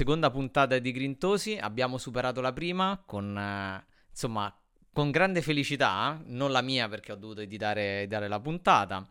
seconda 0.00 0.30
puntata 0.30 0.78
di 0.78 0.92
Grintosi. 0.92 1.58
Abbiamo 1.60 1.98
superato 1.98 2.40
la 2.40 2.54
prima 2.54 3.02
con, 3.04 3.36
eh, 3.36 3.84
insomma, 4.08 4.50
con 4.94 5.10
grande 5.10 5.42
felicità, 5.42 6.18
non 6.24 6.52
la 6.52 6.62
mia 6.62 6.88
perché 6.88 7.12
ho 7.12 7.16
dovuto 7.16 7.42
editare, 7.42 8.00
editare 8.00 8.26
la 8.26 8.40
puntata. 8.40 9.06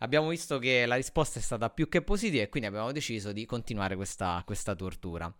Abbiamo 0.00 0.28
visto 0.28 0.58
che 0.58 0.84
la 0.84 0.96
risposta 0.96 1.38
è 1.38 1.42
stata 1.42 1.70
più 1.70 1.88
che 1.88 2.02
positiva 2.02 2.42
e 2.42 2.50
quindi 2.50 2.68
abbiamo 2.68 2.92
deciso 2.92 3.32
di 3.32 3.46
continuare 3.46 3.96
questa, 3.96 4.42
questa 4.44 4.74
tortura. 4.74 5.34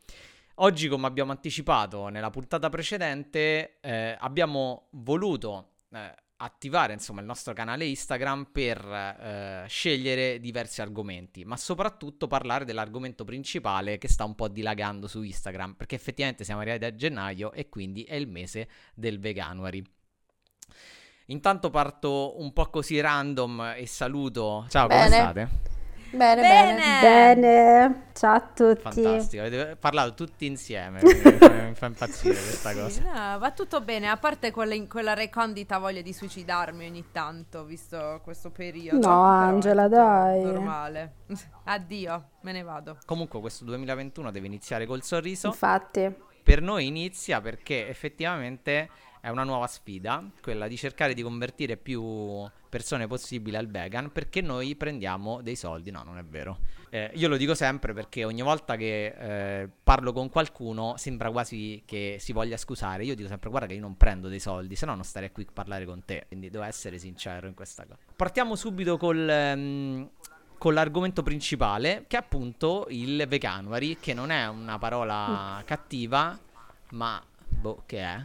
Oggi, 0.58 0.88
come 0.88 1.06
abbiamo 1.06 1.32
anticipato 1.32 2.08
nella 2.08 2.30
puntata 2.30 2.70
precedente, 2.70 3.80
eh, 3.80 4.16
abbiamo 4.18 4.86
voluto 4.92 5.72
eh, 5.92 6.14
attivare 6.44 6.92
insomma 6.92 7.20
il 7.20 7.26
nostro 7.26 7.54
canale 7.54 7.86
Instagram 7.86 8.48
per 8.52 8.78
eh, 8.78 9.64
scegliere 9.66 10.38
diversi 10.38 10.80
argomenti, 10.80 11.44
ma 11.44 11.56
soprattutto 11.56 12.26
parlare 12.26 12.64
dell'argomento 12.64 13.24
principale 13.24 13.98
che 13.98 14.08
sta 14.08 14.24
un 14.24 14.34
po' 14.34 14.48
dilagando 14.48 15.06
su 15.06 15.22
Instagram, 15.22 15.74
perché 15.74 15.94
effettivamente 15.94 16.44
siamo 16.44 16.60
arrivati 16.60 16.84
a 16.84 16.94
gennaio 16.94 17.52
e 17.52 17.68
quindi 17.68 18.04
è 18.04 18.14
il 18.14 18.28
mese 18.28 18.68
del 18.94 19.18
veganuary. 19.18 19.82
Intanto 21.28 21.70
parto 21.70 22.38
un 22.40 22.52
po' 22.52 22.68
così 22.68 23.00
random 23.00 23.74
e 23.76 23.86
saluto. 23.86 24.66
Ciao, 24.68 24.86
Bene. 24.86 25.04
come 25.04 25.14
state? 25.14 25.72
Bene, 26.14 26.42
Bene. 26.42 27.00
bene. 27.00 28.02
Ciao 28.14 28.34
a 28.34 28.40
tutti. 28.40 28.80
Fantastico, 28.80 29.42
avete 29.42 29.76
parlato 29.76 30.14
tutti 30.14 30.46
insieme, 30.46 31.00
mi 31.02 31.74
fa, 31.74 31.86
impazzire 31.86 32.34
questa 32.34 32.70
Sì, 32.70 32.78
cosa. 32.78 33.32
no, 33.32 33.38
va 33.38 33.50
tutto 33.50 33.80
bene, 33.80 34.08
a 34.08 34.16
parte 34.16 34.50
quella, 34.52 34.74
quella 34.86 35.14
recondita 35.14 35.78
voglia 35.78 36.00
di 36.00 36.12
suicidarmi 36.12 36.86
ogni 36.86 37.04
tanto, 37.10 37.64
visto 37.64 38.20
questo 38.22 38.50
periodo. 38.50 39.06
No, 39.06 39.22
Angela, 39.22 39.88
dai. 39.88 40.42
Normale. 40.42 41.14
Addio, 41.64 42.28
me 42.42 42.52
ne 42.52 42.62
vado. 42.62 42.98
Comunque 43.04 43.40
questo 43.40 43.64
2021 43.64 44.30
deve 44.30 44.46
iniziare 44.46 44.86
col 44.86 45.02
sorriso. 45.02 45.48
Infatti, 45.48 46.14
Per 46.42 46.60
noi 46.62 46.86
inizia 46.86 47.40
perché 47.40 47.88
effettivamente 47.88 48.88
è 49.24 49.30
una 49.30 49.42
nuova 49.42 49.66
sfida, 49.66 50.22
quella 50.42 50.68
di 50.68 50.76
cercare 50.76 51.14
di 51.14 51.22
convertire 51.22 51.78
più 51.78 52.46
persone 52.68 53.06
possibile 53.06 53.56
al 53.56 53.68
vegan 53.68 54.12
perché 54.12 54.42
noi 54.42 54.76
prendiamo 54.76 55.40
dei 55.40 55.56
soldi. 55.56 55.90
No, 55.90 56.02
non 56.02 56.18
è 56.18 56.24
vero. 56.24 56.58
Eh, 56.90 57.10
io 57.14 57.28
lo 57.28 57.38
dico 57.38 57.54
sempre 57.54 57.94
perché 57.94 58.26
ogni 58.26 58.42
volta 58.42 58.76
che 58.76 59.14
eh, 59.62 59.70
parlo 59.82 60.12
con 60.12 60.28
qualcuno 60.28 60.98
sembra 60.98 61.30
quasi 61.30 61.82
che 61.86 62.18
si 62.20 62.34
voglia 62.34 62.58
scusare. 62.58 63.02
Io 63.06 63.14
dico 63.14 63.28
sempre 63.28 63.48
guarda 63.48 63.66
che 63.66 63.72
io 63.72 63.80
non 63.80 63.96
prendo 63.96 64.28
dei 64.28 64.40
soldi, 64.40 64.76
se 64.76 64.84
no 64.84 64.94
non 64.94 65.04
starei 65.04 65.32
qui 65.32 65.46
a 65.48 65.52
parlare 65.54 65.86
con 65.86 66.04
te. 66.04 66.26
Quindi 66.28 66.50
devo 66.50 66.64
essere 66.64 66.98
sincero 66.98 67.46
in 67.46 67.54
questa 67.54 67.84
cosa. 67.84 68.00
Partiamo 68.14 68.56
subito 68.56 68.98
col... 68.98 69.26
ehm, 69.26 70.10
con 70.58 70.74
l'argomento 70.74 71.22
principale, 71.22 72.04
che 72.06 72.16
è 72.16 72.20
appunto 72.20 72.86
il 72.90 73.24
veganuary, 73.26 73.96
che 73.98 74.12
non 74.12 74.30
è 74.30 74.46
una 74.48 74.78
parola 74.78 75.62
cattiva, 75.64 76.38
ma 76.90 77.22
boh, 77.48 77.82
che 77.86 77.98
è? 78.00 78.22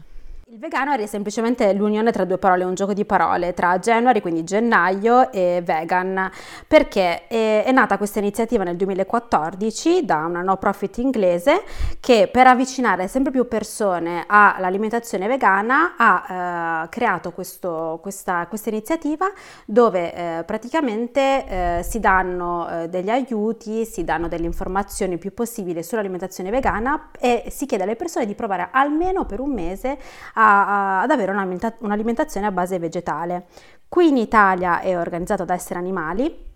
Il 0.52 0.58
veganuary 0.58 1.04
è 1.04 1.06
semplicemente 1.06 1.72
l'unione 1.74 2.12
tra 2.12 2.26
due 2.26 2.40
parole, 2.40 2.64
un 2.64 2.74
gioco 2.74 2.94
di 2.94 3.06
parole 3.06 3.54
tra 3.54 3.78
January, 3.78 4.20
quindi 4.20 4.44
gennaio, 4.44 5.32
e 5.32 5.62
vegan, 5.64 6.28
perché? 6.66 7.28
È, 7.28 7.70
nata 7.72 7.98
questa 7.98 8.18
iniziativa 8.18 8.64
nel 8.64 8.76
2014 8.76 10.06
da 10.06 10.26
una 10.26 10.42
no 10.42 10.58
profit 10.58 10.98
inglese 10.98 11.64
che 12.00 12.30
per 12.32 12.48
avvicinare 12.48 13.08
sempre 13.08 13.32
più 13.32 13.48
persone 13.48 14.24
all'alimentazione 14.26 15.28
vegana 15.28 15.94
ha 15.96 16.86
eh, 16.86 16.90
creato 16.90 17.32
questo- 17.32 18.00
questa, 18.02 18.48
questa 18.48 18.70
iniziativa 18.70 19.32
dove 19.66 20.14
eh, 20.14 20.44
praticamente 20.46 21.46
eh, 21.46 21.84
si 21.84 22.00
danno 22.00 22.68
eh, 22.68 22.90
degli 22.90 23.12
aiuti, 23.12 23.86
si 23.86 24.04
danno 24.04 24.28
delle 24.28 24.48
informazioni 24.48 25.20
più 25.20 25.32
possibile 25.32 25.84
sull'alimentazione 25.84 26.50
vegana 26.50 27.12
e 27.20 27.46
si 27.50 27.68
chiede 27.68 27.84
alle 27.84 27.96
persone 27.96 28.26
di 28.26 28.34
provare 28.34 28.70
almeno 28.72 29.26
per 29.26 29.40
un 29.40 29.54
mese 29.54 29.98
a- 30.40 30.68
a- 30.68 31.02
ad 31.02 31.12
avere 31.12 31.32
un'alimenta- 31.32 31.76
un'alimentazione 31.80 32.48
a 32.48 32.52
base 32.52 32.80
vegetale. 32.80 33.46
Qui 33.88 34.08
in 34.08 34.18
Italia 34.18 34.80
è 34.82 34.98
organizzato 34.98 35.46
da 35.46 35.54
Essere 35.54 35.80
Animali. 35.80 36.48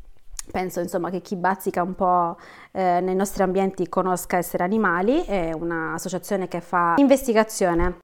Penso 0.51 0.81
insomma 0.81 1.09
che 1.09 1.21
chi 1.21 1.35
bazzica 1.35 1.81
un 1.81 1.95
po' 1.95 2.38
eh, 2.71 2.99
nei 3.01 3.16
nostri 3.16 3.44
ambienti 3.44 3.88
conosca 3.88 4.38
Essere 4.38 4.63
Animali, 4.63 5.23
è 5.25 5.51
un'associazione 5.53 6.47
che 6.47 6.59
fa 6.59 6.95
investigazione. 6.97 7.99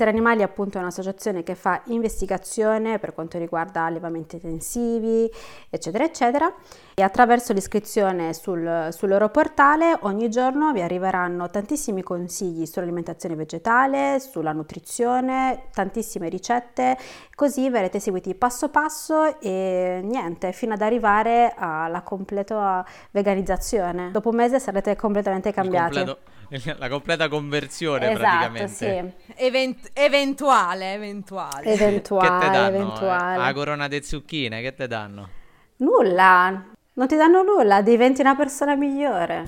Essere 0.00 0.16
Animali 0.16 0.42
appunto 0.42 0.78
è 0.78 0.80
un'associazione 0.80 1.42
che 1.42 1.54
fa 1.54 1.82
investigazione 1.88 2.98
per 2.98 3.12
quanto 3.12 3.36
riguarda 3.36 3.82
allevamenti 3.82 4.36
intensivi, 4.36 5.30
eccetera, 5.68 6.04
eccetera. 6.04 6.54
E 6.94 7.02
attraverso 7.02 7.52
l'iscrizione 7.52 8.32
sul, 8.32 8.88
sul 8.92 9.08
loro 9.10 9.28
portale 9.28 9.98
ogni 10.00 10.30
giorno 10.30 10.72
vi 10.72 10.80
arriveranno 10.80 11.50
tantissimi 11.50 12.02
consigli 12.02 12.64
sull'alimentazione 12.64 13.34
vegetale, 13.34 14.20
sulla 14.20 14.52
nutrizione, 14.52 15.64
tantissime 15.70 16.30
ricette, 16.30 16.96
così 17.34 17.68
verrete 17.68 18.00
seguiti 18.00 18.34
passo 18.34 18.70
passo 18.70 19.38
e 19.38 20.00
niente, 20.02 20.52
fino 20.52 20.72
ad 20.72 20.80
arrivare 20.80 21.52
alla 21.54 22.00
completa 22.00 22.86
veganizzazione. 23.10 24.12
Dopo 24.12 24.30
un 24.30 24.36
mese 24.36 24.60
sarete 24.60 24.96
completamente 24.96 25.52
cambiati. 25.52 26.38
la 26.78 26.88
completa 26.88 27.28
conversione 27.28 28.10
Esatto, 28.10 28.18
praticamente. 28.18 28.66
sì. 28.66 29.32
Event- 29.36 29.90
eventuale, 29.94 30.94
eventuale. 30.94 31.62
Che 31.62 31.76
te 31.76 31.84
Eventuale, 31.84 32.50
danno? 32.50 32.66
eventuale. 32.76 33.36
La 33.44 33.52
corona 33.52 33.88
de 33.88 34.02
zucchine, 34.02 34.60
che 34.60 34.74
te 34.74 34.86
danno? 34.86 35.28
Nulla, 35.76 36.64
non 36.94 37.06
ti 37.08 37.16
danno 37.16 37.42
nulla, 37.42 37.82
diventi 37.82 38.20
una 38.20 38.36
persona 38.36 38.74
migliore. 38.74 39.44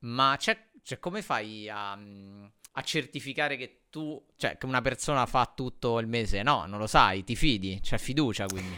Ma 0.00 0.34
c'è, 0.38 0.56
cioè, 0.82 0.98
come 0.98 1.22
fai 1.22 1.68
a, 1.68 1.92
a 1.92 2.82
certificare 2.82 3.56
che 3.56 3.82
tu, 3.90 4.22
cioè, 4.36 4.56
che 4.58 4.66
una 4.66 4.80
persona 4.82 5.26
fa 5.26 5.50
tutto 5.54 5.98
il 5.98 6.06
mese? 6.06 6.42
No, 6.42 6.66
non 6.66 6.78
lo 6.78 6.86
sai, 6.86 7.24
ti 7.24 7.36
fidi, 7.36 7.80
c'è 7.82 7.98
fiducia 7.98 8.46
quindi. 8.46 8.76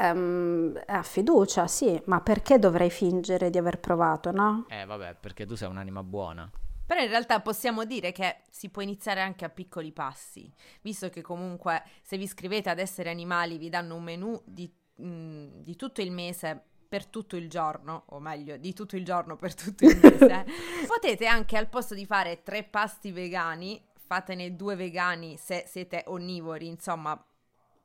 Ehm, 0.00 0.80
ha 0.86 1.02
fiducia, 1.02 1.66
sì, 1.66 2.00
ma 2.06 2.20
perché 2.20 2.58
dovrei 2.58 2.90
fingere 2.90 3.50
di 3.50 3.58
aver 3.58 3.78
provato, 3.78 4.30
no? 4.32 4.66
Eh, 4.68 4.84
vabbè, 4.84 5.16
perché 5.20 5.46
tu 5.46 5.54
sei 5.54 5.68
un'anima 5.68 6.02
buona. 6.02 6.50
Però 6.88 7.02
in 7.02 7.08
realtà 7.08 7.40
possiamo 7.40 7.84
dire 7.84 8.12
che 8.12 8.44
si 8.48 8.70
può 8.70 8.80
iniziare 8.80 9.20
anche 9.20 9.44
a 9.44 9.50
piccoli 9.50 9.92
passi, 9.92 10.50
visto 10.80 11.10
che 11.10 11.20
comunque 11.20 11.82
se 12.00 12.16
vi 12.16 12.24
iscrivete 12.24 12.70
ad 12.70 12.78
essere 12.78 13.10
animali 13.10 13.58
vi 13.58 13.68
danno 13.68 13.94
un 13.94 14.02
menù 14.02 14.40
di, 14.46 14.72
di 14.94 15.76
tutto 15.76 16.00
il 16.00 16.10
mese 16.10 16.62
per 16.88 17.04
tutto 17.04 17.36
il 17.36 17.50
giorno, 17.50 18.04
o 18.06 18.20
meglio, 18.20 18.56
di 18.56 18.72
tutto 18.72 18.96
il 18.96 19.04
giorno 19.04 19.36
per 19.36 19.54
tutto 19.54 19.84
il 19.84 19.98
mese. 20.02 20.46
Potete 20.88 21.26
anche 21.26 21.58
al 21.58 21.68
posto 21.68 21.92
di 21.92 22.06
fare 22.06 22.42
tre 22.42 22.64
pasti 22.64 23.12
vegani, 23.12 23.86
fatene 23.92 24.56
due 24.56 24.74
vegani 24.74 25.36
se 25.36 25.64
siete 25.68 26.04
onnivori, 26.06 26.66
insomma, 26.68 27.22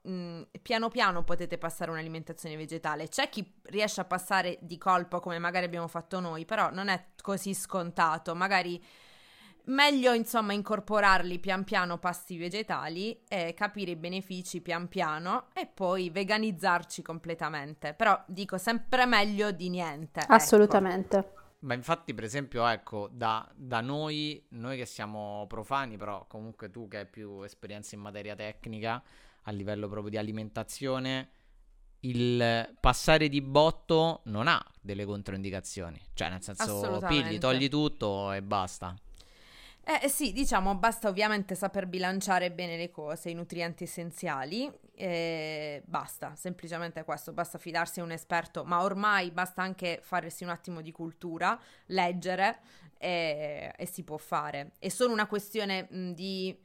mm, 0.08 0.42
piano 0.62 0.90
piano 0.90 1.24
potete 1.24 1.58
passare 1.58 1.92
a 1.92 1.94
un'alimentazione 1.94 2.56
vegetale. 2.56 3.08
C'è 3.08 3.30
chi 3.30 3.54
riesce 3.64 4.02
a 4.02 4.06
passare 4.06 4.58
di 4.62 4.78
colpo 4.78 5.20
come 5.20 5.40
magari 5.40 5.66
abbiamo 5.66 5.88
fatto 5.88 6.20
noi, 6.20 6.46
però 6.46 6.72
non 6.72 6.88
è 6.88 7.06
così 7.22 7.54
scontato. 7.54 8.36
Magari 8.36 8.82
meglio 9.66 10.14
insomma 10.14 10.54
incorporarli 10.54 11.40
pian 11.40 11.64
piano 11.64 11.98
pasti 11.98 12.38
vegetali 12.38 13.22
e 13.28 13.54
capire 13.54 13.92
i 13.92 13.96
benefici 13.96 14.60
pian 14.62 14.90
piano 14.90 15.48
e 15.54 15.68
poi 15.68 16.10
veganizzarci 16.10 17.02
completamente. 17.02 17.94
Però 17.94 18.22
dico 18.28 18.58
sempre 18.58 19.06
meglio 19.06 19.52
di 19.52 19.70
niente. 19.70 20.22
ecco. 20.22 20.34
Assolutamente. 20.34 21.42
Ma 21.64 21.74
infatti, 21.76 22.14
per 22.14 22.26
esempio, 22.26 22.68
ecco, 22.68 23.10
da, 23.10 23.50
da 23.56 23.80
noi, 23.80 24.46
noi 24.50 24.76
che 24.76 24.86
siamo 24.86 25.46
profani, 25.48 25.96
però 25.96 26.26
comunque 26.28 26.70
tu 26.70 26.90
che 26.90 26.98
hai 26.98 27.06
più 27.06 27.42
esperienza 27.44 27.96
in 27.96 28.02
materia 28.02 28.36
tecnica, 28.36 29.02
a 29.44 29.52
livello 29.52 29.88
proprio 29.88 30.10
di 30.10 30.18
alimentazione, 30.18 31.30
il 32.02 32.76
passare 32.80 33.30
di 33.30 33.42
botto 33.42 34.22
non 34.26 34.48
ha 34.48 34.64
delle 34.82 35.06
controindicazioni. 35.06 36.00
Cioè, 36.14 36.30
nel 36.30 36.42
senso, 36.42 37.02
pigli, 37.08 37.38
togli 37.38 37.70
tutto 37.70 38.32
e 38.32 38.42
basta. 38.42 38.96
Eh 39.86 40.08
sì, 40.08 40.32
diciamo, 40.32 40.76
basta 40.76 41.10
ovviamente 41.10 41.56
saper 41.56 41.88
bilanciare 41.88 42.52
bene 42.52 42.78
le 42.78 42.90
cose, 42.90 43.30
i 43.30 43.34
nutrienti 43.34 43.84
essenziali, 43.84 44.72
e 44.96 45.82
basta, 45.86 46.36
semplicemente 46.36 47.04
questo, 47.04 47.34
basta 47.34 47.58
fidarsi 47.58 48.00
a 48.00 48.04
un 48.04 48.12
esperto, 48.12 48.64
ma 48.64 48.82
ormai 48.82 49.32
basta 49.32 49.62
anche 49.62 50.00
farsi 50.02 50.46
un 50.46 50.52
attimo 50.52 50.80
di 50.80 50.94
cultura, 50.94 51.60
leggere 51.88 52.60
e, 52.98 53.74
e 53.76 53.86
si 53.86 54.04
può 54.04 54.16
fare. 54.16 54.72
È 54.80 54.88
solo 54.88 55.12
una 55.12 55.28
questione 55.28 55.88
mh, 55.90 56.12
di 56.12 56.58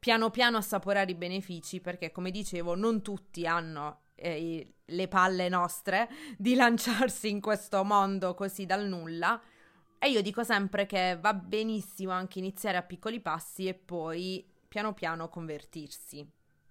piano 0.00 0.30
piano 0.30 0.56
assaporare 0.56 1.12
i 1.12 1.14
benefici, 1.14 1.80
perché 1.80 2.10
come 2.10 2.30
dicevo, 2.32 2.74
non 2.74 3.02
tutti 3.02 3.46
hanno 3.46 4.00
eh, 4.16 4.74
le 4.84 5.08
palle 5.08 5.48
nostre 5.48 6.08
di 6.36 6.54
lanciarsi 6.54 7.28
in 7.28 7.40
questo 7.40 7.84
mondo 7.84 8.34
così 8.34 8.66
dal 8.66 8.86
nulla. 8.86 9.40
E 9.98 10.08
io 10.08 10.22
dico 10.22 10.42
sempre 10.42 10.86
che 10.86 11.18
va 11.20 11.34
benissimo 11.34 12.12
anche 12.12 12.38
iniziare 12.38 12.78
a 12.78 12.82
piccoli 12.82 13.20
passi 13.20 13.68
e 13.68 13.74
poi 13.74 14.44
piano 14.66 14.94
piano 14.94 15.28
convertirsi. 15.28 16.26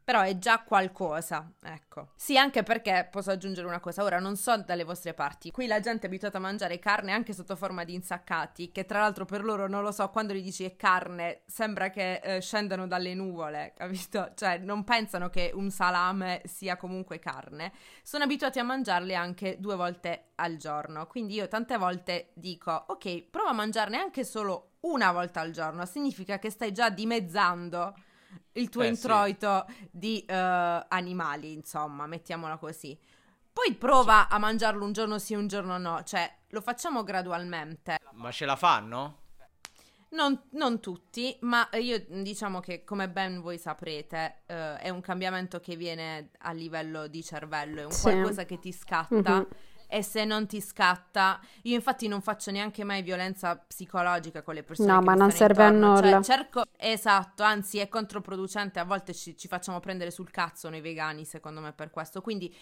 Però 0.10 0.22
è 0.22 0.40
già 0.40 0.64
qualcosa, 0.64 1.52
ecco. 1.62 2.14
Sì, 2.16 2.36
anche 2.36 2.64
perché 2.64 3.08
posso 3.12 3.30
aggiungere 3.30 3.68
una 3.68 3.80
cosa, 3.80 4.02
ora 4.02 4.18
non 4.18 4.38
so 4.38 4.58
dalle 4.58 4.84
vostre 4.84 5.14
parti, 5.14 5.52
qui 5.52 5.68
la 5.68 5.80
gente 5.82 6.06
è 6.06 6.06
abituata 6.08 6.40
a 6.40 6.42
mangiare 6.42 6.80
carne 6.80 7.12
anche 7.12 7.32
sotto 7.32 7.56
forma 7.56 7.84
di 7.84 7.94
insaccati, 7.94 8.72
che 8.72 8.88
tra 8.88 9.02
l'altro 9.02 9.26
per 9.26 9.44
loro 9.44 9.68
non 9.68 9.84
lo 9.84 9.92
so, 9.92 10.10
quando 10.10 10.34
gli 10.34 10.42
dici 10.42 10.64
è 10.64 10.76
carne, 10.76 11.42
sembra 11.46 11.92
che 11.92 12.22
eh, 12.24 12.42
scendano 12.42 12.88
dalle 12.88 13.14
nuvole, 13.14 13.74
capito? 13.78 14.32
Cioè 14.34 14.58
non 14.58 14.84
pensano 14.84 15.30
che 15.30 15.52
un 15.54 15.70
salame 15.70 16.42
sia 16.46 16.76
comunque 16.76 17.20
carne, 17.20 17.72
sono 18.02 18.24
abituati 18.24 18.58
a 18.58 18.64
mangiarle 18.64 19.14
anche 19.14 19.58
due 19.60 19.76
volte 19.76 20.30
al 20.38 20.56
giorno, 20.58 21.06
quindi 21.06 21.36
io 21.36 21.48
tante 21.48 21.78
volte 21.78 22.32
dico, 22.34 22.72
ok, 22.72 23.26
prova 23.30 23.50
a 23.50 23.54
mangiarne 23.54 23.98
anche 23.98 24.26
solo 24.26 24.72
una 24.80 25.12
volta 25.12 25.42
al 25.42 25.52
giorno, 25.52 25.86
significa 25.86 26.40
che 26.40 26.50
stai 26.50 26.72
già 26.72 26.90
dimezzando 26.90 27.94
il 28.54 28.70
tuo 28.70 28.82
eh, 28.82 28.88
introito 28.88 29.66
sì. 29.68 29.90
di 29.92 30.26
uh, 30.28 30.34
animali, 30.34 31.54
insomma, 31.54 32.08
mettiamola 32.08 32.58
così. 32.58 32.98
Poi 33.52 33.74
prova 33.76 34.28
sì. 34.28 34.36
a 34.36 34.38
mangiarlo 34.38 34.86
un 34.86 34.94
giorno 34.94 35.20
sì, 35.20 35.34
un 35.34 35.48
giorno 35.48 35.78
no, 35.78 36.04
cioè 36.04 36.32
lo 36.50 36.62
facciamo 36.62 37.04
gradualmente. 37.04 37.98
Ma 38.14 38.32
ce 38.32 38.46
la 38.46 38.56
fanno? 38.56 39.18
Non, 40.12 40.42
non, 40.52 40.80
tutti, 40.80 41.38
ma 41.42 41.70
io 41.74 42.04
diciamo 42.08 42.60
che 42.60 42.84
come 42.84 43.10
ben 43.10 43.42
voi 43.42 43.60
saprete 43.60 44.42
uh, 44.48 44.54
è 44.80 44.90
un 44.90 45.02
cambiamento 45.02 45.60
che 45.60 45.76
viene 45.76 46.32
a 46.40 46.52
livello 46.52 47.08
di 47.08 47.24
cervello, 47.24 47.82
è 47.82 47.86
un 47.86 47.92
sì. 47.92 48.02
qualcosa 48.02 48.46
che 48.46 48.58
ti 48.60 48.72
scatta. 48.72 49.36
Mm-hmm 49.36 49.68
e 49.92 50.04
se 50.04 50.24
non 50.24 50.46
ti 50.46 50.62
scatta, 50.62 51.42
io 51.64 51.74
infatti 51.74 52.08
non 52.08 52.22
faccio 52.22 52.52
neanche 52.52 52.84
mai 52.84 53.02
violenza 53.02 53.58
psicologica 53.58 54.44
con 54.44 54.54
le 54.54 54.62
persone. 54.64 54.92
No, 54.92 55.02
ma 55.02 55.16
non 55.16 55.32
serve 55.32 55.66
intorno. 55.66 55.94
a 55.94 56.00
nulla. 56.00 56.22
Cioè, 56.22 56.38
cerco, 56.38 56.64
esatto, 56.78 57.42
anzi 57.42 57.80
è 57.80 57.90
controproducente, 57.90 58.80
a 58.80 58.86
volte 58.86 59.16
ci, 59.16 59.36
ci 59.36 59.48
facciamo 59.48 59.80
prendere 59.80 60.12
sul 60.12 60.30
cazzo 60.30 60.70
noi 60.70 60.82
vegani, 60.82 61.26
secondo 61.26 61.60
me 61.60 61.74
per 61.74 61.90
questo. 61.90 62.22
Quindi 62.22 62.56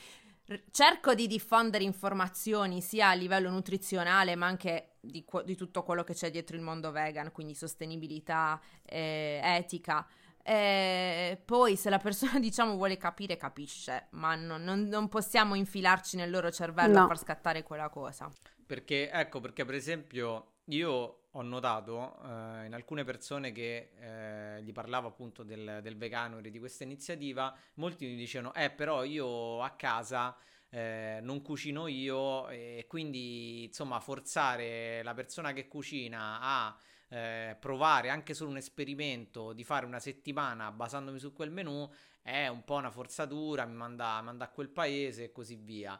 cerco 0.72 1.14
di 1.14 1.28
diffondere 1.28 1.84
informazioni 1.84 2.80
sia 2.80 3.10
a 3.10 3.14
livello 3.14 3.50
nutrizionale 3.50 4.36
ma 4.38 4.46
anche 4.46 4.92
di, 5.02 5.26
di 5.44 5.56
tutto 5.58 5.84
quello 5.84 6.06
che 6.06 6.14
c'è 6.14 6.32
dietro 6.32 6.56
il 6.56 6.62
mondo 6.62 6.92
vegan, 6.92 7.34
quindi 7.34 7.54
sostenibilità, 7.54 8.60
eh, 8.86 9.42
etica. 9.44 10.08
E 10.50 11.42
poi 11.44 11.76
se 11.76 11.90
la 11.90 11.98
persona 11.98 12.40
diciamo 12.40 12.76
vuole 12.76 12.96
capire 12.96 13.36
capisce, 13.36 14.08
ma 14.12 14.36
non, 14.36 14.64
non, 14.64 14.84
non 14.84 15.10
possiamo 15.10 15.56
infilarci 15.56 16.16
nel 16.16 16.30
loro 16.30 16.50
cervello 16.52 17.00
no. 17.00 17.04
a 17.04 17.08
far 17.08 17.18
scattare 17.18 17.64
quella 17.64 17.90
cosa. 17.90 18.32
Perché 18.66 19.12
ecco, 19.12 19.42
perché 19.42 19.66
per 19.66 19.76
esempio 19.76 20.60
io 20.68 21.24
ho 21.30 21.42
notato 21.42 22.18
eh, 22.24 22.66
in 22.66 22.74
alcune 22.74 23.04
persone 23.04 23.52
che 23.52 23.92
eh, 24.00 24.62
gli 24.64 24.72
parlavo 24.72 25.10
appunto 25.10 25.44
del, 25.44 25.80
del 25.82 25.98
vegano 25.98 26.38
e 26.38 26.50
di 26.50 26.60
questa 26.60 26.86
iniziativa, 26.86 27.54
molti 27.74 28.06
mi 28.06 28.16
dicevano, 28.16 28.54
eh 28.54 28.70
però 28.70 29.04
io 29.04 29.62
a 29.62 29.72
casa 29.72 30.34
eh, 30.70 31.20
non 31.24 31.42
cucino 31.42 31.88
io 31.88 32.48
e 32.48 32.86
quindi 32.88 33.66
insomma 33.66 34.00
forzare 34.00 35.04
la 35.04 35.14
persona 35.14 35.52
che 35.52 35.68
cucina 35.68 36.40
a 36.40 36.78
eh, 37.10 37.56
provare 37.60 38.10
anche 38.10 38.34
solo 38.34 38.50
un 38.50 38.58
esperimento 38.58 39.54
di 39.54 39.64
fare 39.64 39.86
una 39.86 40.00
settimana 40.00 40.72
basandomi 40.72 41.20
su 41.20 41.34
quel 41.34 41.52
menù 41.52 41.90
è 42.22 42.48
un 42.48 42.64
po' 42.64 42.76
una 42.76 42.92
forzatura, 42.92 43.66
mi 43.66 43.76
manda, 43.76 44.22
manda 44.22 44.46
a 44.46 44.50
quel 44.50 44.70
paese 44.70 45.26
e 45.26 45.32
così 45.32 45.56
via. 45.56 46.00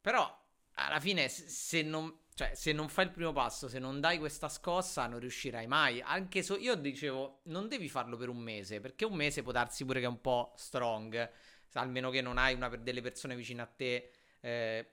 Però 0.00 0.42
alla 0.74 1.00
fine 1.00 1.28
se 1.28 1.82
non, 1.82 2.24
cioè, 2.34 2.52
se 2.54 2.72
non 2.72 2.88
fai 2.88 3.06
il 3.06 3.12
primo 3.12 3.32
passo, 3.32 3.68
se 3.68 3.78
non 3.78 4.00
dai 4.00 4.18
questa 4.18 4.48
scossa, 4.48 5.06
non 5.06 5.20
riuscirai 5.20 5.66
mai. 5.66 6.02
Anche 6.02 6.42
se 6.42 6.54
io 6.54 6.74
dicevo, 6.74 7.40
non 7.44 7.68
devi 7.68 7.88
farlo 7.88 8.16
per 8.16 8.28
un 8.28 8.38
mese, 8.38 8.80
perché 8.80 9.04
un 9.04 9.14
mese 9.14 9.42
può 9.42 9.52
darsi 9.52 9.84
pure 9.84 10.00
che 10.00 10.06
è 10.06 10.08
un 10.08 10.20
po' 10.20 10.52
strong, 10.56 11.30
almeno 11.74 12.10
che 12.10 12.20
non 12.20 12.36
hai 12.36 12.54
una, 12.54 12.68
delle 12.68 13.00
persone 13.00 13.34
vicine 13.34 13.62
a 13.62 13.66
te 13.66 14.10
eh, 14.40 14.90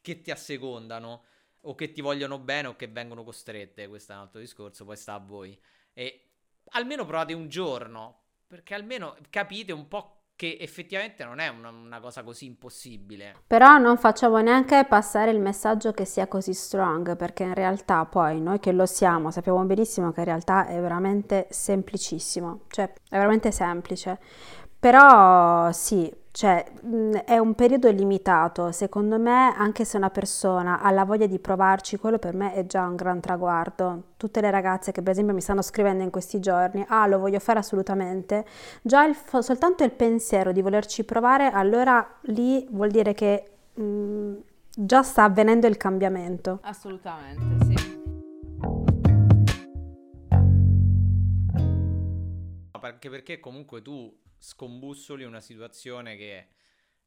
che 0.00 0.20
ti 0.20 0.30
assecondano 0.30 1.24
o 1.62 1.74
che 1.74 1.92
ti 1.92 2.00
vogliono 2.00 2.38
bene 2.38 2.68
o 2.68 2.76
che 2.76 2.88
vengono 2.88 3.24
costrette, 3.24 3.88
questo 3.88 4.12
è 4.12 4.14
un 4.14 4.22
altro 4.22 4.40
discorso, 4.40 4.84
poi 4.84 4.96
sta 4.96 5.14
a 5.14 5.18
voi. 5.18 5.58
E 5.92 6.30
almeno 6.70 7.04
provate 7.04 7.32
un 7.32 7.48
giorno, 7.48 8.22
perché 8.46 8.74
almeno 8.74 9.16
capite 9.30 9.72
un 9.72 9.88
po' 9.88 10.20
che 10.40 10.56
effettivamente 10.58 11.22
non 11.22 11.38
è 11.38 11.48
una, 11.48 11.68
una, 11.68 12.00
cosa 12.00 12.22
così 12.22 12.46
impossibile. 12.46 13.42
Però 13.46 13.76
non 13.76 13.98
facciamo 13.98 14.40
neanche 14.40 14.86
passare 14.88 15.30
il 15.32 15.38
messaggio 15.38 15.92
che 15.92 16.06
sia 16.06 16.28
così 16.28 16.54
strong, 16.54 17.14
perché 17.14 17.42
in 17.42 17.52
realtà 17.52 18.06
poi 18.06 18.40
noi 18.40 18.58
che 18.58 18.72
lo 18.72 18.86
siamo 18.86 19.30
sappiamo 19.30 19.62
benissimo 19.64 20.12
che 20.12 20.20
in 20.20 20.24
realtà 20.24 20.66
è 20.66 20.80
veramente 20.80 21.46
semplicissimo, 21.50 22.62
cioè 22.68 22.90
è 22.90 23.16
veramente 23.16 23.52
semplice. 23.52 24.18
Però 24.78 25.70
sì, 25.72 26.10
cioè, 26.32 26.64
è 27.24 27.38
un 27.38 27.54
periodo 27.54 27.90
limitato, 27.90 28.70
secondo 28.70 29.18
me, 29.18 29.52
anche 29.56 29.84
se 29.84 29.96
una 29.96 30.10
persona 30.10 30.80
ha 30.80 30.90
la 30.92 31.04
voglia 31.04 31.26
di 31.26 31.40
provarci, 31.40 31.96
quello 31.98 32.18
per 32.18 32.34
me 32.34 32.52
è 32.54 32.66
già 32.66 32.86
un 32.86 32.94
gran 32.94 33.20
traguardo. 33.20 34.04
Tutte 34.16 34.40
le 34.40 34.50
ragazze 34.50 34.92
che 34.92 35.02
per 35.02 35.12
esempio 35.12 35.34
mi 35.34 35.40
stanno 35.40 35.60
scrivendo 35.60 36.04
in 36.04 36.10
questi 36.10 36.38
giorni, 36.38 36.84
ah, 36.86 37.06
lo 37.08 37.18
voglio 37.18 37.40
fare 37.40 37.58
assolutamente, 37.58 38.44
già 38.82 39.04
il, 39.04 39.16
soltanto 39.40 39.82
il 39.82 39.90
pensiero 39.90 40.52
di 40.52 40.62
volerci 40.62 41.04
provare, 41.04 41.50
allora 41.50 42.18
lì 42.22 42.64
vuol 42.70 42.90
dire 42.90 43.12
che 43.12 43.50
mh, 43.74 44.34
già 44.76 45.02
sta 45.02 45.24
avvenendo 45.24 45.66
il 45.66 45.76
cambiamento. 45.76 46.60
Assolutamente, 46.62 47.64
sì. 47.64 47.98
Anche 52.82 53.10
perché 53.10 53.40
comunque 53.40 53.82
tu 53.82 54.12
scombussoli 54.40 55.24
una 55.24 55.40
situazione 55.40 56.16
che 56.16 56.48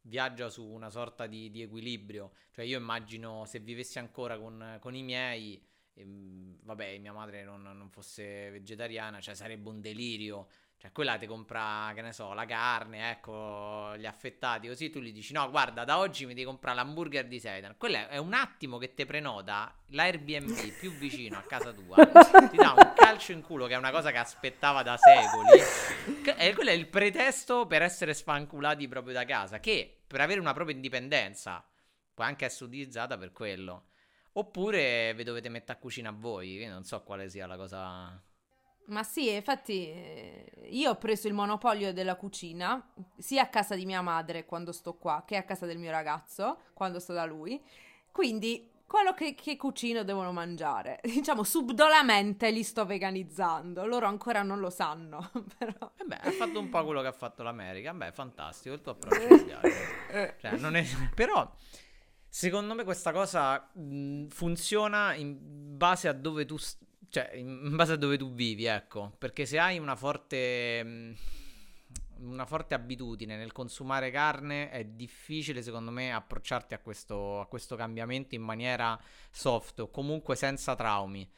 viaggia 0.01 0.49
su 0.49 0.63
una 0.63 0.89
sorta 0.89 1.27
di, 1.27 1.49
di 1.49 1.61
equilibrio. 1.61 2.33
Cioè 2.51 2.65
io 2.65 2.77
immagino 2.77 3.45
se 3.45 3.59
vivessi 3.59 3.99
ancora 3.99 4.37
con, 4.37 4.77
con 4.79 4.95
i 4.95 5.03
miei, 5.03 5.61
ehm, 5.93 6.59
vabbè, 6.61 6.97
mia 6.99 7.13
madre 7.13 7.43
non, 7.43 7.61
non, 7.61 7.89
fosse 7.89 8.49
vegetariana, 8.51 9.19
cioè 9.19 9.35
sarebbe 9.35 9.69
un 9.69 9.81
delirio 9.81 10.47
cioè, 10.83 10.91
quella 10.91 11.17
ti 11.17 11.27
compra, 11.27 11.93
che 11.95 12.01
ne 12.01 12.11
so, 12.11 12.33
la 12.33 12.43
carne, 12.43 13.11
ecco, 13.11 13.95
gli 13.95 14.05
affettati, 14.05 14.67
così 14.67 14.89
tu 14.89 14.99
gli 14.99 15.13
dici, 15.13 15.31
no, 15.31 15.49
guarda, 15.49 15.85
da 15.85 15.97
oggi 15.97 16.25
mi 16.25 16.33
devi 16.33 16.45
comprare 16.45 16.75
l'hamburger 16.75 17.25
di 17.25 17.39
seitan. 17.39 17.75
Quello 17.77 18.09
è 18.09 18.17
un 18.17 18.33
attimo 18.33 18.77
che 18.77 18.93
ti 18.93 19.05
prenota 19.05 19.73
l'Airbnb 19.91 20.51
più 20.77 20.91
vicino 20.91 21.37
a 21.37 21.43
casa 21.43 21.71
tua, 21.71 22.05
ti 22.49 22.57
dà 22.57 22.73
un 22.75 22.91
calcio 22.97 23.31
in 23.31 23.41
culo, 23.41 23.65
che 23.67 23.75
è 23.75 23.77
una 23.77 23.91
cosa 23.91 24.11
che 24.11 24.17
aspettava 24.17 24.83
da 24.83 24.97
secoli. 24.97 26.35
E 26.37 26.53
quello 26.53 26.71
è 26.71 26.73
il 26.73 26.87
pretesto 26.87 27.65
per 27.65 27.81
essere 27.81 28.13
sfanculati 28.13 28.85
proprio 28.89 29.13
da 29.13 29.23
casa, 29.23 29.61
che 29.61 30.01
per 30.05 30.19
avere 30.19 30.41
una 30.41 30.53
propria 30.53 30.75
indipendenza 30.75 31.65
può 32.13 32.25
anche 32.25 32.43
essere 32.43 32.65
utilizzata 32.65 33.17
per 33.17 33.31
quello. 33.31 33.85
Oppure 34.33 35.13
vi 35.13 35.23
dovete 35.23 35.47
mettere 35.47 35.77
a 35.77 35.81
cucina 35.81 36.09
a 36.09 36.13
voi, 36.13 36.55
io 36.55 36.69
non 36.69 36.83
so 36.83 37.01
quale 37.03 37.29
sia 37.29 37.47
la 37.47 37.55
cosa 37.55 38.21
ma 38.87 39.03
sì, 39.03 39.33
infatti 39.33 39.87
eh, 39.87 40.67
io 40.69 40.91
ho 40.91 40.95
preso 40.95 41.27
il 41.27 41.33
monopolio 41.33 41.93
della 41.93 42.15
cucina 42.15 42.85
sia 43.17 43.43
a 43.43 43.47
casa 43.47 43.75
di 43.75 43.85
mia 43.85 44.01
madre 44.01 44.45
quando 44.45 44.71
sto 44.71 44.95
qua 44.95 45.23
che 45.25 45.37
a 45.37 45.43
casa 45.43 45.65
del 45.65 45.77
mio 45.77 45.91
ragazzo 45.91 46.59
quando 46.73 46.99
sto 46.99 47.13
da 47.13 47.25
lui. 47.25 47.61
Quindi 48.11 48.69
quello 48.85 49.13
che, 49.13 49.33
che 49.33 49.55
cucino 49.55 50.03
devono 50.03 50.31
mangiare. 50.31 50.99
Diciamo 51.03 51.43
subdolamente 51.43 52.51
li 52.51 52.63
sto 52.63 52.85
veganizzando. 52.85 53.85
Loro 53.85 54.05
ancora 54.05 54.43
non 54.43 54.59
lo 54.59 54.69
sanno. 54.69 55.31
Però. 55.57 55.91
Eh 55.97 56.03
beh, 56.05 56.17
ha 56.17 56.31
fatto 56.31 56.59
un 56.59 56.69
po' 56.69 56.83
quello 56.83 57.01
che 57.01 57.07
ha 57.07 57.13
fatto 57.13 57.41
l'America. 57.41 57.93
Beh, 57.93 58.11
fantastico 58.11 58.75
il 58.75 58.81
tuo 58.81 58.91
approccio. 58.91 59.37
cioè, 60.39 60.57
non 60.57 60.75
è... 60.75 60.85
Però 61.15 61.51
secondo 62.27 62.73
me 62.73 62.83
questa 62.83 63.11
cosa 63.11 63.69
mh, 63.73 64.27
funziona 64.27 65.13
in 65.15 65.37
base 65.77 66.07
a 66.07 66.13
dove 66.13 66.45
tu 66.45 66.57
stai 66.57 66.91
cioè, 67.13 67.29
in 67.35 67.75
base 67.75 67.93
a 67.93 67.95
dove 67.95 68.17
tu 68.17 68.33
vivi, 68.33 68.65
ecco. 68.65 69.13
Perché 69.19 69.45
se 69.45 69.59
hai 69.59 69.77
una 69.77 69.95
forte. 69.95 70.83
Mm, 70.83 71.13
una 72.21 72.45
forte 72.45 72.73
abitudine 72.73 73.37
nel 73.37 73.51
consumare 73.51 74.09
carne 74.09 74.69
è 74.69 74.85
difficile 74.85 75.61
secondo 75.61 75.91
me 75.91 76.13
approcciarti 76.13 76.73
a 76.73 76.79
questo, 76.79 77.41
a 77.41 77.47
questo 77.47 77.75
cambiamento 77.75 78.33
in 78.33 78.41
maniera 78.41 78.97
soft 79.29 79.79
o 79.79 79.89
comunque 79.89 80.37
senza 80.37 80.73
traumi 80.73 81.29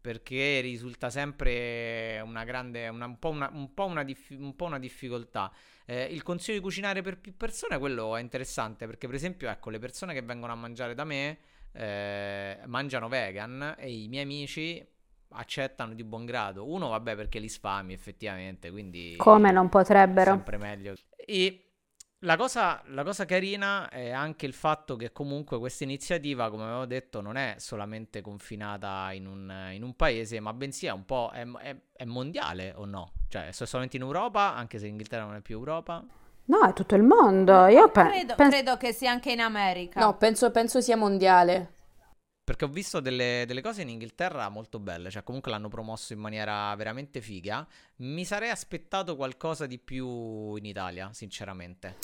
perché 0.00 0.60
risulta 0.60 1.08
sempre 1.08 2.20
una 2.24 2.42
grande, 2.42 2.88
una, 2.88 3.06
un, 3.06 3.18
po 3.18 3.28
una, 3.28 3.48
un, 3.52 3.72
po 3.74 3.84
una 3.84 4.02
dif- 4.02 4.36
un, 4.36 4.56
po 4.56 4.64
una, 4.64 4.78
difficoltà. 4.80 5.52
Eh, 5.84 6.04
il 6.04 6.22
consiglio 6.22 6.56
di 6.56 6.64
cucinare 6.64 7.00
per 7.02 7.18
più 7.18 7.36
persone, 7.36 7.78
quello 7.78 8.16
è 8.16 8.20
interessante 8.20 8.86
perché 8.86 9.06
per 9.06 9.14
esempio, 9.14 9.48
ecco, 9.48 9.70
le 9.70 9.78
persone 9.78 10.14
che 10.14 10.22
vengono 10.22 10.52
a 10.52 10.56
mangiare 10.56 10.94
da 10.94 11.04
me 11.04 11.38
eh, 11.72 12.58
mangiano 12.66 13.08
vegan 13.08 13.76
e 13.78 14.02
i 14.02 14.08
miei 14.08 14.24
amici 14.24 14.84
accettano 15.30 15.94
di 15.94 16.04
buon 16.04 16.24
grado. 16.26 16.68
Uno, 16.70 16.88
vabbè, 16.88 17.16
perché 17.16 17.38
li 17.38 17.48
sfami 17.48 17.92
effettivamente, 17.92 18.70
quindi... 18.70 19.14
Come 19.16 19.50
non 19.50 19.68
potrebbero? 19.68 20.32
Sempre 20.32 20.56
meglio. 20.58 20.94
E 21.16 21.62
La 22.22 22.36
cosa, 22.36 22.82
la 22.86 23.04
cosa 23.04 23.24
carina 23.26 23.88
è 23.88 24.10
anche 24.10 24.44
il 24.46 24.52
fatto 24.52 24.96
che 24.96 25.12
comunque 25.12 25.58
questa 25.60 25.84
iniziativa, 25.84 26.50
come 26.50 26.64
avevo 26.64 26.84
detto, 26.86 27.20
non 27.20 27.36
è 27.36 27.54
solamente 27.58 28.20
confinata 28.22 29.12
in 29.12 29.26
un, 29.26 29.70
in 29.72 29.84
un 29.84 29.94
paese, 29.94 30.40
ma 30.40 30.52
bensì 30.52 30.86
è 30.86 30.90
un 30.92 31.04
po' 31.04 31.30
è, 31.32 31.46
è- 31.46 31.76
è 31.92 32.04
mondiale 32.04 32.72
o 32.74 32.84
no? 32.86 33.12
Cioè, 33.28 33.48
è 33.48 33.52
solamente 33.52 33.96
in 33.96 34.02
Europa, 34.02 34.54
anche 34.54 34.78
se 34.80 34.88
Inghilterra 34.88 35.24
non 35.26 35.36
è 35.36 35.40
più 35.42 35.56
Europa. 35.58 36.04
No, 36.46 36.62
è 36.66 36.72
tutto 36.72 36.94
il 36.96 37.02
mondo. 37.04 37.66
Io 37.66 37.90
pe- 37.90 38.02
Credo, 38.08 38.34
pens- 38.34 38.50
credo 38.50 38.76
che 38.76 38.92
sia 38.92 39.10
anche 39.12 39.30
in 39.32 39.40
America. 39.40 40.00
No, 40.00 40.16
penso, 40.16 40.50
penso 40.50 40.80
sia 40.80 40.96
mondiale. 40.96 41.74
Perché 42.48 42.64
ho 42.64 42.68
visto 42.68 43.00
delle, 43.00 43.44
delle 43.46 43.60
cose 43.60 43.82
in 43.82 43.90
Inghilterra 43.90 44.48
molto 44.48 44.78
belle, 44.78 45.10
cioè 45.10 45.22
comunque 45.22 45.50
l'hanno 45.50 45.68
promosso 45.68 46.14
in 46.14 46.18
maniera 46.18 46.74
veramente 46.76 47.20
figa. 47.20 47.66
Mi 47.96 48.24
sarei 48.24 48.48
aspettato 48.48 49.16
qualcosa 49.16 49.66
di 49.66 49.78
più 49.78 50.54
in 50.54 50.64
Italia, 50.64 51.10
sinceramente. 51.12 51.96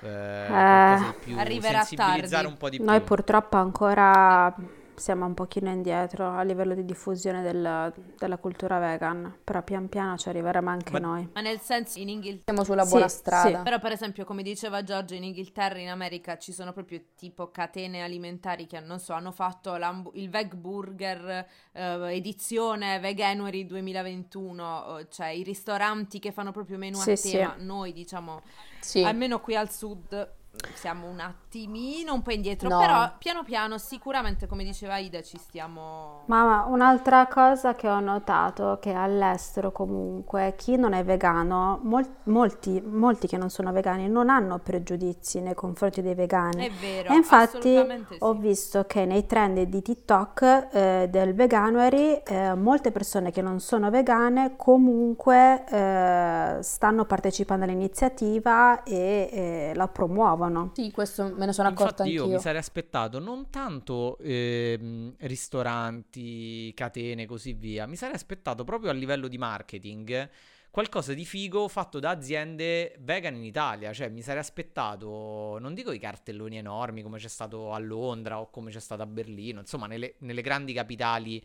Eh, 0.00 0.44
qualcosa 0.46 1.10
di 1.10 1.24
più, 1.24 1.38
Arriverà 1.38 1.82
sensibilizzare 1.84 2.42
tardi. 2.42 2.46
un 2.48 2.56
po' 2.58 2.68
di 2.68 2.78
Noi 2.82 2.98
più. 2.98 3.06
purtroppo 3.06 3.56
ancora 3.56 4.54
siamo 4.98 5.24
un 5.26 5.34
pochino 5.34 5.70
indietro 5.70 6.28
a 6.30 6.42
livello 6.42 6.74
di 6.74 6.84
diffusione 6.84 7.42
del- 7.42 7.92
della 8.18 8.36
cultura 8.38 8.78
vegan, 8.78 9.38
però 9.42 9.62
pian 9.62 9.88
piano 9.88 10.16
ci 10.16 10.28
arriveremo 10.28 10.68
anche 10.68 10.92
Ma- 10.92 10.98
noi. 10.98 11.28
Ma 11.32 11.40
nel 11.40 11.60
senso 11.60 11.98
in 11.98 12.08
Inghilterra. 12.08 12.42
Siamo 12.44 12.64
sulla 12.64 12.84
Sì, 12.84 12.90
buona 12.90 13.08
sì. 13.08 13.16
strada. 13.16 13.62
Però, 13.62 13.78
per 13.78 13.92
esempio, 13.92 14.24
come 14.24 14.42
diceva 14.42 14.82
Giorgio, 14.82 15.14
in 15.14 15.24
Inghilterra 15.24 15.76
e 15.76 15.82
in 15.82 15.88
America 15.88 16.36
ci 16.38 16.52
sono 16.52 16.72
proprio 16.72 17.00
tipo 17.16 17.50
catene 17.50 18.02
alimentari 18.02 18.66
che, 18.66 18.80
non 18.80 18.98
so, 18.98 19.12
hanno 19.12 19.32
fatto 19.32 19.74
il 20.14 20.28
Veg 20.30 20.54
Burger 20.54 21.46
eh, 21.72 22.14
edizione 22.16 22.98
Veganuary 22.98 23.66
2021, 23.66 24.98
eh, 24.98 25.06
cioè 25.10 25.28
i 25.28 25.42
ristoranti 25.42 26.18
che 26.18 26.32
fanno 26.32 26.52
proprio 26.52 26.78
menù 26.78 26.96
Sì, 26.96 27.10
a 27.12 27.16
sì. 27.16 27.30
tema. 27.32 27.54
Noi, 27.58 27.92
diciamo, 27.92 28.40
Sì. 28.80 29.02
almeno 29.02 29.40
qui 29.40 29.56
al 29.56 29.70
sud 29.70 30.36
siamo 30.74 31.08
un 31.08 31.20
attimino 31.20 32.14
un 32.14 32.22
po' 32.22 32.32
indietro, 32.32 32.68
No. 32.68 32.78
però 32.78 33.12
piano 33.18 33.44
piano 33.44 33.78
sicuramente, 33.78 34.46
come 34.46 34.64
diceva 34.64 34.96
Ida, 34.98 35.22
ci 35.22 35.36
stiamo... 35.38 36.22
Ma 36.26 36.64
un'altra 36.66 37.26
cosa 37.26 37.74
che 37.74 37.88
ho 37.88 38.00
notato 38.00 38.78
che 38.80 38.92
all'estero 38.92 39.70
comunque 39.70 40.54
chi 40.56 40.76
non 40.76 40.94
è 40.94 41.04
vegano, 41.04 41.78
mol- 41.82 42.06
molti, 42.24 42.80
molti 42.84 43.26
che 43.26 43.36
non 43.36 43.50
sono 43.50 43.72
vegani 43.72 44.08
non 44.08 44.28
hanno 44.28 44.58
pregiudizi 44.58 45.40
nei 45.40 45.54
confronti 45.54 46.02
dei 46.02 46.14
vegani. 46.14 46.66
È 46.66 46.70
vero, 46.72 47.12
E 47.12 47.14
infatti 47.14 47.74
sì. 48.08 48.16
ho 48.18 48.34
visto 48.34 48.84
che 48.84 49.04
nei 49.04 49.26
trend 49.26 49.60
di 49.60 49.82
TikTok 49.82 50.68
eh, 50.72 51.06
del 51.10 51.34
Veganuary 51.34 52.22
eh, 52.26 52.54
molte 52.54 52.90
persone 52.90 53.30
che 53.30 53.42
non 53.42 53.60
sono 53.60 53.90
vegane 53.90 54.54
comunque 54.56 55.64
eh, 55.68 56.58
stanno 56.62 57.04
partecipando 57.04 57.64
all'iniziativa 57.64 58.82
e 58.82 59.28
eh, 59.30 59.72
la 59.74 59.86
promuovono. 59.88 60.37
Sì, 60.74 60.90
questo 60.90 61.34
me 61.34 61.46
ne 61.46 61.52
sono 61.52 61.68
accorta 61.68 62.02
Infatti 62.02 62.10
io 62.10 62.22
anch'io. 62.22 62.36
mi 62.36 62.42
sarei 62.42 62.60
aspettato 62.60 63.18
non 63.18 63.50
tanto 63.50 64.18
ehm, 64.18 65.14
ristoranti, 65.18 66.72
catene 66.74 67.22
e 67.22 67.26
così 67.26 67.52
via, 67.52 67.86
mi 67.86 67.96
sarei 67.96 68.14
aspettato 68.14 68.64
proprio 68.64 68.90
a 68.90 68.94
livello 68.94 69.28
di 69.28 69.38
marketing 69.38 70.30
qualcosa 70.70 71.12
di 71.14 71.24
figo 71.24 71.66
fatto 71.66 71.98
da 71.98 72.10
aziende 72.10 72.94
vegan 73.00 73.34
in 73.34 73.44
Italia, 73.44 73.92
cioè 73.92 74.08
mi 74.08 74.22
sarei 74.22 74.40
aspettato, 74.40 75.58
non 75.58 75.74
dico 75.74 75.92
i 75.92 75.98
cartelloni 75.98 76.58
enormi 76.58 77.02
come 77.02 77.18
c'è 77.18 77.28
stato 77.28 77.72
a 77.72 77.78
Londra 77.78 78.40
o 78.40 78.50
come 78.50 78.70
c'è 78.70 78.80
stato 78.80 79.02
a 79.02 79.06
Berlino, 79.06 79.60
insomma 79.60 79.86
nelle, 79.86 80.14
nelle 80.18 80.42
grandi 80.42 80.72
capitali 80.72 81.44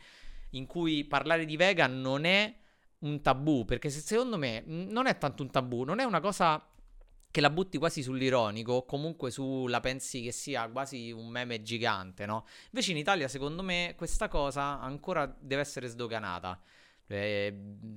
in 0.51 0.67
cui 0.67 1.05
parlare 1.05 1.45
di 1.45 1.55
vegan 1.55 1.99
non 1.99 2.25
è 2.25 2.53
un 2.99 3.21
tabù, 3.21 3.65
perché 3.65 3.89
se 3.89 4.01
secondo 4.01 4.37
me 4.37 4.63
non 4.65 5.07
è 5.07 5.17
tanto 5.17 5.41
un 5.41 5.49
tabù, 5.49 5.83
non 5.83 5.99
è 5.99 6.03
una 6.03 6.19
cosa 6.19 6.63
che 7.33 7.41
la 7.41 7.49
butti 7.49 7.79
quasi 7.79 8.03
sull'ironico, 8.03 8.73
o 8.73 8.85
comunque 8.85 9.31
sulla 9.31 9.79
pensi 9.79 10.21
che 10.21 10.31
sia 10.31 10.69
quasi 10.69 11.11
un 11.11 11.29
meme 11.29 11.63
gigante, 11.63 12.27
no? 12.27 12.45
Invece 12.65 12.91
in 12.91 12.97
Italia, 12.97 13.27
secondo 13.27 13.63
me, 13.63 13.95
questa 13.97 14.27
cosa 14.27 14.79
ancora 14.79 15.25
deve 15.25 15.61
essere 15.61 15.87
sdoganata. 15.87 16.61
Eh, 17.07 17.51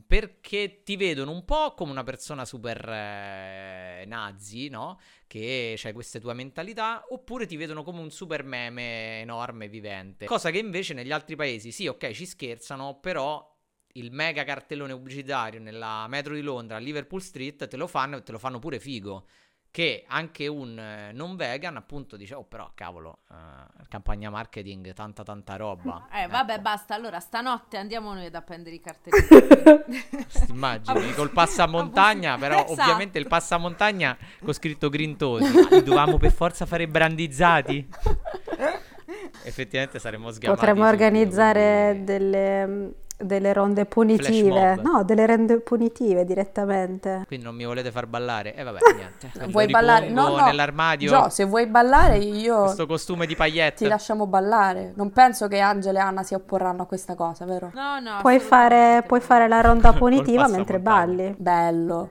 perché 0.06 0.80
ti 0.82 0.96
vedono 0.96 1.32
un 1.32 1.44
po' 1.44 1.74
come 1.74 1.90
una 1.90 2.02
persona 2.02 2.46
super 2.46 2.88
eh, 2.88 4.04
nazi, 4.06 4.70
no? 4.70 4.98
Che 5.26 5.74
c'hai 5.76 5.92
queste 5.92 6.18
tue 6.18 6.32
mentalità, 6.32 7.04
oppure 7.10 7.44
ti 7.44 7.56
vedono 7.56 7.82
come 7.82 8.00
un 8.00 8.10
super 8.10 8.42
meme 8.42 9.20
enorme, 9.20 9.68
vivente. 9.68 10.24
Cosa 10.24 10.50
che 10.50 10.56
invece 10.56 10.94
negli 10.94 11.12
altri 11.12 11.36
paesi, 11.36 11.72
sì, 11.72 11.86
ok, 11.86 12.10
ci 12.12 12.24
scherzano, 12.24 13.00
però 13.00 13.54
il 13.98 14.12
mega 14.12 14.44
cartellone 14.44 14.94
pubblicitario 14.94 15.60
nella 15.60 16.06
metro 16.08 16.34
di 16.34 16.42
Londra, 16.42 16.76
a 16.76 16.80
Liverpool 16.80 17.20
Street, 17.22 17.66
te 17.66 17.76
lo 17.76 17.86
fanno 17.86 18.16
e 18.16 18.22
te 18.22 18.32
lo 18.32 18.38
fanno 18.38 18.58
pure 18.58 18.78
figo. 18.78 19.24
Che 19.70 20.04
anche 20.08 20.46
un 20.46 20.78
eh, 20.78 21.12
non 21.12 21.36
vegan 21.36 21.76
appunto 21.76 22.16
dice, 22.16 22.34
oh 22.34 22.44
però 22.44 22.70
cavolo, 22.74 23.18
eh, 23.30 23.84
campagna 23.88 24.30
marketing, 24.30 24.94
tanta 24.94 25.22
tanta 25.22 25.56
roba. 25.56 26.08
Eh, 26.16 26.26
vabbè, 26.28 26.54
Ecco. 26.54 26.62
basta. 26.62 26.94
Allora, 26.94 27.20
stanotte 27.20 27.76
andiamo 27.76 28.14
noi 28.14 28.26
ad 28.26 28.34
appendere 28.34 28.76
i 28.76 28.80
cartellini. 28.80 30.24
Immagini 30.48 31.12
col 31.12 31.30
passamontagna, 31.30 32.38
però 32.38 32.64
Esatto. 32.64 32.72
ovviamente 32.72 33.18
il 33.18 33.26
passamontagna 33.26 34.16
con 34.42 34.54
scritto 34.54 34.88
grintosi. 34.88 35.52
Ma 35.52 35.68
li 35.68 35.82
dovevamo 35.82 36.16
per 36.16 36.32
forza 36.32 36.64
fare 36.64 36.88
brandizzati? 36.88 37.86
Effettivamente 39.44 39.98
saremmo 39.98 40.30
sgamati. 40.30 40.58
Potremmo 40.58 40.88
organizzare 40.88 42.00
delle, 42.02 42.94
delle 43.18 43.52
ronde 43.52 43.86
punitive. 43.86 44.76
No, 44.82 45.02
delle 45.04 45.24
ronde 45.26 45.60
punitive 45.60 46.24
direttamente. 46.24 47.22
Quindi 47.26 47.44
non 47.46 47.54
mi 47.54 47.64
volete 47.64 47.90
far 47.90 48.06
ballare? 48.06 48.54
E 48.54 48.62
vabbè, 48.62 48.78
niente. 48.94 49.46
Vuoi 49.50 49.66
ballare? 49.68 50.08
No, 50.10 50.36
no. 50.36 50.44
nell'armadio. 50.44 51.08
Gio, 51.08 51.28
se 51.30 51.44
vuoi 51.44 51.66
ballare 51.66 52.18
io 52.18 52.62
Questo 52.64 52.86
costume 52.86 53.22
di 53.26 53.32
ti 53.32 53.36
paillette. 53.36 53.88
lasciamo 53.88 54.26
ballare. 54.26 54.92
Non 54.96 55.10
penso 55.12 55.48
che 55.48 55.60
Angela 55.60 56.00
e 56.00 56.02
Anna 56.02 56.22
si 56.22 56.34
opporranno 56.34 56.82
a 56.82 56.86
questa 56.86 57.14
cosa, 57.14 57.44
vero? 57.44 57.70
No, 57.74 57.98
no. 58.00 58.18
Puoi 58.20 58.38
fare, 58.38 59.02
puoi 59.06 59.20
fare 59.20 59.48
la 59.48 59.60
ronda 59.60 59.92
punitiva 59.94 60.46
mentre 60.48 60.78
balli. 60.78 61.34
Bello, 61.38 62.10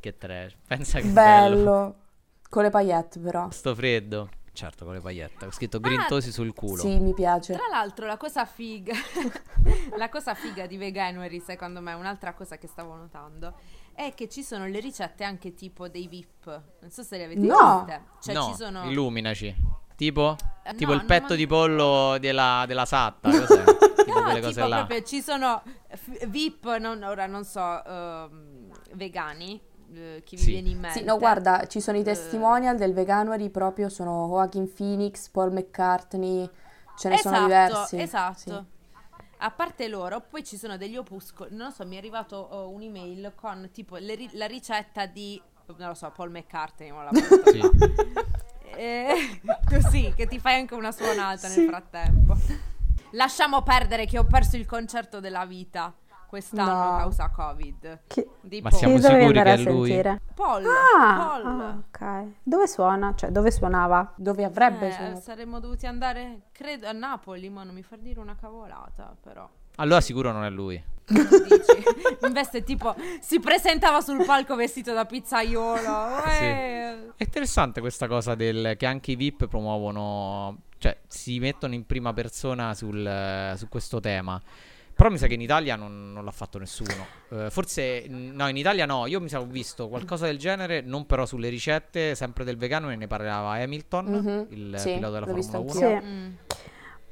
Che 0.00 0.16
trash. 0.16 0.56
Pensa 0.66 0.98
che 0.98 1.06
bello. 1.08 1.56
bello. 1.56 1.94
Con 2.48 2.64
le 2.64 2.70
paillette 2.70 3.20
però. 3.20 3.48
Sto 3.50 3.74
freddo. 3.76 4.28
Certo, 4.52 4.84
con 4.84 4.94
le 4.94 5.00
paillette. 5.00 5.46
Ho 5.46 5.50
scritto 5.52 5.78
grintosi 5.80 6.32
sul 6.32 6.52
culo. 6.52 6.80
Sì, 6.82 6.98
mi 6.98 7.14
piace. 7.14 7.54
Tra 7.54 7.68
l'altro, 7.70 8.06
la 8.06 8.16
cosa 8.16 8.44
figa, 8.44 8.92
la 9.96 10.08
cosa 10.08 10.34
figa 10.34 10.66
di 10.66 10.76
Veganuary, 10.76 11.40
secondo 11.40 11.80
me, 11.80 11.92
un'altra 11.94 12.34
cosa 12.34 12.58
che 12.58 12.66
stavo 12.66 12.94
notando, 12.96 13.54
è 13.94 14.12
che 14.14 14.28
ci 14.28 14.42
sono 14.42 14.66
le 14.66 14.80
ricette 14.80 15.24
anche 15.24 15.54
tipo 15.54 15.88
dei 15.88 16.08
VIP. 16.08 16.62
Non 16.80 16.90
so 16.90 17.02
se 17.02 17.16
le 17.16 17.24
avete 17.24 17.40
No. 17.40 17.84
viste. 17.86 18.02
Cioè, 18.20 18.34
no, 18.34 18.48
ci 18.50 18.54
sono. 18.56 18.84
illuminaci. 18.90 19.54
Tipo? 19.96 20.36
Eh, 20.64 20.74
Tipo 20.74 20.92
no, 20.92 20.96
il 20.98 21.04
petto 21.04 21.28
non- 21.28 21.36
di 21.36 21.46
pollo 21.46 22.16
della, 22.18 22.64
della 22.66 22.86
satta. 22.86 23.28
Cos'è? 23.30 23.62
tipo 23.64 24.18
No, 24.18 24.22
quelle 24.24 24.34
tipo 24.40 24.46
cose 24.46 24.66
là. 24.66 24.76
proprio 24.78 25.02
ci 25.02 25.20
sono 25.22 25.62
f- 25.88 26.26
VIP, 26.26 26.76
non- 26.78 27.02
ora 27.02 27.26
non 27.26 27.44
so, 27.44 27.84
ehm, 27.84 28.70
vegani, 28.94 29.60
eh, 29.94 30.22
chi 30.24 30.36
vi 30.36 30.42
Sì. 30.42 30.50
viene 30.50 30.68
in 30.70 30.78
mente. 30.80 30.98
Sì, 30.98 31.04
no, 31.04 31.18
guarda, 31.18 31.66
ci 31.66 31.80
sono 31.80 31.96
i 31.96 32.00
Eh, 32.00 32.04
testimonial 32.04 32.76
del 32.76 32.92
Veganuary 32.92 33.50
proprio, 33.50 33.88
sono 33.88 34.26
Joaquin 34.28 34.72
Phoenix, 34.72 35.28
Paul 35.28 35.52
McCartney, 35.52 36.48
ce 36.96 37.08
ne 37.08 37.16
sono 37.18 37.34
Esatto, 37.36 37.46
diversi. 37.46 38.00
Esatto. 38.00 38.36
Sì. 38.38 38.78
A 39.42 39.50
parte 39.50 39.88
loro, 39.88 40.20
poi 40.20 40.44
ci 40.44 40.56
sono 40.58 40.76
degli 40.76 40.96
opuscoli. 40.96 41.54
Non 41.56 41.68
lo 41.68 41.72
so, 41.72 41.86
mi 41.86 41.94
è 41.94 41.98
arrivato 41.98 42.36
oh, 42.36 42.68
un'email 42.68 43.32
con 43.34 43.70
tipo 43.72 43.96
le 43.96 44.14
ri- 44.14 44.30
la 44.34 44.46
ricetta 44.46 45.06
di. 45.06 45.40
Non 45.76 45.88
lo 45.88 45.94
so, 45.94 46.10
Paul 46.14 46.30
McCartney. 46.30 46.90
mo 46.90 47.02
la 47.02 47.10
butto 47.10 47.50
Sì. 47.50 47.60
Eh, 48.72 49.40
così, 49.68 50.12
che 50.16 50.26
ti 50.26 50.38
fai 50.38 50.54
anche 50.60 50.74
una 50.74 50.92
suonata 50.92 51.48
Sì. 51.48 51.60
nel 51.60 51.68
frattempo. 51.68 52.36
Lasciamo 53.12 53.62
perdere 53.62 54.06
che 54.06 54.16
ho 54.18 54.24
perso 54.24 54.56
il 54.56 54.64
concerto 54.64 55.18
della 55.20 55.44
vita 55.44 55.92
quest'anno 56.30 56.90
No. 56.92 56.96
causa 56.98 57.28
Covid. 57.30 57.98
Chi, 58.06 58.24
Di 58.40 58.60
Ma 58.62 58.68
Paul. 58.68 58.78
siamo 58.78 58.94
chi 58.94 59.00
sicuri 59.02 59.24
andare 59.24 59.42
che 59.42 59.50
a 59.50 59.52
è 59.52 59.72
lui? 59.72 59.88
sentire? 59.88 60.20
Paul. 60.32 60.64
Ah, 60.64 61.16
Paul. 61.42 61.46
ah, 61.46 61.82
ok. 61.88 62.24
Dove 62.44 62.68
suona? 62.68 63.14
Cioè, 63.16 63.30
dove 63.30 63.50
suonava? 63.50 64.12
Dove 64.16 64.44
avrebbe 64.44 64.86
Eh, 64.88 64.92
suonato? 64.92 65.20
saremmo 65.20 65.58
dovuti 65.58 65.86
andare, 65.86 66.42
credo, 66.52 66.86
a 66.86 66.92
Napoli, 66.92 67.50
ma 67.50 67.64
non 67.64 67.74
mi 67.74 67.82
far 67.82 67.98
dire 67.98 68.20
una 68.20 68.36
cavolata, 68.36 69.12
però. 69.20 69.48
Allora 69.76 70.00
sicuro 70.00 70.30
non 70.30 70.44
è 70.44 70.50
lui. 70.50 70.80
Dici? 71.06 71.18
Invece 72.26 72.62
tipo 72.62 72.94
si 73.20 73.40
presentava 73.40 74.00
sul 74.00 74.24
palco 74.24 74.54
vestito 74.54 74.92
da 74.92 75.04
pizzaiolo. 75.04 75.78
Sì. 76.30 76.44
eh. 76.44 77.12
È 77.16 77.22
interessante 77.24 77.80
questa 77.80 78.06
cosa 78.06 78.34
del 78.36 78.74
che 78.76 78.86
anche 78.86 79.10
i 79.12 79.16
VIP 79.16 79.46
promuovono, 79.48 80.58
cioè 80.78 80.96
si 81.08 81.38
mettono 81.40 81.74
in 81.74 81.84
prima 81.86 82.12
persona 82.12 82.72
sul, 82.74 83.54
su 83.56 83.68
questo 83.68 83.98
tema. 84.00 84.40
Però 85.00 85.10
mi 85.10 85.16
sa 85.16 85.28
che 85.28 85.32
in 85.32 85.40
Italia 85.40 85.76
non, 85.76 86.12
non 86.12 86.26
l'ha 86.26 86.30
fatto 86.30 86.58
nessuno. 86.58 87.06
Eh, 87.30 87.48
forse, 87.48 88.04
no, 88.06 88.48
in 88.48 88.56
Italia 88.58 88.84
no. 88.84 89.06
Io 89.06 89.18
mi 89.18 89.30
sa 89.30 89.40
ho 89.40 89.46
visto 89.46 89.88
qualcosa 89.88 90.26
del 90.26 90.36
genere, 90.36 90.82
non 90.82 91.06
però 91.06 91.24
sulle 91.24 91.48
ricette, 91.48 92.14
sempre 92.14 92.44
del 92.44 92.58
vegano, 92.58 92.90
e 92.90 92.96
ne 92.96 93.06
parlava 93.06 93.52
Hamilton, 93.52 94.04
Mhm, 94.06 94.46
il 94.50 94.74
sì, 94.76 94.92
pilota 94.92 95.12
della 95.14 95.26
Formula 95.26 95.58
1. 95.58 95.70
anch'io. 95.70 96.00
Sì. 96.00 96.06
Mm. 96.06 96.28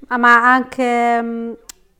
Ah, 0.09 0.19
ma 0.19 0.53
anche, 0.53 1.23
mm, 1.23 1.53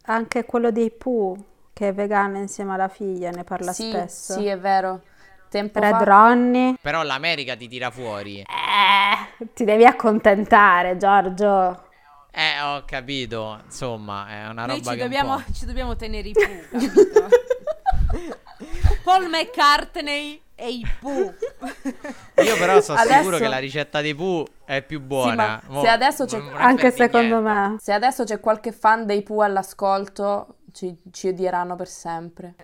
anche 0.03 0.45
quello 0.45 0.71
dei 0.71 0.91
Pooh, 0.91 1.37
che 1.73 1.89
è 1.89 1.95
vegano 1.95 2.37
insieme 2.37 2.75
alla 2.75 2.89
figlia, 2.89 3.31
ne 3.31 3.45
parla 3.45 3.73
Sì, 3.73 3.89
spesso. 3.91 4.35
sì, 4.35 4.45
è 4.45 4.59
vero. 4.59 5.01
Tempo 5.49 5.81
Red 5.81 5.95
fa... 5.97 6.05
Ronnie. 6.05 6.75
Però 6.83 7.03
l'America 7.03 7.57
ti 7.57 7.67
tira 7.67 7.91
fuori. 7.91 8.41
Eh, 8.41 9.47
ti 9.55 9.65
devi 9.65 9.87
accontentare, 9.87 10.99
Giorgio. 10.99 11.87
Eh, 12.39 12.61
ho 12.63 12.85
capito. 12.87 13.61
Insomma, 13.65 14.29
è 14.29 14.49
una 14.49 14.67
Noi 14.67 14.77
roba 14.79 14.91
ci 14.93 14.97
che 14.97 15.03
un 15.03 15.09
dobbiamo, 15.11 15.37
po'... 15.37 15.43
ci 15.53 15.67
dobbiamo 15.67 15.97
tenere 15.97 16.29
i 16.29 16.33
Pooh, 16.33 16.69
capito? 16.71 17.29
Paul 19.03 19.29
McCartney 19.29 20.41
e 20.55 20.71
i 20.71 20.87
Pooh. 21.01 21.35
Io 22.45 22.57
però 22.59 22.81
sono 22.81 22.99
Adesso- 22.99 23.19
sicuro 23.19 23.39
che 23.39 23.49
la 23.49 23.59
ricetta 23.59 24.01
dei 24.01 24.15
Pooh 24.15 24.47
è 24.65 24.83
più 24.83 25.01
buona. 25.01 25.61
ma 25.69 25.81
se 25.81 25.89
adesso 25.89 26.25
c'è- 26.27 26.41
Anche 26.55 26.91
secondo 26.93 27.41
niente. 27.41 27.61
me. 27.71 27.77
Se 27.81 27.93
adesso 27.93 28.23
c'è 28.25 28.39
qualche 28.39 28.71
fan 28.73 29.05
dei 29.05 29.23
Pooh 29.23 29.41
all'ascolto, 29.43 30.57
ci, 30.73 30.97
ci 31.11 31.29
odieranno 31.29 31.75
per 31.75 31.89
sempre. 31.89 32.55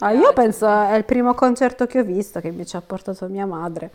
Ah, 0.00 0.12
io 0.12 0.32
penso 0.34 0.66
è 0.68 0.94
il 0.94 1.04
primo 1.04 1.32
concerto 1.34 1.86
che 1.86 2.00
ho 2.00 2.04
visto 2.04 2.40
che 2.40 2.50
mi 2.50 2.66
ci 2.66 2.76
ha 2.76 2.82
portato 2.82 3.26
mia 3.28 3.46
madre. 3.46 3.90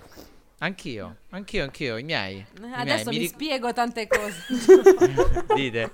Anch'io, 0.64 1.18
anch'io, 1.32 1.64
anch'io, 1.64 1.98
i 1.98 2.04
miei. 2.04 2.36
I 2.38 2.60
miei, 2.60 2.74
Adesso 2.74 3.10
mi, 3.10 3.18
ric- 3.18 3.32
spiego 3.32 3.74
tante 3.74 4.06
cose. 4.06 4.46
Dite. 5.56 5.92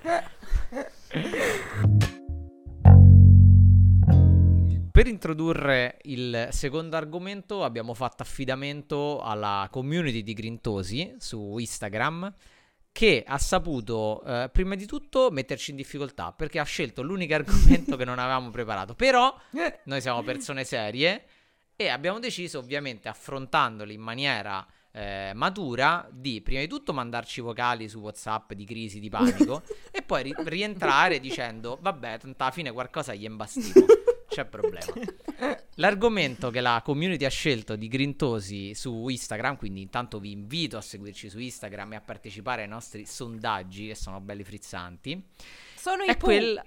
Per 4.92 5.06
introdurre 5.06 5.96
il 6.02 6.48
secondo 6.50 6.96
argomento 6.96 7.64
abbiamo 7.64 7.94
fatto 7.94 8.22
affidamento 8.22 9.22
alla 9.22 9.68
community 9.70 10.22
di 10.22 10.34
Grintosi 10.34 11.14
su 11.16 11.56
Instagram 11.56 12.34
che 12.92 13.24
ha 13.26 13.38
saputo 13.38 14.22
eh, 14.22 14.50
prima 14.52 14.74
di 14.74 14.84
tutto 14.84 15.30
metterci 15.30 15.70
in 15.70 15.76
difficoltà 15.76 16.32
perché 16.32 16.58
ha 16.58 16.64
scelto 16.64 17.00
l'unico 17.00 17.32
argomento 17.32 17.96
che 17.96 18.04
non 18.04 18.18
avevamo 18.18 18.50
preparato. 18.50 18.94
Però 18.94 19.34
noi 19.84 20.00
siamo 20.02 20.22
persone 20.22 20.64
serie 20.64 21.24
e 21.80 21.86
abbiamo 21.90 22.18
deciso 22.18 22.58
ovviamente 22.58 23.08
affrontandoli 23.08 23.94
in 23.94 24.00
maniera 24.00 24.66
eh, 24.90 25.30
matura 25.32 26.08
di 26.10 26.40
prima 26.42 26.58
di 26.58 26.66
tutto 26.66 26.92
mandarci 26.92 27.40
vocali 27.40 27.88
su 27.88 28.00
WhatsApp 28.00 28.52
di 28.54 28.64
crisi, 28.64 28.98
di 28.98 29.08
panico 29.08 29.62
e 29.92 30.02
poi 30.02 30.24
ri- 30.24 30.34
rientrare 30.38 31.20
dicendo 31.20 31.78
vabbè, 31.80 32.18
tanto 32.18 32.42
alla 32.42 32.50
fine 32.50 32.72
qualcosa 32.72 33.14
gli 33.14 33.22
è 33.22 33.28
imbastito, 33.28 33.86
c'è 34.28 34.44
problema. 34.44 34.92
L'argomento 35.76 36.50
che 36.50 36.60
la 36.60 36.82
community 36.84 37.24
ha 37.24 37.30
scelto 37.30 37.76
di 37.76 37.86
Grintosi 37.86 38.74
su 38.74 39.06
Instagram, 39.06 39.56
quindi 39.56 39.80
intanto 39.80 40.18
vi 40.18 40.32
invito 40.32 40.78
a 40.78 40.80
seguirci 40.80 41.30
su 41.30 41.38
Instagram 41.38 41.92
e 41.92 41.96
a 41.96 42.00
partecipare 42.00 42.62
ai 42.62 42.68
nostri 42.68 43.06
sondaggi 43.06 43.86
che 43.86 43.94
sono 43.94 44.18
belli 44.20 44.42
frizzanti. 44.42 45.24
Sono 45.88 46.02
i 46.02 46.08
È. 46.16 46.62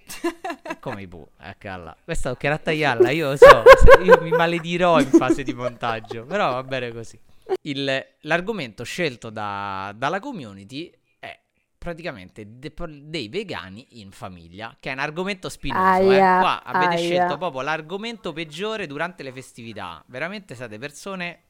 È 0.63 0.79
come 0.79 1.03
i 1.03 1.07
Pooh, 1.07 1.29
eccola. 1.39 1.95
Questa 2.03 2.29
è 2.29 2.31
occhiata 2.31 2.55
a 2.55 2.59
tagliarla, 2.59 3.11
io 3.11 3.29
lo 3.29 3.35
so. 3.37 3.63
Io 4.03 4.19
mi 4.21 4.31
maledirò 4.31 4.99
in 4.99 5.09
fase 5.09 5.43
di 5.43 5.53
montaggio, 5.53 6.25
però 6.25 6.53
va 6.53 6.63
bene 6.63 6.91
così. 6.91 7.19
Il- 7.61 8.05
l'argomento 8.21 8.83
scelto 8.83 9.29
da- 9.29 9.93
dalla 9.95 10.19
community 10.19 10.91
è 11.19 11.39
praticamente 11.77 12.57
de- 12.57 12.73
dei 13.03 13.27
vegani 13.29 13.99
in 14.01 14.11
famiglia, 14.11 14.75
che 14.79 14.89
è 14.89 14.93
un 14.93 14.99
argomento 14.99 15.49
spinoso. 15.49 15.81
eh. 16.11 16.19
Aia, 16.19 16.39
Qua 16.39 16.63
avete 16.63 16.95
aia. 16.95 16.97
scelto 16.97 17.37
proprio 17.37 17.61
l'argomento 17.61 18.33
peggiore 18.33 18.87
durante 18.87 19.21
le 19.21 19.31
festività. 19.31 20.03
Veramente 20.07 20.55
siete 20.55 20.77
persone 20.79 21.43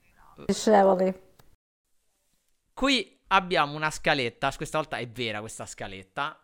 Scevoli. 0.47 1.13
Qui 2.73 3.19
abbiamo 3.27 3.75
una 3.75 3.91
scaletta, 3.91 4.51
questa 4.55 4.77
volta 4.77 4.97
è 4.97 5.07
vera 5.07 5.39
questa 5.39 5.65
scaletta. 5.65 6.39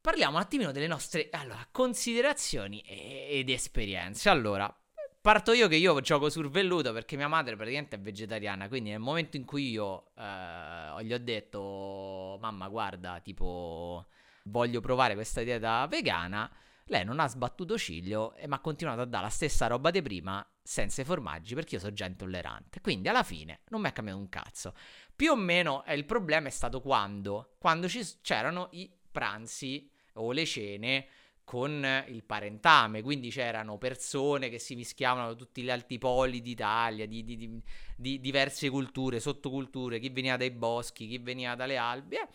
Parliamo 0.00 0.36
un 0.36 0.42
attimino 0.42 0.72
delle 0.72 0.86
nostre 0.86 1.28
allora, 1.32 1.66
considerazioni 1.70 2.80
ed 2.80 3.50
esperienze. 3.50 4.28
Allora, 4.28 4.72
parto 5.20 5.52
io 5.52 5.66
che 5.66 5.76
io 5.76 6.00
gioco 6.00 6.30
sul 6.30 6.48
velluto 6.48 6.92
perché 6.92 7.16
mia 7.16 7.28
madre 7.28 7.56
praticamente 7.56 7.96
è 7.96 8.00
vegetariana, 8.00 8.68
quindi 8.68 8.90
nel 8.90 9.00
momento 9.00 9.36
in 9.36 9.44
cui 9.44 9.70
io 9.70 10.12
eh, 10.16 11.04
gli 11.04 11.12
ho 11.12 11.18
detto 11.18 12.38
mamma 12.40 12.68
guarda, 12.68 13.20
tipo 13.20 14.06
voglio 14.44 14.80
provare 14.80 15.14
questa 15.14 15.42
dieta 15.42 15.86
vegana, 15.88 16.50
lei 16.84 17.04
non 17.04 17.20
ha 17.20 17.26
sbattuto 17.26 17.76
ciglio 17.76 18.34
e 18.36 18.46
mi 18.46 18.54
ha 18.54 18.60
continuato 18.60 19.00
a 19.00 19.04
dare 19.04 19.24
la 19.24 19.30
stessa 19.30 19.66
roba 19.66 19.90
di 19.90 20.00
prima 20.00 20.46
senza 20.62 21.02
i 21.02 21.04
formaggi 21.04 21.54
perché 21.54 21.74
io 21.74 21.80
sono 21.80 21.92
già 21.92 22.06
intollerante. 22.06 22.80
Quindi 22.80 23.08
alla 23.08 23.24
fine 23.24 23.60
non 23.68 23.80
mi 23.80 23.88
è 23.88 23.92
cambiato 23.92 24.20
un 24.20 24.28
cazzo. 24.28 24.74
Più 25.14 25.32
o 25.32 25.36
meno 25.36 25.84
eh, 25.84 25.94
il 25.94 26.04
problema 26.04 26.46
è 26.46 26.50
stato 26.52 26.80
quando? 26.80 27.56
Quando 27.58 27.88
ci 27.88 28.06
c'erano 28.22 28.68
i 28.72 28.90
pranzi 29.10 29.90
o 30.18 30.32
le 30.32 30.44
cene 30.44 31.06
con 31.48 32.04
il 32.08 32.24
parentame, 32.24 33.00
quindi 33.00 33.30
c'erano 33.30 33.78
persone 33.78 34.50
che 34.50 34.58
si 34.58 34.74
mischiavano 34.74 35.28
da 35.28 35.34
tutti 35.34 35.62
gli 35.62 35.70
altipoli 35.70 36.42
d'Italia, 36.42 37.06
di, 37.06 37.24
di- 37.24 37.36
di- 37.38 37.62
di 37.96 38.20
diverse 38.20 38.68
culture, 38.68 39.18
sottoculture, 39.18 39.98
chi 39.98 40.10
veniva 40.10 40.36
dai 40.36 40.50
boschi, 40.50 41.08
chi 41.08 41.16
veniva 41.16 41.54
dalle 41.54 41.78
albi, 41.78 42.16
eh. 42.16 42.28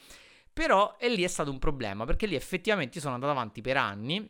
però 0.51 0.95
e 0.97 1.09
lì 1.09 1.21
è 1.21 1.27
stato 1.27 1.51
un 1.51 1.59
problema, 1.59 2.05
perché 2.05 2.25
lì 2.25 2.33
effettivamente 2.33 2.99
sono 2.99 3.13
andato 3.13 3.31
avanti 3.31 3.61
per 3.61 3.77
anni 3.77 4.27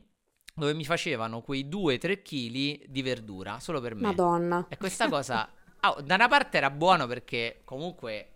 dove 0.54 0.74
mi 0.74 0.84
facevano 0.84 1.42
quei 1.42 1.66
2-3 1.66 2.22
kg 2.22 2.86
di 2.86 3.02
verdura 3.02 3.62
solo 3.62 3.80
per 3.80 3.96
me. 3.96 4.02
Madonna. 4.02 4.66
E 4.68 4.76
questa 4.76 5.08
cosa, 5.08 5.50
ah, 5.80 5.96
da 6.04 6.16
una 6.16 6.28
parte 6.28 6.58
era 6.58 6.70
buono 6.70 7.08
perché 7.08 7.62
comunque, 7.64 8.32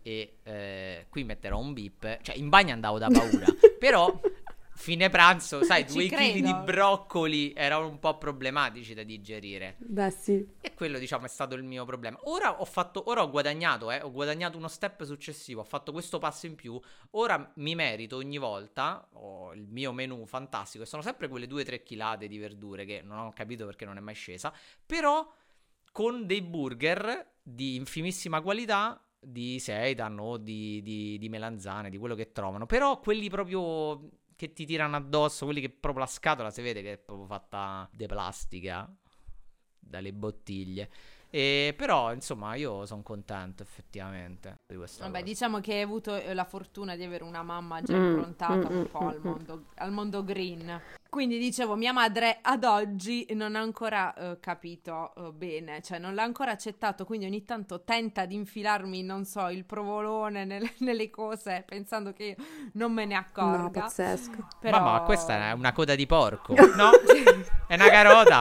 e 0.00 0.38
eh, 0.44 1.06
qui 1.08 1.24
metterò 1.24 1.58
un 1.58 1.72
bip, 1.72 2.20
cioè 2.22 2.36
in 2.36 2.48
bagno 2.48 2.72
andavo 2.72 2.98
da 2.98 3.08
paura, 3.08 3.46
però 3.78 4.20
fine 4.82 5.08
pranzo, 5.10 5.62
sai, 5.64 5.84
due 5.84 6.08
chili 6.08 6.42
di 6.42 6.52
broccoli 6.64 7.52
erano 7.54 7.86
un 7.86 8.00
po' 8.00 8.18
problematici 8.18 8.94
da 8.94 9.04
digerire. 9.04 9.76
Beh, 9.78 10.10
sì. 10.10 10.44
E 10.60 10.74
quello, 10.74 10.98
diciamo, 10.98 11.24
è 11.24 11.28
stato 11.28 11.54
il 11.54 11.62
mio 11.62 11.84
problema. 11.84 12.18
Ora 12.24 12.60
ho 12.60 12.64
fatto, 12.64 13.08
ora 13.08 13.22
ho 13.22 13.30
guadagnato, 13.30 13.92
eh, 13.92 14.00
ho 14.02 14.10
guadagnato 14.10 14.58
uno 14.58 14.66
step 14.66 15.04
successivo, 15.04 15.60
ho 15.60 15.64
fatto 15.64 15.92
questo 15.92 16.18
passo 16.18 16.46
in 16.46 16.56
più. 16.56 16.78
Ora 17.12 17.52
mi 17.56 17.76
merito 17.76 18.16
ogni 18.16 18.38
volta, 18.38 19.08
ho 19.12 19.54
il 19.54 19.68
mio 19.68 19.92
menù 19.92 20.26
fantastico, 20.26 20.82
e 20.82 20.86
sono 20.86 21.02
sempre 21.02 21.28
quelle 21.28 21.46
2-3 21.46 21.84
chilate 21.84 22.26
di 22.26 22.38
verdure 22.38 22.84
che 22.84 23.02
non 23.04 23.18
ho 23.18 23.32
capito 23.32 23.64
perché 23.64 23.84
non 23.84 23.96
è 23.96 24.00
mai 24.00 24.14
scesa, 24.14 24.52
però 24.84 25.32
con 25.92 26.26
dei 26.26 26.42
burger 26.42 27.34
di 27.40 27.76
infimissima 27.76 28.40
qualità 28.40 29.00
di 29.24 29.60
seitan 29.60 30.18
o 30.18 30.36
di, 30.38 30.82
di, 30.82 31.16
di 31.18 31.28
melanzane, 31.28 31.90
di 31.90 31.98
quello 31.98 32.16
che 32.16 32.32
trovano, 32.32 32.66
però 32.66 32.98
quelli 32.98 33.30
proprio 33.30 34.21
che 34.42 34.52
ti 34.52 34.66
tirano 34.66 34.96
addosso, 34.96 35.44
quelli 35.44 35.60
che 35.60 35.70
proprio 35.70 36.04
la 36.04 36.10
scatola 36.10 36.50
si 36.50 36.62
vede 36.62 36.82
che 36.82 36.92
è 36.94 36.98
proprio 36.98 37.26
fatta 37.26 37.88
di 37.92 38.06
plastica 38.06 38.92
dalle 39.78 40.12
bottiglie. 40.12 40.90
E 41.30 41.74
però, 41.76 42.12
insomma, 42.12 42.54
io 42.56 42.84
sono 42.84 43.02
contento 43.02 43.62
effettivamente 43.62 44.56
di 44.66 44.74
questa 44.76 45.04
Vabbè, 45.04 45.18
cosa. 45.18 45.22
diciamo 45.22 45.60
che 45.60 45.74
hai 45.74 45.80
avuto 45.82 46.14
eh, 46.16 46.34
la 46.34 46.44
fortuna 46.44 46.96
di 46.96 47.02
avere 47.04 47.24
una 47.24 47.42
mamma 47.42 47.82
già 47.82 47.96
Mm, 47.96 47.96
improntata 47.96 48.68
mm, 48.68 48.72
un 48.72 48.80
mm, 48.80 48.84
po' 48.84 49.06
al 49.06 49.20
mm, 49.24 49.24
mondo, 49.24 49.66
al 49.76 49.92
mondo 49.92 50.24
green. 50.24 50.80
Quindi 51.12 51.36
dicevo, 51.36 51.76
mia 51.76 51.92
madre 51.92 52.38
ad 52.40 52.64
oggi 52.64 53.26
non 53.34 53.54
ha 53.54 53.60
ancora 53.60 54.14
eh, 54.14 54.40
capito 54.40 55.12
eh, 55.14 55.30
bene, 55.32 55.82
cioè 55.82 55.98
non 55.98 56.14
l'ha 56.14 56.22
ancora 56.22 56.52
accettato, 56.52 57.04
quindi 57.04 57.26
ogni 57.26 57.44
tanto 57.44 57.82
tenta 57.82 58.24
di 58.24 58.34
infilarmi, 58.34 59.02
non 59.02 59.26
so, 59.26 59.50
il 59.50 59.66
provolone 59.66 60.46
nelle, 60.46 60.72
nelle 60.80 61.10
cose 61.10 61.64
pensando 61.66 62.14
che 62.14 62.24
io 62.24 62.34
non 62.72 62.92
me 62.92 63.04
ne 63.04 63.12
No, 63.12 63.20
accorga. 63.20 63.82
pazzesco. 63.82 64.48
Però... 64.58 64.78
Mamma, 64.78 64.92
ma 64.92 65.00
questa 65.02 65.50
è 65.50 65.52
una 65.52 65.72
coda 65.72 65.94
di 65.94 66.06
porco. 66.06 66.54
No, 66.76 66.92
è 67.68 67.74
una 67.74 67.90
carota. 67.90 68.40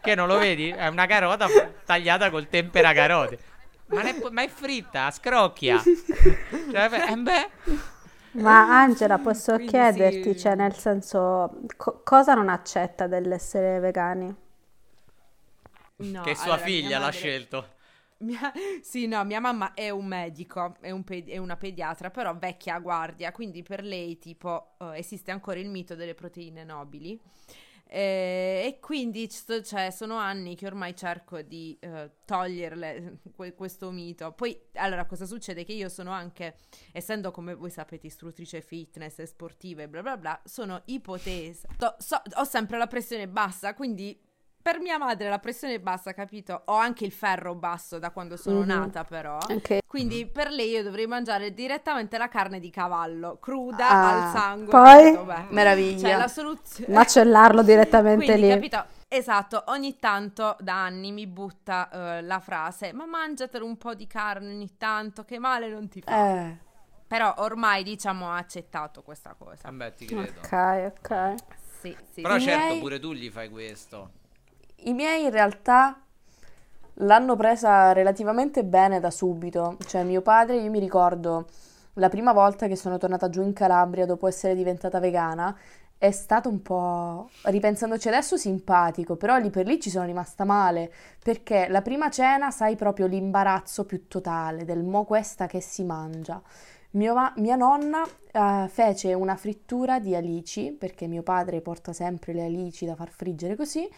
Che 0.00 0.14
non 0.14 0.28
lo 0.28 0.38
vedi? 0.38 0.68
È 0.68 0.86
una 0.86 1.06
carota 1.06 1.48
tagliata 1.84 2.30
col 2.30 2.46
tempera 2.48 2.92
carote. 2.92 3.38
Ma, 3.86 4.02
è, 4.02 4.14
ma 4.30 4.42
è 4.44 4.48
fritta, 4.48 5.10
scrocchia. 5.10 5.82
Cioè, 6.72 7.10
eh, 7.10 7.16
beh, 7.16 7.50
Ma 8.32 8.80
Angela, 8.80 9.18
posso 9.18 9.56
Quindi 9.56 9.64
chiederti, 9.64 10.34
sì. 10.34 10.36
cioè 10.36 10.54
nel 10.54 10.74
senso, 10.74 11.60
co- 11.76 12.02
cosa 12.04 12.34
non 12.34 12.48
accetta 12.50 13.06
dell'essere 13.06 13.78
vegani? 13.78 14.34
No, 15.98 16.22
che 16.22 16.34
sua 16.34 16.56
allora, 16.56 16.64
figlia 16.64 16.98
l'ha 16.98 17.10
madre- 17.10 17.10
scelto. 17.10 17.74
Mia- 18.18 18.52
Sì, 18.82 19.06
no, 19.06 19.24
mia 19.24 19.40
mamma 19.40 19.74
è 19.74 19.90
un 19.90 20.06
medico, 20.06 20.76
è, 20.80 20.90
un 20.90 21.04
pe- 21.04 21.24
è 21.26 21.38
una 21.38 21.56
pediatra, 21.56 22.10
però 22.10 22.36
vecchia 22.36 22.78
guardia, 22.78 23.32
quindi 23.32 23.62
per 23.62 23.82
lei 23.84 24.18
tipo 24.18 24.74
eh, 24.78 24.98
esiste 24.98 25.30
ancora 25.30 25.58
il 25.60 25.68
mito 25.68 25.94
delle 25.94 26.14
proteine 26.14 26.64
nobili. 26.64 27.20
Eh, 27.94 28.62
e 28.64 28.78
quindi 28.80 29.28
cioè, 29.28 29.90
sono 29.90 30.16
anni 30.16 30.56
che 30.56 30.64
ormai 30.64 30.96
cerco 30.96 31.42
di 31.42 31.76
eh, 31.78 32.10
toglierle 32.24 33.18
que- 33.36 33.54
questo 33.54 33.90
mito. 33.90 34.32
Poi, 34.32 34.58
allora, 34.76 35.04
cosa 35.04 35.26
succede? 35.26 35.62
Che 35.62 35.74
io 35.74 35.90
sono 35.90 36.10
anche, 36.10 36.56
essendo 36.92 37.30
come 37.30 37.54
voi 37.54 37.68
sapete, 37.68 38.06
istruttrice 38.06 38.62
fitness 38.62 39.18
e 39.18 39.26
sportiva 39.26 39.82
e 39.82 39.88
bla 39.90 40.00
bla 40.00 40.16
bla, 40.16 40.40
sono 40.42 40.80
ipotesa. 40.86 41.68
So- 41.98 42.22
ho 42.36 42.44
sempre 42.44 42.78
la 42.78 42.86
pressione 42.86 43.28
bassa, 43.28 43.74
quindi 43.74 44.18
per 44.62 44.78
mia 44.78 44.96
madre 44.96 45.28
la 45.28 45.38
pressione 45.40 45.74
è 45.74 45.78
bassa, 45.80 46.14
capito? 46.14 46.62
Ho 46.66 46.74
anche 46.76 47.04
il 47.04 47.10
ferro 47.12 47.54
basso 47.54 47.98
da 47.98 48.10
quando 48.12 48.36
sono 48.36 48.60
Mhm. 48.60 48.66
nata, 48.66 49.04
però. 49.04 49.38
Ok. 49.50 49.78
Quindi 49.86 50.24
per 50.26 50.50
lei 50.50 50.70
io 50.70 50.82
dovrei 50.82 51.06
mangiare 51.06 51.52
direttamente 51.52 52.16
la 52.16 52.28
carne 52.28 52.60
di 52.60 52.70
cavallo, 52.70 53.38
cruda 53.38 53.88
Ah, 53.88 54.08
al 54.08 54.30
sangue. 54.30 54.70
poi? 54.70 55.12
Beh, 55.26 55.46
Meraviglia. 55.50 56.08
Cioè 56.08 56.16
la 56.16 56.28
soluzione... 56.28 56.94
Macellarlo 56.94 57.62
direttamente 57.62 58.24
Quindi, 58.24 58.42
lì. 58.42 58.48
capito? 58.48 58.84
Esatto, 59.08 59.64
ogni 59.66 59.98
tanto 59.98 60.56
da 60.60 60.84
anni 60.84 61.12
mi 61.12 61.26
butta 61.26 61.90
eh, 61.90 62.22
la 62.22 62.40
frase, 62.40 62.94
ma 62.94 63.04
mangiatelo 63.04 63.66
un 63.66 63.76
po' 63.76 63.94
di 63.94 64.06
carne 64.06 64.50
ogni 64.54 64.76
tanto, 64.78 65.24
che 65.24 65.38
male 65.38 65.68
non 65.68 65.88
ti 65.88 66.00
fa. 66.00 66.10
Eh, 66.46 66.56
Però 67.06 67.34
ormai 67.38 67.82
diciamo 67.82 68.30
ha 68.30 68.36
accettato 68.38 69.02
questa 69.02 69.34
cosa. 69.36 69.68
Vabbè, 69.70 69.92
ti 69.94 70.06
credo. 70.06 70.40
Ok, 70.40 70.92
ok. 70.98 71.34
Sì, 71.80 71.94
sì. 72.12 72.22
Però 72.22 72.38
certo, 72.38 72.78
pure 72.78 72.98
tu 72.98 73.12
gli 73.12 73.28
fai 73.28 73.50
questo. 73.50 74.12
I 74.84 74.92
miei 74.94 75.24
in 75.24 75.30
realtà 75.30 76.00
l'hanno 76.94 77.36
presa 77.36 77.92
relativamente 77.92 78.64
bene 78.64 79.00
da 79.00 79.10
subito. 79.10 79.76
Cioè, 79.86 80.02
mio 80.02 80.22
padre, 80.22 80.56
io 80.56 80.70
mi 80.70 80.80
ricordo 80.80 81.46
la 81.94 82.08
prima 82.08 82.32
volta 82.32 82.66
che 82.66 82.76
sono 82.76 82.98
tornata 82.98 83.28
giù 83.28 83.42
in 83.42 83.52
Calabria 83.52 84.06
dopo 84.06 84.26
essere 84.26 84.54
diventata 84.54 84.98
vegana, 84.98 85.56
è 85.98 86.10
stato 86.10 86.48
un 86.48 86.62
po', 86.62 87.30
ripensandoci 87.42 88.08
adesso, 88.08 88.36
simpatico, 88.36 89.14
però 89.14 89.36
lì 89.36 89.50
per 89.50 89.66
lì 89.66 89.78
ci 89.78 89.88
sono 89.88 90.04
rimasta 90.04 90.44
male, 90.44 90.92
perché 91.22 91.68
la 91.68 91.80
prima 91.80 92.10
cena 92.10 92.50
sai 92.50 92.74
proprio 92.74 93.06
l'imbarazzo 93.06 93.84
più 93.84 94.08
totale 94.08 94.64
del 94.64 94.82
mo 94.82 95.04
questa 95.04 95.46
che 95.46 95.60
si 95.60 95.84
mangia. 95.84 96.42
Mio 96.92 97.14
mia 97.36 97.54
nonna 97.54 98.02
eh, 98.32 98.66
fece 98.68 99.14
una 99.14 99.36
frittura 99.36 100.00
di 100.00 100.16
alici, 100.16 100.72
perché 100.72 101.06
mio 101.06 101.22
padre 101.22 101.60
porta 101.60 101.92
sempre 101.92 102.32
le 102.32 102.46
alici 102.46 102.84
da 102.84 102.96
far 102.96 103.10
friggere 103.10 103.54
così. 103.54 103.88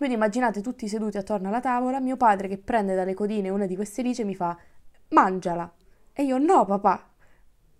Quindi 0.00 0.16
immaginate 0.16 0.62
tutti 0.62 0.88
seduti 0.88 1.18
attorno 1.18 1.48
alla 1.48 1.60
tavola, 1.60 2.00
mio 2.00 2.16
padre 2.16 2.48
che 2.48 2.56
prende 2.56 2.94
dalle 2.94 3.12
codine 3.12 3.50
una 3.50 3.66
di 3.66 3.76
queste 3.76 4.00
alici 4.00 4.22
e 4.22 4.24
mi 4.24 4.34
fa 4.34 4.56
mangiala. 5.08 5.70
E 6.14 6.22
io 6.22 6.38
no 6.38 6.64
papà, 6.64 7.06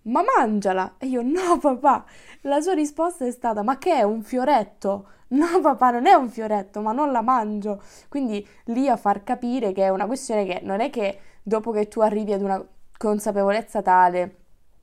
ma 0.02 0.22
mangiala. 0.36 0.96
E 0.98 1.06
io 1.06 1.22
no 1.22 1.56
papà. 1.58 2.04
La 2.42 2.60
sua 2.60 2.74
risposta 2.74 3.24
è 3.24 3.30
stata 3.30 3.62
ma 3.62 3.78
che 3.78 3.94
è 3.94 4.02
un 4.02 4.22
fioretto? 4.22 5.08
No 5.28 5.60
papà, 5.62 5.92
non 5.92 6.04
è 6.04 6.12
un 6.12 6.28
fioretto, 6.28 6.82
ma 6.82 6.92
non 6.92 7.10
la 7.10 7.22
mangio. 7.22 7.80
Quindi 8.10 8.46
lì 8.64 8.86
a 8.86 8.98
far 8.98 9.24
capire 9.24 9.72
che 9.72 9.84
è 9.84 9.88
una 9.88 10.04
questione 10.04 10.44
che 10.44 10.60
non 10.62 10.80
è 10.80 10.90
che 10.90 11.18
dopo 11.42 11.70
che 11.70 11.88
tu 11.88 12.00
arrivi 12.00 12.34
ad 12.34 12.42
una 12.42 12.62
consapevolezza 12.98 13.80
tale, 13.80 14.39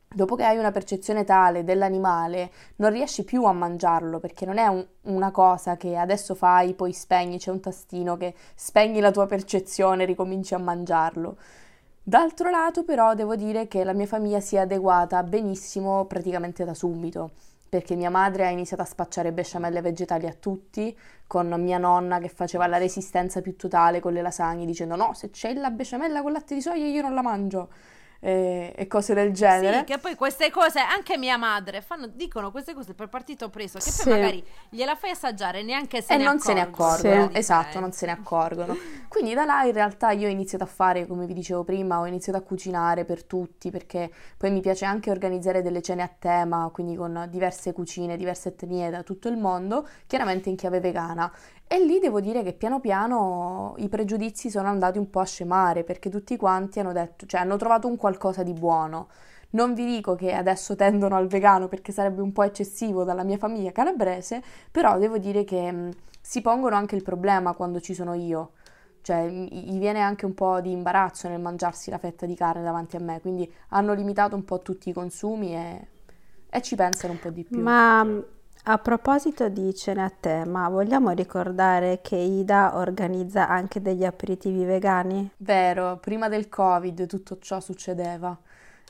dopo 0.08 0.36
che 0.36 0.44
hai 0.44 0.58
una 0.58 0.72
percezione 0.72 1.24
tale 1.24 1.64
dell'animale, 1.64 2.52
non 2.78 2.92
riesci 2.92 3.24
più 3.24 3.44
a 3.46 3.54
mangiarlo 3.54 4.20
perché 4.20 4.46
non 4.46 4.58
è 4.58 4.68
un- 4.68 4.86
una 5.04 5.32
cosa 5.32 5.78
che 5.78 5.96
adesso 5.96 6.36
fai, 6.36 6.74
poi 6.74 6.94
spegni, 6.94 7.38
c'è 7.38 7.52
un 7.52 7.60
tastino 7.60 8.18
che 8.18 8.34
spegni 8.56 9.00
la 9.00 9.12
tua 9.12 9.26
percezione 9.26 10.04
e 10.04 10.06
ricominci 10.06 10.54
a 10.54 10.58
mangiarlo. 10.60 11.38
D'altro 12.04 12.50
lato, 12.50 12.84
però, 12.86 13.14
devo 13.16 13.36
dire 13.36 13.68
che 13.68 13.84
la 13.84 13.94
mia 13.94 14.06
famiglia 14.06 14.40
si 14.40 14.56
è 14.56 14.60
adeguata 14.60 15.24
benissimo 15.24 16.06
praticamente 16.06 16.64
da 16.64 16.74
subito, 16.74 17.32
perché 17.68 17.96
mia 17.96 18.10
madre 18.10 18.46
ha 18.46 18.50
iniziato 18.50 18.82
a 18.82 18.86
spacciare 18.86 19.34
besciamelle 19.34 19.82
vegetali 19.82 20.26
a 20.26 20.34
tutti, 20.34 20.98
con 21.28 21.50
mia 21.62 21.78
nonna 21.78 22.20
che 22.20 22.30
faceva 22.30 22.66
la 22.68 22.78
resistenza 22.78 23.42
più 23.42 23.58
totale 23.58 24.00
con 24.00 24.14
le 24.14 24.22
lasagne, 24.22 24.66
dicendo 24.66 24.96
no, 24.96 25.14
se 25.14 25.30
c'è 25.32 25.54
la 25.54 25.70
besciamella 25.70 26.22
con 26.22 26.32
latte 26.32 26.56
di 26.56 26.62
soia 26.62 26.86
io 26.86 27.02
non 27.02 27.14
la 27.14 27.22
mangio, 27.22 27.70
e, 28.20 28.74
e 28.76 28.88
cose 28.88 29.14
del 29.14 29.32
genere. 29.34 29.80
Sì, 29.80 29.84
che 29.86 29.98
poi 29.98 30.16
queste 30.16 30.50
cose, 30.52 30.80
anche 30.80 31.18
mia 31.18 31.38
madre, 31.38 31.82
fanno, 31.82 32.08
dicono 32.08 32.52
queste 32.52 32.74
cose 32.74 32.94
per 32.94 33.08
partito 33.10 33.50
preso, 33.50 33.78
che 33.80 33.92
Sì. 33.92 34.04
poi 34.10 34.20
magari 34.20 34.44
gliela 34.70 34.96
fai 34.96 35.12
assaggiare 35.12 35.64
neanche 35.64 36.02
se 36.02 36.14
e 36.14 36.18
ne 36.18 36.24
non 36.24 36.40
se 36.40 36.54
ne 36.54 36.62
accorgono. 36.62 37.14
accorgono, 37.14 37.32
Sì. 37.32 37.38
esatto, 37.38 37.80
non 37.80 37.92
se 37.92 38.06
ne 38.06 38.12
accorgono. 38.14 38.76
Quindi 39.08 39.34
da 39.34 39.46
là 39.46 39.64
in 39.64 39.74
realtà 39.74 40.12
io 40.12 40.28
ho 40.28 40.32
iniziato 40.32 40.64
a 40.64 40.68
fare, 40.68 41.08
come 41.08 41.26
vi 41.26 41.34
dicevo 41.34 41.64
prima, 41.64 42.00
ho 42.00 42.06
iniziato 42.06 42.38
a 42.38 42.42
cucinare 42.42 43.06
per 43.06 43.24
tutti 43.24 43.72
perché 43.72 44.12
poi 44.38 44.52
mi 44.52 44.62
piace 44.62 44.86
anche 44.86 45.10
organizzare 45.12 45.62
delle 45.62 45.82
cene 45.82 46.04
a 46.04 46.10
tema, 46.20 46.70
quindi 46.74 46.96
con 46.96 47.28
diverse 47.30 47.74
cucine, 47.74 48.18
diverse 48.18 48.50
etnie 48.50 48.90
da 48.90 49.04
tutto 49.04 49.28
il 49.30 49.38
mondo, 49.38 49.88
chiaramente 50.08 50.50
in 50.50 50.56
chiave 50.56 50.80
vegana. 50.80 51.32
E 51.70 51.84
lì 51.84 52.00
devo 52.00 52.22
dire 52.22 52.44
che 52.44 52.54
piano 52.54 52.80
piano 52.80 53.74
i 53.78 53.90
pregiudizi 53.90 54.50
sono 54.50 54.70
andati 54.70 54.98
un 54.98 55.10
po' 55.10 55.20
a 55.20 55.26
scemare 55.26 55.84
perché 55.84 56.10
tutti 56.10 56.38
quanti 56.38 56.80
hanno 56.80 56.94
detto, 56.94 57.26
cioè 57.26 57.42
hanno 57.42 57.58
trovato 57.58 57.88
un 57.88 57.98
qualcosa 57.98 58.42
di 58.42 58.54
buono. 58.54 59.10
Non 59.50 59.74
vi 59.74 59.86
dico 59.86 60.16
che 60.16 60.34
adesso 60.34 60.76
tendono 60.78 61.16
al 61.18 61.28
vegano 61.28 61.68
perché 61.68 61.92
sarebbe 61.92 62.22
un 62.22 62.32
po' 62.32 62.44
eccessivo 62.44 63.04
dalla 63.04 63.24
mia 63.24 63.38
famiglia 63.38 63.74
calabrese, 63.74 64.42
però 64.72 64.98
devo 64.98 65.18
dire 65.18 65.44
che 65.44 65.90
si 66.22 66.42
pongono 66.42 66.76
anche 66.76 66.96
il 66.96 67.04
problema 67.04 67.54
quando 67.54 67.82
ci 67.82 67.94
sono 67.94 68.14
io. 68.14 68.52
Cioè, 69.02 69.28
gli 69.28 69.78
viene 69.78 70.02
anche 70.02 70.26
un 70.26 70.34
po' 70.34 70.62
di 70.62 70.72
imbarazzo 70.72 71.28
nel 71.28 71.40
mangiarsi 71.40 71.90
la 71.90 71.98
fetta 71.98 72.26
di 72.26 72.36
carne 72.36 72.64
davanti 72.64 72.96
a 72.96 73.00
me, 73.00 73.20
quindi 73.20 73.50
hanno 73.70 73.94
limitato 73.94 74.36
un 74.36 74.44
po' 74.46 74.62
tutti 74.62 74.90
i 74.90 74.94
consumi 74.94 75.56
e, 75.56 75.88
e 76.50 76.62
ci 76.62 76.76
pensano 76.76 77.14
un 77.14 77.20
po' 77.20 77.30
di 77.30 77.44
più. 77.44 77.62
Ma 77.62 78.06
a 78.70 78.78
proposito 78.80 79.48
di 79.48 79.74
cene 79.74 80.04
a 80.04 80.10
tema, 80.10 80.68
vogliamo 80.68 81.12
ricordare 81.12 82.02
che 82.02 82.18
Ida 82.18 82.76
organizza 82.76 83.48
anche 83.48 83.82
degli 83.82 84.04
aperitivi 84.04 84.66
vegani? 84.66 85.32
Vero, 85.38 85.98
prima 86.02 86.28
del 86.28 86.50
Covid 86.50 87.06
tutto 87.08 87.38
ciò 87.40 87.62
succedeva, 87.62 88.38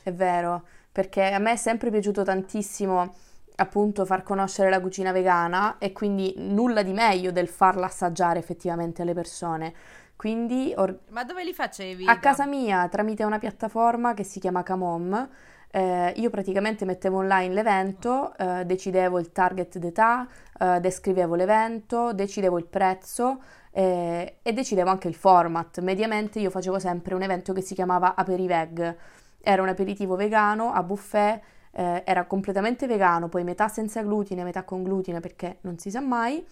è 0.02 0.12
vero, 0.12 0.64
perché 0.90 1.32
a 1.32 1.38
me 1.38 1.52
è 1.52 1.56
sempre 1.56 1.90
piaciuto 1.90 2.24
tantissimo 2.24 3.14
appunto 3.54 4.04
far 4.04 4.24
conoscere 4.24 4.68
la 4.68 4.80
cucina 4.80 5.12
vegana 5.12 5.78
e 5.78 5.92
quindi 5.92 6.34
nulla 6.38 6.82
di 6.82 6.92
meglio 6.92 7.30
del 7.30 7.48
farla 7.48 7.86
assaggiare 7.86 8.40
effettivamente 8.40 9.02
alle 9.02 9.14
persone. 9.14 9.72
Quindi 10.16 10.72
or- 10.76 10.98
Ma 11.10 11.22
dove 11.22 11.44
li 11.44 11.54
facevi? 11.54 12.04
a 12.06 12.18
casa 12.18 12.46
mia 12.46 12.88
tramite 12.88 13.22
una 13.22 13.38
piattaforma 13.38 14.12
che 14.14 14.24
si 14.24 14.40
chiama 14.40 14.64
Camom, 14.64 15.28
eh, 15.70 16.12
io 16.16 16.30
praticamente 16.30 16.84
mettevo 16.84 17.18
online 17.18 17.52
l'evento, 17.52 18.34
eh, 18.36 18.64
decidevo 18.64 19.18
il 19.18 19.32
target 19.32 19.78
d'età, 19.78 20.26
eh, 20.58 20.80
descrivevo 20.80 21.34
l'evento, 21.34 22.12
decidevo 22.12 22.58
il 22.58 22.66
prezzo 22.66 23.42
eh, 23.70 24.38
e 24.42 24.52
decidevo 24.52 24.88
anche 24.90 25.08
il 25.08 25.14
format. 25.14 25.80
Mediamente 25.80 26.40
io 26.40 26.50
facevo 26.50 26.78
sempre 26.78 27.14
un 27.14 27.22
evento 27.22 27.52
che 27.52 27.60
si 27.60 27.74
chiamava 27.74 28.14
Aperiveg. 28.14 28.96
Era 29.40 29.62
un 29.62 29.68
aperitivo 29.68 30.16
vegano 30.16 30.72
a 30.72 30.82
buffet, 30.82 31.40
eh, 31.72 32.02
era 32.04 32.24
completamente 32.24 32.86
vegano, 32.86 33.28
poi 33.28 33.44
metà 33.44 33.68
senza 33.68 34.02
glutine, 34.02 34.42
metà 34.44 34.64
con 34.64 34.82
glutine 34.82 35.20
perché 35.20 35.58
non 35.62 35.78
si 35.78 35.90
sa 35.90 36.00
mai. 36.00 36.44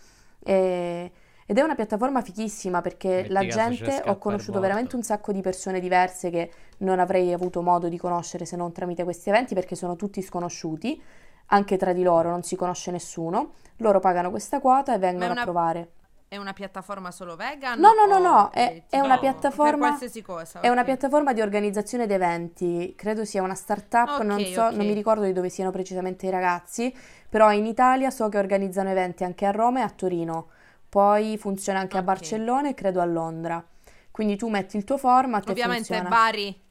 E- 0.43 1.11
ed 1.47 1.59
è 1.59 1.63
una 1.63 1.75
piattaforma 1.77 2.21
fichissima 2.23 2.81
perché 2.81 3.09
Metti 3.09 3.33
la 3.33 3.47
gente 3.47 4.03
ho 4.05 4.19
conosciuto 4.19 4.59
veramente 4.61 4.97
un 4.97 5.03
sacco 5.03 5.31
di 5.33 5.41
persone 5.41 5.79
diverse 5.81 6.29
che 6.31 6.51
non 6.79 6.99
avrei 6.99 7.33
avuto 7.33 7.63
modo 7.63 7.89
di 7.89 7.97
conoscere 7.97 8.45
se 8.45 8.57
non 8.57 8.73
tramite 8.73 9.05
questi 9.05 9.29
eventi 9.29 9.55
perché 9.55 9.77
sono 9.77 9.95
tutti 9.97 10.21
sconosciuti, 10.23 11.01
anche 11.47 11.77
tra 11.77 11.93
di 11.93 12.03
loro 12.03 12.31
non 12.31 12.43
si 12.43 12.57
conosce 12.57 12.91
nessuno. 12.91 13.53
Loro 13.77 14.01
pagano 14.01 14.31
questa 14.31 14.61
quota 14.61 14.95
e 14.95 14.99
vengono 14.99 15.31
una- 15.33 15.41
a 15.41 15.45
provare. 15.45 15.91
È 16.29 16.37
una 16.39 16.53
piattaforma 16.53 17.13
solo 17.13 17.37
vegan? 17.37 17.79
No, 17.79 17.91
no, 17.93 18.05
no, 18.13 18.19
no, 18.19 18.51
è- 18.51 18.83
è 18.91 18.99
una 18.99 19.11
per 19.17 19.21
piattaforma- 19.21 19.87
qualsiasi 19.87 20.23
cosa. 20.23 20.59
È 20.59 20.69
una 20.69 20.83
piattaforma 20.83 21.33
di 21.33 21.41
organizzazione 21.41 22.09
di 22.09 22.15
eventi, 22.15 22.95
credo 22.97 23.25
sia 23.25 23.43
una 23.43 23.55
startup, 23.55 24.09
Ok, 24.19 24.23
non 24.25 24.45
so, 24.47 24.65
ok. 24.65 24.73
non 24.73 24.87
mi 24.87 24.93
ricordo 24.93 25.23
di 25.23 25.33
dove 25.33 25.49
siano 25.49 25.71
precisamente 25.71 26.27
i 26.27 26.31
ragazzi, 26.31 26.93
però 27.29 27.53
in 27.53 27.65
Italia 27.65 28.11
so 28.11 28.29
che 28.29 28.39
organizzano 28.39 28.89
eventi 28.91 29.23
anche 29.23 29.47
a 29.47 29.53
Roma 29.53 29.79
e 29.79 29.83
a 29.83 29.91
Torino, 29.91 30.49
poi 30.97 31.37
funziona 31.37 31.79
anche 31.81 31.99
a 31.99 32.01
Ok. 32.01 32.07
Barcellona 32.07 32.71
e 32.71 32.75
credo 32.75 33.03
a 33.03 33.05
Londra. 33.05 33.63
Quindi 34.11 34.37
tu 34.39 34.49
metti 34.49 34.79
il 34.79 34.85
tuo 34.85 34.97
format 34.97 35.47
e 35.47 35.51
Ovviamente 35.51 35.95
funziona. 35.95 36.09
Bari. 36.09 36.63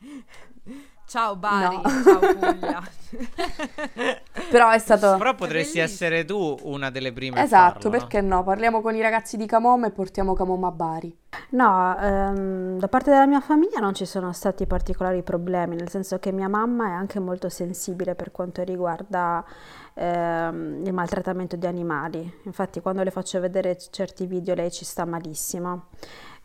Ciao 1.07 1.35
Bari, 1.35 1.75
No. 1.75 1.83
ciao 2.03 2.19
Puglia. 2.33 2.81
Però 4.49 4.69
è 4.71 4.79
stato... 4.79 5.15
Però 5.17 5.35
potresti 5.35 5.77
bellissimo. 5.77 5.83
essere 5.83 6.25
tu 6.25 6.57
una 6.63 6.89
delle 6.89 7.13
prime 7.13 7.39
a 7.39 7.43
Esatto, 7.43 7.73
farlo, 7.81 7.89
no? 7.91 7.97
perché 7.99 8.21
no? 8.21 8.43
Parliamo 8.43 8.81
con 8.81 8.95
i 8.95 9.01
ragazzi 9.01 9.38
di 9.38 9.45
Camom 9.45 9.85
e 9.85 9.91
portiamo 9.91 10.33
Camom 10.33 10.63
a 10.63 10.71
Bari. 10.71 11.15
No, 11.51 11.95
ehm, 11.99 12.79
da 12.79 12.88
parte 12.88 13.11
della 13.11 13.27
mia 13.27 13.41
famiglia 13.41 13.79
non 13.79 13.93
ci 13.93 14.05
sono 14.05 14.33
stati 14.33 14.65
particolari 14.65 15.21
problemi, 15.21 15.75
nel 15.75 15.89
senso 15.89 16.17
che 16.17 16.31
mia 16.31 16.47
mamma 16.49 16.88
è 16.88 16.91
anche 16.93 17.19
molto 17.19 17.47
sensibile 17.49 18.15
per 18.15 18.31
quanto 18.31 18.63
riguarda 18.63 19.45
ehm, 19.95 20.86
il 20.86 20.93
maltrattamento 20.93 21.55
di 21.55 21.65
animali. 21.65 22.39
Infatti, 22.43 22.81
quando 22.81 23.03
le 23.03 23.12
faccio 23.12 23.39
vedere 23.39 23.77
certi 23.77 24.25
video, 24.25 24.53
lei 24.55 24.71
ci 24.71 24.86
sta 24.86 25.05
malissimo. 25.05 25.88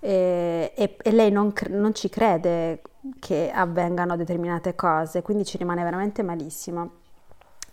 E, 0.00 0.72
e- 0.74 0.96
e 1.02 1.12
lei 1.12 1.30
non, 1.30 1.52
non 1.68 1.94
ci 1.94 2.08
crede 2.08 2.82
che 3.18 3.50
avvengano 3.54 4.16
determinate 4.16 4.74
cose, 4.74 5.22
quindi 5.22 5.44
ci 5.44 5.58
rimane 5.58 5.82
veramente 5.84 6.22
malissimo. 6.22 6.90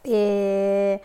E 0.02 1.02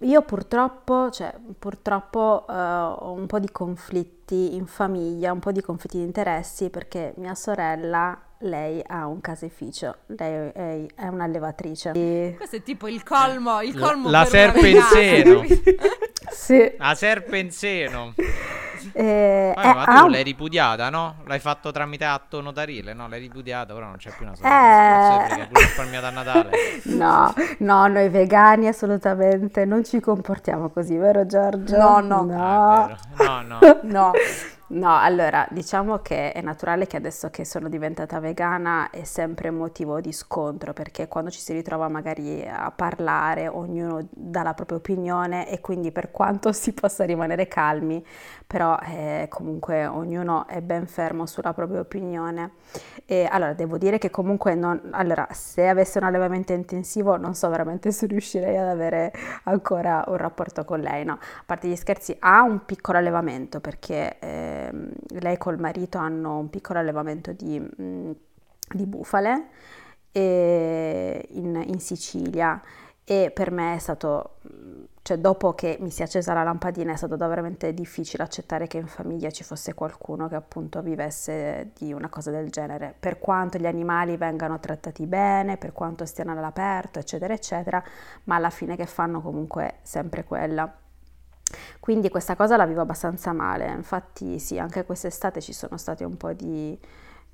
io 0.00 0.22
purtroppo, 0.22 1.10
cioè, 1.10 1.34
purtroppo 1.58 2.46
eh, 2.48 2.52
ho 2.52 3.12
un 3.12 3.26
po' 3.26 3.38
di 3.38 3.50
conflitti 3.50 4.54
in 4.56 4.66
famiglia, 4.66 5.32
un 5.32 5.38
po' 5.38 5.52
di 5.52 5.60
conflitti 5.60 5.98
di 5.98 6.04
interessi 6.04 6.68
perché 6.70 7.14
mia 7.18 7.34
sorella, 7.34 8.18
lei 8.38 8.82
ha 8.86 9.06
un 9.06 9.20
caseificio, 9.20 9.96
lei 10.06 10.50
è, 10.52 10.86
è 10.96 11.06
un'allevatrice. 11.08 11.92
E- 11.94 12.34
Questo 12.36 12.56
è 12.56 12.62
tipo 12.62 12.88
il 12.88 13.02
colmo, 13.02 13.60
il 13.62 13.78
La- 13.78 13.86
colmo 13.86 14.10
la 14.10 14.26
per 14.30 14.50
una 14.50 14.52
serpe 14.52 14.68
in 14.68 14.74
vegana, 14.74 14.88
seno. 14.90 15.40
capito? 15.40 15.82
Sì, 16.34 16.74
La 16.78 16.94
serpe 16.94 17.38
in 17.38 17.50
seno. 17.52 18.14
Eh, 18.92 19.52
Vabbè, 19.54 19.68
eh, 19.68 19.74
ma 19.74 19.82
ha 19.84 19.98
tu 19.98 20.04
un- 20.06 20.10
l'hai 20.10 20.22
ripudiata, 20.22 20.90
no? 20.90 21.16
L'hai 21.26 21.38
fatto 21.38 21.70
tramite 21.70 22.04
atto 22.04 22.40
notarile, 22.40 22.92
no? 22.92 23.08
L'hai 23.08 23.20
ripudiata, 23.20 23.72
ora 23.74 23.86
non 23.86 23.96
c'è 23.96 24.10
più 24.16 24.24
una 24.26 24.32
Eh. 24.32 24.36
sorella. 24.36 25.26
Cazzo, 25.28 25.46
pure 25.48 25.48
risparmiata 25.64 26.06
a 26.08 26.10
Natale. 26.10 26.50
No, 26.84 27.32
no, 27.58 27.86
noi 27.86 28.08
vegani 28.08 28.66
assolutamente 28.68 29.64
non 29.64 29.84
ci 29.84 30.00
comportiamo 30.00 30.70
così, 30.70 30.96
vero 30.96 31.24
Giorgio? 31.26 31.76
No, 31.78 32.00
no. 32.00 32.28
Ah, 32.36 32.86
No. 32.88 32.96
vero. 33.16 33.24
No, 33.24 33.42
no. 33.42 33.58
No, 33.82 34.10
No, 34.66 34.96
allora, 34.98 35.46
diciamo 35.50 35.98
che 35.98 36.32
è 36.32 36.40
naturale 36.40 36.86
che 36.86 36.96
adesso 36.96 37.28
che 37.28 37.44
sono 37.44 37.68
diventata 37.68 38.18
vegana 38.18 38.88
è 38.90 39.04
sempre 39.04 39.50
motivo 39.50 40.00
di 40.00 40.10
scontro, 40.10 40.72
perché 40.72 41.06
quando 41.06 41.30
ci 41.30 41.38
si 41.38 41.52
ritrova 41.52 41.88
magari 41.88 42.42
a 42.48 42.70
parlare, 42.70 43.46
ognuno 43.46 44.08
dà 44.10 44.42
la 44.42 44.54
propria 44.54 44.78
opinione 44.78 45.48
e 45.50 45.60
quindi 45.60 45.92
per 45.92 46.10
quanto 46.10 46.50
si 46.52 46.72
possa 46.72 47.04
rimanere 47.04 47.46
calmi, 47.46 48.02
però 48.46 48.78
eh, 48.82 49.26
comunque 49.28 49.86
ognuno 49.86 50.46
è 50.46 50.60
ben 50.60 50.86
fermo 50.86 51.26
sulla 51.26 51.52
propria 51.52 51.80
opinione. 51.80 52.52
E 53.06 53.28
allora, 53.30 53.52
devo 53.52 53.78
dire 53.78 53.98
che 53.98 54.10
comunque 54.10 54.54
non, 54.54 54.80
allora, 54.92 55.26
se 55.30 55.68
avesse 55.68 55.98
un 55.98 56.04
allevamento 56.04 56.52
intensivo 56.52 57.16
non 57.16 57.34
so 57.34 57.48
veramente 57.48 57.92
se 57.92 58.06
riuscirei 58.06 58.56
ad 58.56 58.68
avere 58.68 59.12
ancora 59.44 60.04
un 60.08 60.16
rapporto 60.16 60.64
con 60.64 60.80
lei, 60.80 61.04
no? 61.04 61.14
A 61.14 61.42
parte 61.44 61.68
gli 61.68 61.76
scherzi, 61.76 62.16
ha 62.20 62.42
un 62.42 62.64
piccolo 62.64 62.98
allevamento 62.98 63.60
perché 63.60 64.18
ehm, 64.18 64.90
lei 65.20 65.36
col 65.38 65.58
marito 65.58 65.98
hanno 65.98 66.38
un 66.38 66.50
piccolo 66.50 66.78
allevamento 66.78 67.32
di, 67.32 67.60
mm, 67.60 68.10
di 68.74 68.86
bufale 68.86 69.48
e- 70.12 71.26
in, 71.32 71.62
in 71.66 71.80
Sicilia 71.80 72.60
e 73.04 73.30
per 73.34 73.50
me 73.50 73.74
è 73.74 73.78
stato, 73.78 74.36
mm, 74.48 74.84
cioè 75.04 75.18
dopo 75.18 75.52
che 75.52 75.76
mi 75.80 75.90
si 75.90 76.00
è 76.00 76.06
accesa 76.06 76.32
la 76.32 76.42
lampadina 76.42 76.94
è 76.94 76.96
stato 76.96 77.18
veramente 77.18 77.74
difficile 77.74 78.22
accettare 78.22 78.66
che 78.66 78.78
in 78.78 78.86
famiglia 78.86 79.30
ci 79.30 79.44
fosse 79.44 79.74
qualcuno 79.74 80.28
che 80.28 80.34
appunto 80.34 80.80
vivesse 80.80 81.72
di 81.76 81.92
una 81.92 82.08
cosa 82.08 82.30
del 82.30 82.48
genere, 82.48 82.94
per 82.98 83.18
quanto 83.18 83.58
gli 83.58 83.66
animali 83.66 84.16
vengano 84.16 84.58
trattati 84.58 85.04
bene, 85.06 85.58
per 85.58 85.72
quanto 85.72 86.06
stiano 86.06 86.30
all'aperto, 86.32 87.00
eccetera, 87.00 87.34
eccetera, 87.34 87.84
ma 88.24 88.36
alla 88.36 88.48
fine 88.48 88.76
che 88.76 88.86
fanno 88.86 89.20
comunque 89.20 89.74
sempre 89.82 90.24
quella. 90.24 90.74
Quindi 91.80 92.08
questa 92.08 92.34
cosa 92.34 92.56
la 92.56 92.64
vivo 92.64 92.80
abbastanza 92.80 93.34
male, 93.34 93.66
infatti 93.66 94.38
sì, 94.38 94.58
anche 94.58 94.86
quest'estate 94.86 95.42
ci 95.42 95.52
sono 95.52 95.76
stati 95.76 96.02
un 96.02 96.16
po' 96.16 96.32
di, 96.32 96.80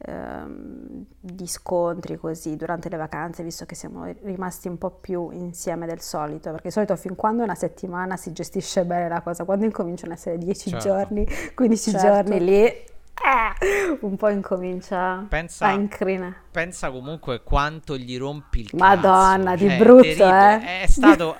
ehm, 0.02 1.04
di 1.20 1.46
scontri 1.46 2.16
così 2.16 2.56
durante 2.56 2.88
le 2.88 2.96
vacanze, 2.96 3.42
visto 3.42 3.66
che 3.66 3.74
siamo 3.74 4.04
rimasti 4.22 4.68
un 4.68 4.78
po' 4.78 4.90
più 4.90 5.30
insieme 5.30 5.86
del 5.86 6.00
solito, 6.00 6.50
perché 6.50 6.68
di 6.68 6.72
solito 6.72 6.96
fin 6.96 7.14
quando 7.16 7.42
una 7.42 7.54
settimana 7.54 8.16
si 8.16 8.32
gestisce 8.32 8.84
bene 8.84 9.08
la 9.08 9.20
cosa, 9.20 9.44
quando 9.44 9.64
incominciano 9.64 10.12
a 10.12 10.16
essere 10.16 10.38
10 10.38 10.70
Certo. 10.70 10.88
giorni, 10.88 11.26
15 11.54 11.90
Certo. 11.90 12.06
giorni 12.06 12.44
lì, 12.44 12.64
eh, 12.64 13.98
un 14.00 14.16
po' 14.16 14.28
incomincia 14.30 15.26
Pensa- 15.28 15.66
a 15.66 15.72
incrinare. 15.72 16.34
Pensa 16.50 16.90
comunque 16.90 17.42
quanto 17.42 17.96
gli 17.96 18.16
rompi 18.16 18.60
il 18.60 18.70
cazzo. 18.70 18.82
Madonna, 18.84 19.54
di 19.56 19.68
Cioè, 19.68 19.76
brutto, 19.76 20.04
eh. 20.06 20.80
È 20.82 20.86
stato... 20.88 21.36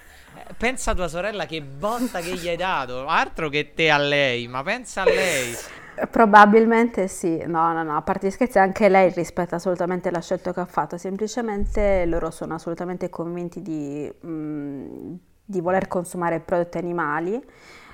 Pensa 0.57 0.90
a 0.90 0.94
tua 0.94 1.09
sorella 1.09 1.46
che 1.46 1.62
botta 1.62 2.18
che 2.20 2.35
gli 2.35 2.49
hai 2.49 2.57
dato. 2.57 3.07
Altro 3.07 3.49
che 3.49 3.73
te 3.73 3.88
a 3.88 3.96
lei, 3.99 4.46
ma 4.49 4.62
pensa 4.62 5.03
a 5.03 5.05
lei. 5.05 5.55
Probabilmente 6.08 7.08
sì, 7.08 7.42
no, 7.46 7.72
no, 7.72 7.82
no, 7.82 7.96
a 7.96 8.02
parte 8.02 8.28
gli 8.28 8.30
scherzi, 8.30 8.58
anche 8.58 8.88
lei 8.88 9.10
rispetta 9.10 9.56
assolutamente 9.56 10.10
la 10.10 10.20
scelta 10.20 10.52
che 10.52 10.60
ha 10.60 10.64
fatto, 10.64 10.96
semplicemente 10.96 12.06
loro 12.06 12.30
sono 12.30 12.54
assolutamente 12.54 13.10
convinti 13.10 13.60
di, 13.60 14.10
mm, 14.24 15.14
di 15.44 15.60
voler 15.60 15.88
consumare 15.88 16.40
prodotti 16.40 16.78
animali, 16.78 17.42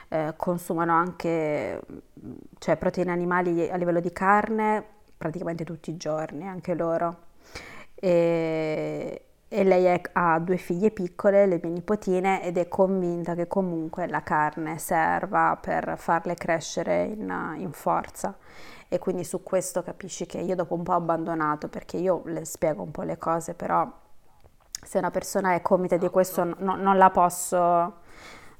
eh, 0.08 0.34
consumano 0.36 0.92
anche, 0.94 1.80
mm, 1.90 2.32
cioè, 2.58 2.76
proteine 2.76 3.10
animali 3.10 3.68
a 3.68 3.76
livello 3.76 4.00
di 4.00 4.12
carne 4.12 4.84
praticamente 5.16 5.64
tutti 5.64 5.90
i 5.90 5.96
giorni, 5.96 6.46
anche 6.46 6.74
loro. 6.74 7.16
E, 7.94 9.25
e 9.48 9.62
lei 9.64 9.84
è- 9.84 10.00
ha 10.12 10.38
due 10.40 10.56
figlie 10.56 10.90
piccole, 10.90 11.46
le 11.46 11.60
mie 11.62 11.70
nipotine, 11.72 12.42
ed 12.42 12.58
è 12.58 12.68
convinta 12.68 13.34
che 13.34 13.46
comunque 13.46 14.08
la 14.08 14.22
carne 14.22 14.78
serva 14.78 15.56
per 15.60 15.94
farle 15.98 16.34
crescere 16.34 17.04
in, 17.04 17.54
in 17.58 17.72
forza. 17.72 18.36
E 18.88 18.98
quindi 18.98 19.24
su 19.24 19.42
questo 19.42 19.82
capisci 19.82 20.26
che 20.26 20.38
io 20.38 20.54
dopo 20.54 20.74
un 20.74 20.82
po' 20.82 20.92
ho 20.92 20.96
abbandonato, 20.96 21.68
perché 21.68 21.96
io 21.96 22.22
le 22.26 22.44
spiego 22.44 22.82
un 22.82 22.90
po' 22.90 23.02
le 23.02 23.18
cose, 23.18 23.54
però 23.54 23.88
se 24.82 24.98
una 24.98 25.10
persona 25.10 25.54
è 25.54 25.62
convinta 25.62 25.96
di 25.96 26.08
questo 26.08 26.44
no- 26.44 26.76
non 26.76 26.96
la 26.96 27.10
posso, 27.10 27.58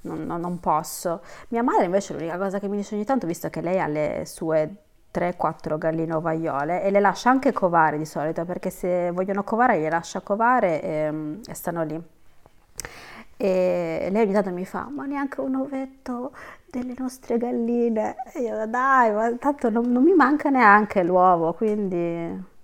non, 0.03 0.25
non- 0.25 0.41
non 0.41 0.59
posso. 0.61 1.23
Mia 1.49 1.63
madre 1.63 1.85
invece 1.85 2.13
l'unica 2.15 2.37
cosa 2.39 2.59
che 2.59 2.69
mi 2.69 2.77
dice 2.77 2.95
ogni 2.95 3.05
tanto, 3.05 3.27
visto 3.27 3.49
che 3.51 3.61
lei 3.61 3.81
ha 3.81 3.87
le 3.87 4.23
sue 4.27 4.77
3-4 5.17 5.79
galline 5.79 6.13
ovaiole 6.15 6.83
e 6.83 6.91
le 6.91 7.01
lascia 7.01 7.31
anche 7.31 7.53
covare 7.53 7.97
di 7.99 8.05
solito, 8.05 8.45
perché 8.45 8.71
se 8.71 9.11
vogliono 9.13 9.45
covare 9.45 9.79
le 9.79 9.89
lascia 9.89 10.21
covare 10.21 10.83
e, 10.83 11.39
e 11.47 11.55
stanno 11.55 11.83
lì. 11.85 12.01
E 13.39 14.09
lei 14.11 14.23
ogni 14.23 14.33
tanto 14.33 14.51
mi 14.51 14.65
fa, 14.65 14.89
ma 14.91 15.05
neanche 15.05 15.41
un 15.41 15.57
ovetto 15.57 16.33
delle 16.71 16.95
nostre 16.97 17.39
galline. 17.39 18.17
E 18.33 18.41
io, 18.41 18.67
dai, 18.67 19.13
ma 19.13 19.33
tanto 19.37 19.71
non, 19.71 19.91
non 19.91 20.03
mi 20.03 20.15
manca 20.15 20.51
neanche 20.51 21.03
l'uovo, 21.03 21.53
quindi... 21.55 22.55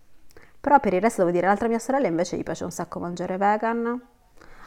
Però 0.60 0.78
per 0.78 0.94
il 0.94 1.00
resto 1.00 1.22
devo 1.22 1.32
dire, 1.32 1.46
l'altra 1.46 1.66
mia 1.68 1.80
sorella 1.80 2.06
invece 2.06 2.36
gli 2.36 2.44
piace 2.44 2.62
un 2.64 2.70
sacco 2.70 3.00
mangiare 3.00 3.36
vegan, 3.36 4.00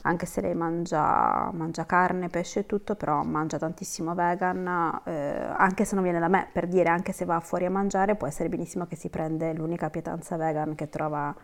anche 0.06 0.26
se 0.28 0.39
lei 0.41 0.54
mangia, 0.54 1.50
mangia 1.52 1.86
carne, 1.86 2.30
pesce 2.30 2.62
e 2.62 2.65
tutto, 2.65 2.96
però 2.96 3.24
mangia 3.24 3.58
tantissimo 3.58 4.13
vegan, 4.13 5.02
eh, 5.06 5.54
anche 5.58 5.84
se 5.84 5.96
non 5.96 6.04
viene 6.04 6.20
da 6.20 6.28
me, 6.28 6.48
per 6.52 6.68
dire, 6.68 6.89
anche 6.89 7.12
se 7.12 7.26
va 7.26 7.39
fuori 7.39 7.65
a 7.65 7.72
mangiare, 7.72 8.15
può 8.15 8.28
essere 8.28 8.48
benissimo 8.50 8.86
che 8.86 8.96
si 8.96 9.10
prende 9.10 9.54
l'unica 9.54 9.89
pietanza 9.89 10.38
vegan 10.38 10.76
che 10.76 10.89
trova 10.89 11.36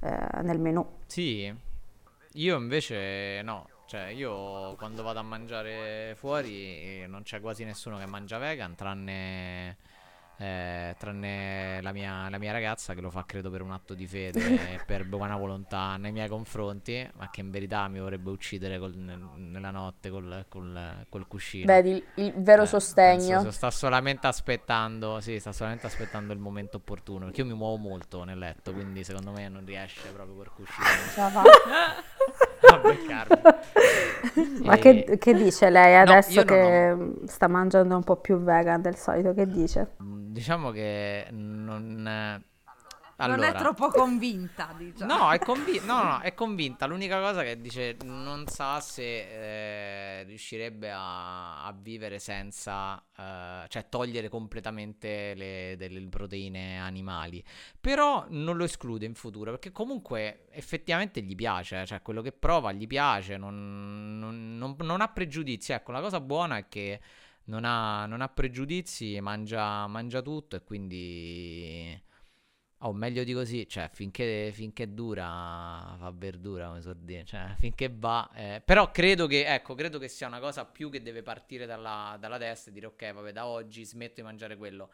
eh, 0.00 0.42
nel 0.42 0.58
menù. 0.58 0.84
Sì, 1.06 1.52
io 2.32 2.56
invece 2.56 3.40
no. 3.42 3.68
Cioè, 3.86 4.06
io 4.06 4.74
quando 4.76 5.02
vado 5.02 5.18
a 5.18 5.22
mangiare 5.22 6.14
fuori 6.16 7.02
eh, 7.02 7.06
non 7.06 7.22
c'è 7.24 7.40
quasi 7.40 7.62
nessuno 7.62 7.98
che 7.98 8.06
mangia 8.06 8.38
vegan, 8.38 8.74
tranne, 8.74 9.76
eh, 10.42 10.96
tranne 10.98 11.80
la 11.82 11.92
mia, 11.92 12.28
la 12.28 12.38
mia 12.38 12.50
ragazza 12.52 12.94
che 12.94 13.00
lo 13.00 13.10
fa 13.10 13.24
credo 13.24 13.48
per 13.50 13.62
un 13.62 13.70
atto 13.70 13.94
di 13.94 14.06
fede 14.06 14.40
e 14.74 14.80
per 14.84 15.04
buona 15.04 15.36
volontà 15.36 15.96
nei 15.96 16.10
miei 16.12 16.28
confronti, 16.28 17.08
ma 17.16 17.30
che 17.30 17.40
in 17.40 17.50
verità 17.50 17.86
mi 17.88 18.00
vorrebbe 18.00 18.30
uccidere 18.30 18.78
col- 18.78 18.96
nel- 18.96 19.28
nella 19.36 19.70
notte 19.70 20.10
col, 20.10 20.44
col- 20.48 21.06
col 21.08 21.26
cuscino. 21.28 21.66
vedi 21.66 21.90
il, 21.90 22.04
il 22.16 22.32
vero 22.36 22.62
Eh, 22.62 22.66
sostegno. 22.66 23.28
penso- 23.36 23.50
sta 23.52 23.70
solamente 23.70 24.26
aspettando, 24.26 25.20
sì, 25.20 25.38
sta 25.38 25.52
solamente 25.52 25.86
aspettando 25.86 26.32
il 26.32 26.38
momento 26.38 26.78
opportuno. 26.78 27.26
Perché 27.26 27.42
io 27.42 27.46
mi 27.46 27.54
muovo 27.54 27.76
molto 27.76 28.24
nel 28.24 28.38
letto, 28.38 28.72
quindi 28.72 29.04
secondo 29.04 29.30
me 29.30 29.48
non 29.48 29.64
riesce 29.64 30.08
proprio 30.10 30.34
col 30.36 30.50
cuscino 30.52 30.86
Ma 34.62 34.74
E- 34.76 34.78
che, 34.78 35.16
che 35.18 35.34
dice 35.34 35.68
lei 35.70 35.94
No, 35.94 36.00
adesso 36.12 36.42
non 36.42 36.46
che 36.46 36.96
sta 37.26 37.48
mangiando 37.48 37.96
un 37.96 38.04
po' 38.04 38.16
più 38.16 38.38
vegan 38.38 38.80
del 38.80 38.96
solito? 38.96 39.34
Che 39.34 39.46
dice? 39.46 39.94
Diciamo 39.98 40.70
che 40.70 41.26
non... 41.30 42.42
eh, 43.24 43.26
Non 43.26 43.40
Allora, 43.42 43.58
è 43.58 43.60
troppo 43.60 43.88
convinta, 43.90 44.74
diciamo. 44.76 45.14
No, 45.14 45.30
è, 45.32 45.38
convi- 45.38 45.80
no, 45.84 46.02
no, 46.02 46.20
è 46.20 46.34
convinta. 46.34 46.86
L'unica 46.86 47.20
cosa 47.20 47.42
che 47.42 47.60
dice 47.60 47.96
non 48.04 48.46
sa 48.46 48.80
se 48.80 50.20
eh, 50.20 50.22
riuscirebbe 50.24 50.90
a, 50.90 51.64
a 51.64 51.72
vivere 51.78 52.18
senza, 52.18 53.02
eh, 53.16 53.66
cioè 53.68 53.88
togliere 53.88 54.28
completamente 54.28 55.34
le, 55.34 55.74
delle 55.76 56.00
proteine 56.08 56.78
animali. 56.80 57.42
Però 57.80 58.26
non 58.30 58.56
lo 58.56 58.64
esclude 58.64 59.06
in 59.06 59.14
futuro 59.14 59.50
perché 59.52 59.72
comunque 59.72 60.46
effettivamente 60.50 61.20
gli 61.22 61.34
piace, 61.34 61.84
cioè 61.86 62.02
quello 62.02 62.22
che 62.22 62.32
prova 62.32 62.72
gli 62.72 62.86
piace, 62.86 63.36
non, 63.36 64.18
non- 64.18 64.56
non- 64.58 64.76
non 64.80 65.00
ha 65.00 65.08
pregiudizi. 65.08 65.72
Ecco, 65.72 65.92
la 65.92 66.00
cosa 66.00 66.20
buona 66.20 66.56
è 66.58 66.68
che 66.68 67.00
non 67.44 67.64
ha, 67.64 68.06
non 68.06 68.20
ha 68.20 68.28
pregiudizi, 68.28 69.20
mangia, 69.20 69.86
mangia 69.86 70.22
tutto 70.22 70.56
e 70.56 70.62
quindi... 70.64 72.10
Oh, 72.84 72.92
meglio 72.92 73.22
di 73.22 73.32
così, 73.32 73.68
cioè, 73.68 73.88
finché, 73.92 74.50
finché 74.52 74.92
dura 74.92 75.94
fa 75.98 76.10
verdura, 76.12 76.66
come 76.66 76.80
so 76.80 76.92
dire, 76.94 77.24
cioè, 77.24 77.54
finché 77.60 77.88
va. 77.96 78.28
eh, 78.34 78.60
Però 78.64 78.90
credo 78.90 79.28
che, 79.28 79.44
ecco, 79.46 79.74
credo 79.76 79.98
che 80.00 80.08
sia 80.08 80.26
una 80.26 80.40
cosa 80.40 80.64
più 80.64 80.90
che 80.90 81.00
deve 81.00 81.22
partire 81.22 81.64
dalla, 81.66 82.16
dalla 82.18 82.38
testa 82.38 82.70
e 82.70 82.72
dire, 82.72 82.86
ok, 82.86 83.12
vabbè, 83.12 83.30
da 83.32 83.46
oggi 83.46 83.84
smetto 83.84 84.14
di 84.16 84.22
mangiare 84.22 84.56
quello. 84.56 84.90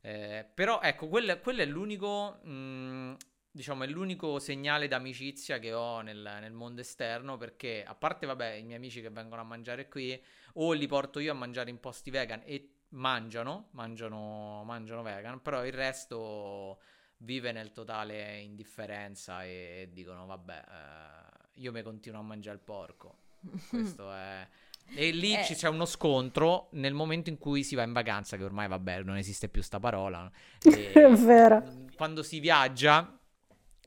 Eh, 0.00 0.44
però, 0.52 0.80
ecco, 0.82 1.06
quello, 1.06 1.38
quello 1.38 1.62
è 1.62 1.66
l'unico, 1.66 2.40
mh, 2.42 3.16
diciamo, 3.52 3.84
è 3.84 3.86
l'unico 3.86 4.40
segnale 4.40 4.88
d'amicizia 4.88 5.60
che 5.60 5.72
ho 5.72 6.00
nel, 6.00 6.38
nel 6.40 6.52
mondo 6.52 6.80
esterno, 6.80 7.36
perché, 7.36 7.84
a 7.86 7.94
parte, 7.94 8.26
vabbè, 8.26 8.54
i 8.54 8.64
miei 8.64 8.78
amici 8.78 9.00
che 9.00 9.10
vengono 9.10 9.40
a 9.42 9.44
mangiare 9.44 9.88
qui, 9.88 10.20
o 10.54 10.72
li 10.72 10.88
porto 10.88 11.20
io 11.20 11.30
a 11.30 11.34
mangiare 11.36 11.70
in 11.70 11.78
posti 11.78 12.10
vegan 12.10 12.42
e 12.44 12.68
mangiano, 12.88 13.68
mangiano, 13.72 14.64
mangiano 14.64 15.02
vegan, 15.02 15.40
però 15.40 15.64
il 15.64 15.72
resto 15.72 16.80
vive 17.24 17.52
nel 17.52 17.72
totale 17.72 18.40
indifferenza 18.40 19.44
e 19.44 19.88
dicono 19.92 20.26
vabbè 20.26 20.64
eh, 20.68 21.60
io 21.60 21.72
mi 21.72 21.82
continuo 21.82 22.20
a 22.20 22.24
mangiare 22.24 22.56
il 22.56 22.62
porco 22.62 23.16
questo 23.68 24.12
è 24.12 24.46
E 24.94 25.10
lì 25.10 25.32
Eh. 25.34 25.42
c'è 25.42 25.68
uno 25.68 25.84
scontro 25.84 26.68
nel 26.72 26.92
momento 26.94 27.30
in 27.30 27.38
cui 27.38 27.62
si 27.62 27.74
va 27.76 27.82
in 27.84 27.92
vacanza, 27.92 28.36
che 28.36 28.44
ormai 28.44 28.66
vabbè, 28.68 29.02
non 29.04 29.16
esiste 29.16 29.48
più 29.48 29.62
sta 29.62 29.78
parola. 29.78 30.30
E- 30.62 30.92
È 30.92 31.08
vero. 31.14 31.62
Quando 31.96 32.22
si 32.22 32.40
viaggia, 32.40 33.16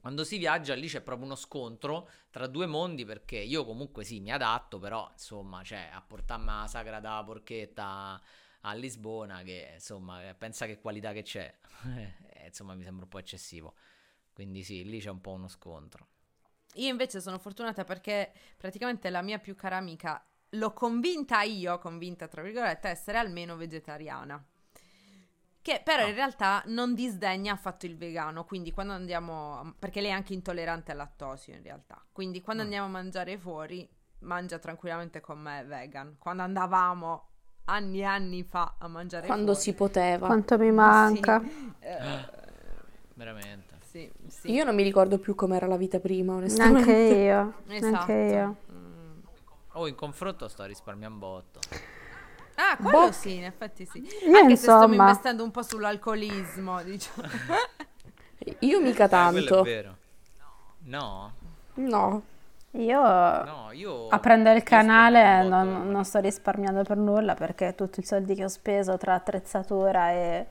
quando 0.02 0.24
si 0.24 0.38
viaggia 0.38 0.74
lì 0.74 0.88
c'è 0.88 1.02
proprio 1.02 1.26
uno 1.26 1.36
scontro 1.36 2.10
tra 2.32 2.48
due 2.48 2.65
mondi 2.65 3.06
perché 3.06 3.38
io 3.38 3.65
comunque 3.65 4.04
sì, 4.04 4.19
mi 4.19 4.32
adatto, 4.32 4.80
però 4.80 5.08
insomma, 5.12 5.63
cioè 5.63 5.89
a 5.91 6.02
portarmi 6.02 6.45
la 6.45 6.65
sagra 6.67 7.00
da 7.00 7.21
porchetta 7.26 8.21
a 8.67 8.73
Lisbona 8.73 9.41
che 9.43 9.71
insomma, 9.75 10.21
pensa 10.38 10.65
che 10.65 10.80
qualità 10.80 11.12
che 11.13 11.23
c'è. 11.23 11.54
Eh, 12.45 12.47
insomma, 12.47 12.75
mi 12.75 12.84
sembra 12.84 13.04
un 13.04 13.10
po' 13.10 13.17
eccessivo. 13.19 13.73
Quindi 14.34 14.63
sì, 14.63 14.84
lì 14.84 14.99
c'è 14.99 15.10
un 15.10 15.21
po' 15.21 15.32
uno 15.32 15.47
scontro. 15.47 16.08
Io 16.75 16.89
invece 16.89 17.21
sono 17.21 17.39
fortunata 17.39 17.84
perché 17.84 18.32
praticamente 18.58 19.10
la 19.10 19.21
mia 19.21 19.39
più 19.39 19.56
cara 19.56 19.78
amica 19.78 20.23
l'ho 20.49 20.73
convinta 20.73 21.41
io, 21.41 21.80
convinta 21.80 22.28
tra 22.28 22.41
virgolette, 22.43 22.88
a 22.88 22.91
essere 22.91 23.17
almeno 23.17 23.56
vegetariana. 23.56 24.43
Che 25.62 25.82
però 25.84 26.04
Ah. 26.04 26.08
in 26.10 26.13
realtà 26.15 26.62
non 26.67 26.93
disdegna 26.93 27.54
affatto 27.54 27.86
il 27.88 27.97
vegano, 27.97 28.45
quindi 28.45 28.71
quando 28.71 28.93
andiamo, 28.93 29.73
perché 29.80 29.99
lei 30.01 30.12
è 30.12 30.13
anche 30.13 30.34
intollerante 30.34 30.91
al 30.91 30.97
lattosio 30.97 31.56
in 31.56 31.63
realtà, 31.63 32.06
quindi 32.12 32.41
quando 32.41 32.62
Mm. 32.62 32.65
andiamo 32.65 32.86
a 32.88 32.89
mangiare 32.91 33.38
fuori 33.39 33.89
mangia 34.19 34.60
tranquillamente 34.60 35.21
con 35.21 35.39
me 35.39 35.63
vegan. 35.63 36.17
Quando 36.19 36.43
andavamo 36.43 37.30
anni 37.65 37.99
e 37.99 38.04
anni 38.04 38.43
fa 38.43 38.75
a 38.78 38.88
mangiare 38.88 39.25
Quando 39.25 39.51
fuori. 39.54 39.60
si 39.62 39.73
poteva. 39.73 40.25
Quanto 40.28 40.58
mi 40.58 40.71
manca. 40.71 41.41
Sì, 41.41 41.73
eh, 41.80 42.25
Veramente. 43.13 43.75
sì, 43.89 44.12
sì. 44.28 44.51
Io 44.51 44.63
non 44.63 44.75
mi 44.75 44.84
ricordo 44.84 45.17
più 45.19 45.36
com'era 45.36 45.67
la 45.67 45.78
vita 45.78 45.99
prima, 45.99 46.34
onestamente. 46.34 46.86
Neanche 46.91 47.13
io. 47.15 47.54
Esatto. 47.75 48.12
Neanche 48.12 48.34
io. 48.36 48.56
Mm. 48.71 49.19
Oh, 49.73 49.88
in 49.88 49.95
confronto 49.95 50.47
sto 50.47 50.63
risparmiando 50.65 51.17
botto. 51.17 51.60
Ah, 52.56 52.78
quello 52.78 53.08
Boh. 53.08 53.12
sì, 53.12 53.36
in 53.36 53.43
effetti 53.45 53.86
sì. 53.86 53.99
Io, 53.99 54.38
Anche 54.38 54.56
se 54.56 54.62
stiamo 54.63 54.84
insomma- 54.84 55.08
investendo 55.08 55.43
un 55.43 55.51
po' 55.51 55.62
sull'alcolismo, 55.62 56.82
diciamo. 56.84 57.28
Io 58.60 58.80
mica 58.80 59.06
Eh, 59.06 59.10
quello 59.10 59.38
è 59.39 59.47
tanto. 59.47 59.62
vero. 59.63 59.97
No, 60.88 61.34
No. 61.75 62.23
Io 62.78 63.02
no, 63.02 63.70
io... 63.72 64.08
aprendo 64.10 64.50
il 64.50 64.56
io 64.58 64.62
spendo 64.62 64.86
canale 64.86 65.44
non, 65.44 65.90
non 65.90 66.04
sto 66.04 66.20
risparmiando 66.20 66.84
per 66.84 66.98
nulla 66.98 67.34
perché 67.34 67.74
tutti 67.76 68.02
i 68.02 68.04
soldi 68.04 68.36
che 68.36 68.44
ho 68.44 68.50
speso 68.50 68.98
tra 68.98 69.14
attrezzatura 69.14 70.12
e, 70.12 70.46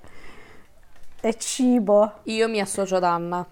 e 1.20 1.34
cibo. 1.38 2.20
Io 2.24 2.48
mi 2.48 2.60
associo 2.60 2.96
ad 2.96 3.04
Anna. 3.04 3.46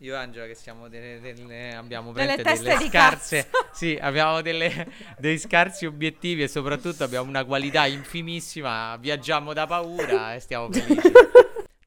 Io 0.00 0.14
e 0.14 0.16
Angela 0.16 0.46
che 0.46 0.54
siamo 0.54 0.88
delle, 0.88 1.18
delle- 1.20 1.74
abbiamo 1.74 2.12
Delle 2.12 2.36
delle 2.36 2.76
di 2.76 2.86
scarse, 2.88 3.48
cazzo. 3.50 3.68
sì, 3.74 3.98
abbiamo 4.00 4.40
delle- 4.42 4.86
dei 5.18 5.38
scarsi 5.38 5.86
obiettivi 5.86 6.42
e 6.44 6.48
soprattutto 6.48 7.02
abbiamo 7.02 7.28
una 7.28 7.44
qualità 7.44 7.84
infimissima, 7.86 8.96
viaggiamo 8.96 9.52
da 9.52 9.66
paura 9.66 10.34
e 10.34 10.40
stiamo 10.40 10.70
felici. 10.70 11.10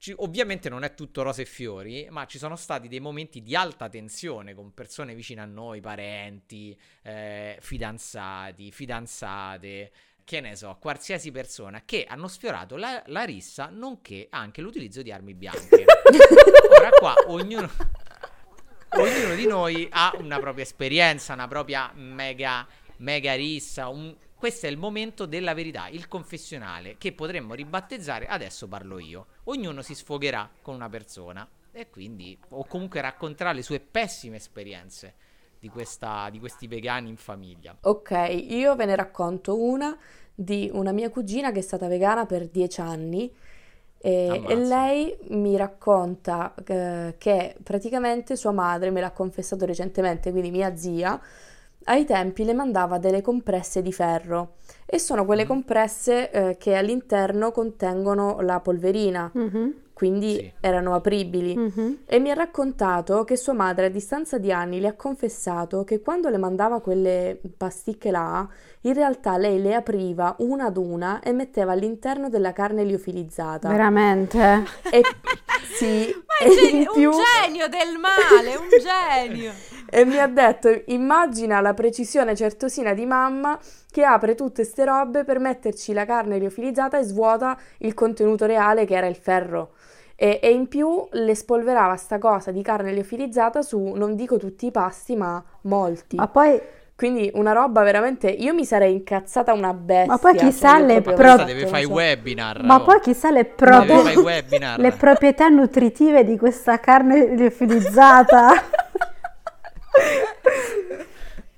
Ci- 0.01 0.15
ovviamente 0.17 0.67
non 0.67 0.83
è 0.83 0.95
tutto 0.95 1.21
rose 1.21 1.43
e 1.43 1.45
fiori, 1.45 2.07
ma 2.09 2.25
ci 2.25 2.39
sono 2.39 2.55
stati 2.55 2.87
dei 2.87 2.99
momenti 2.99 3.43
di 3.43 3.55
alta 3.55 3.87
tensione 3.87 4.55
con 4.55 4.73
persone 4.73 5.13
vicine 5.13 5.41
a 5.41 5.45
noi, 5.45 5.79
parenti, 5.79 6.75
eh, 7.03 7.59
fidanzati, 7.61 8.71
fidanzate, 8.71 9.91
che 10.23 10.41
ne 10.41 10.55
so, 10.55 10.75
qualsiasi 10.81 11.29
persona 11.29 11.83
che 11.85 12.05
hanno 12.09 12.27
sfiorato 12.27 12.77
la, 12.77 13.03
la 13.07 13.25
rissa, 13.25 13.69
nonché 13.71 14.25
anche 14.31 14.61
l'utilizzo 14.61 15.03
di 15.03 15.11
armi 15.11 15.35
bianche. 15.35 15.85
Ora 16.75 16.89
qua 16.89 17.13
ognuno, 17.27 17.69
ognuno 18.97 19.35
di 19.35 19.45
noi 19.45 19.87
ha 19.91 20.13
una 20.17 20.39
propria 20.39 20.63
esperienza, 20.63 21.33
una 21.33 21.47
propria 21.47 21.91
mega, 21.93 22.67
mega 22.97 23.35
rissa. 23.35 23.87
un- 23.89 24.15
Questo 24.41 24.65
è 24.65 24.69
il 24.69 24.77
momento 24.77 25.27
della 25.27 25.53
verità, 25.53 25.87
il 25.87 26.07
confessionale, 26.07 26.95
che 26.97 27.13
potremmo 27.13 27.53
ribattezzare 27.53 28.25
adesso 28.25 28.67
parlo 28.67 28.97
io. 28.97 29.27
Ognuno 29.43 29.83
si 29.83 29.93
sfogherà 29.93 30.49
con 30.63 30.73
una 30.73 30.89
persona 30.89 31.47
e 31.71 31.91
quindi, 31.91 32.35
o 32.49 32.65
comunque 32.65 33.01
racconterà 33.01 33.51
le 33.51 33.61
sue 33.61 33.79
pessime 33.79 34.37
esperienze 34.37 35.13
di, 35.59 35.69
questa, 35.69 36.27
di 36.31 36.39
questi 36.39 36.65
vegani 36.65 37.09
in 37.09 37.17
famiglia. 37.17 37.77
Ok, 37.81 38.45
io 38.49 38.75
ve 38.75 38.85
ne 38.85 38.95
racconto 38.95 39.61
una 39.61 39.95
di 40.33 40.71
una 40.73 40.91
mia 40.91 41.11
cugina 41.11 41.51
che 41.51 41.59
è 41.59 41.61
stata 41.61 41.87
vegana 41.87 42.25
per 42.25 42.47
dieci 42.47 42.81
anni 42.81 43.31
e, 43.99 44.43
e 44.47 44.55
lei 44.55 45.15
mi 45.27 45.55
racconta 45.55 46.55
eh, 46.65 47.13
che 47.19 47.55
praticamente 47.61 48.35
sua 48.35 48.53
madre, 48.53 48.89
me 48.89 49.01
l'ha 49.01 49.11
confessato 49.11 49.65
recentemente, 49.65 50.31
quindi 50.31 50.49
mia 50.49 50.75
zia, 50.75 51.21
ai 51.85 52.05
tempi 52.05 52.43
le 52.43 52.53
mandava 52.53 52.97
delle 52.97 53.21
compresse 53.21 53.81
di 53.81 53.91
ferro 53.91 54.53
e 54.85 54.99
sono 54.99 55.25
quelle 55.25 55.43
Mhm. 55.43 55.47
compresse 55.47 56.31
eh, 56.31 56.57
che 56.57 56.75
all'interno 56.75 57.51
contengono 57.51 58.39
la 58.41 58.59
polverina, 58.59 59.29
Mhm, 59.33 59.73
quindi 59.93 60.33
Sì. 60.35 60.51
erano 60.59 60.93
apribili. 60.95 61.55
mhm. 61.55 61.99
E 62.05 62.19
mi 62.19 62.29
ha 62.31 62.33
raccontato 62.33 63.23
che 63.23 63.35
sua 63.37 63.53
madre 63.53 63.85
a 63.85 63.89
distanza 63.89 64.37
di 64.37 64.51
anni 64.51 64.79
le 64.79 64.87
ha 64.89 64.93
confessato 64.93 65.83
che 65.83 66.01
quando 66.01 66.29
le 66.29 66.37
mandava 66.37 66.81
quelle 66.81 67.39
pasticche 67.57 68.11
là, 68.11 68.47
in 68.81 68.93
realtà 68.93 69.37
lei 69.37 69.61
le 69.61 69.73
apriva 69.75 70.35
una 70.39 70.65
ad 70.65 70.77
una 70.77 71.19
e 71.21 71.31
metteva 71.33 71.71
all'interno 71.73 72.29
della 72.29 72.51
carne 72.51 72.83
liofilizzata. 72.83 73.69
Veramente? 73.69 74.63
E 74.91 75.01
sì, 75.77 76.13
Ma 76.25 76.45
è 76.45 76.49
e 76.49 76.55
gen- 76.55 76.75
in 76.75 76.87
più 76.93 77.11
un 77.11 77.19
genio 77.43 77.67
del 77.67 77.97
male, 77.99 78.55
un 78.55 78.67
genio. 78.81 79.53
e 79.93 80.05
mi 80.05 80.17
ha 80.17 80.27
detto, 80.27 80.69
immagina 80.85 81.59
la 81.59 81.73
precisione 81.73 82.33
certosina 82.33 82.93
di 82.93 83.05
mamma 83.05 83.59
che 83.91 84.05
apre 84.05 84.35
tutte 84.35 84.63
ste 84.63 84.85
robe 84.85 85.25
per 85.25 85.39
metterci 85.39 85.91
la 85.91 86.05
carne 86.05 86.39
liofilizzata 86.39 86.97
e 86.97 87.03
svuota 87.03 87.57
il 87.79 87.93
contenuto 87.93 88.45
reale 88.45 88.85
che 88.85 88.95
era 88.95 89.07
il 89.07 89.17
ferro. 89.17 89.71
E, 90.15 90.39
e 90.41 90.49
in 90.51 90.69
più 90.69 91.05
le 91.11 91.35
spolverava 91.35 91.97
sta 91.97 92.19
cosa 92.19 92.51
di 92.51 92.61
carne 92.61 92.93
liofilizzata 92.93 93.61
su, 93.61 93.79
non 93.95 94.15
dico 94.15 94.37
tutti 94.37 94.67
i 94.67 94.71
pasti, 94.71 95.17
ma 95.17 95.43
molti. 95.63 96.15
Ma 96.15 96.27
poi, 96.29 96.61
Quindi 96.95 97.29
una 97.33 97.51
roba 97.51 97.81
veramente, 97.81 98.29
io 98.29 98.53
mi 98.53 98.63
sarei 98.63 98.93
incazzata 98.93 99.51
una 99.51 99.73
bestia. 99.73 100.13
Ma 100.13 100.19
poi 100.19 100.35
chissà 100.37 100.79
le 100.79 101.01
pro- 101.01 101.15
avessi 101.15 101.45
deve 101.45 101.67
fare 101.67 101.81
i 101.81 101.85
so. 101.85 101.91
webinar. 101.91 102.63
ma 102.63 102.75
oh. 102.75 102.83
poi 102.83 102.99
chissà 103.01 103.29
le, 103.31 103.53
webinar. 103.57 104.79
le 104.79 104.91
proprietà 104.91 105.49
nutritive 105.49 106.23
di 106.23 106.37
questa 106.37 106.79
carne 106.79 107.35
liofilizzata. 107.35 108.51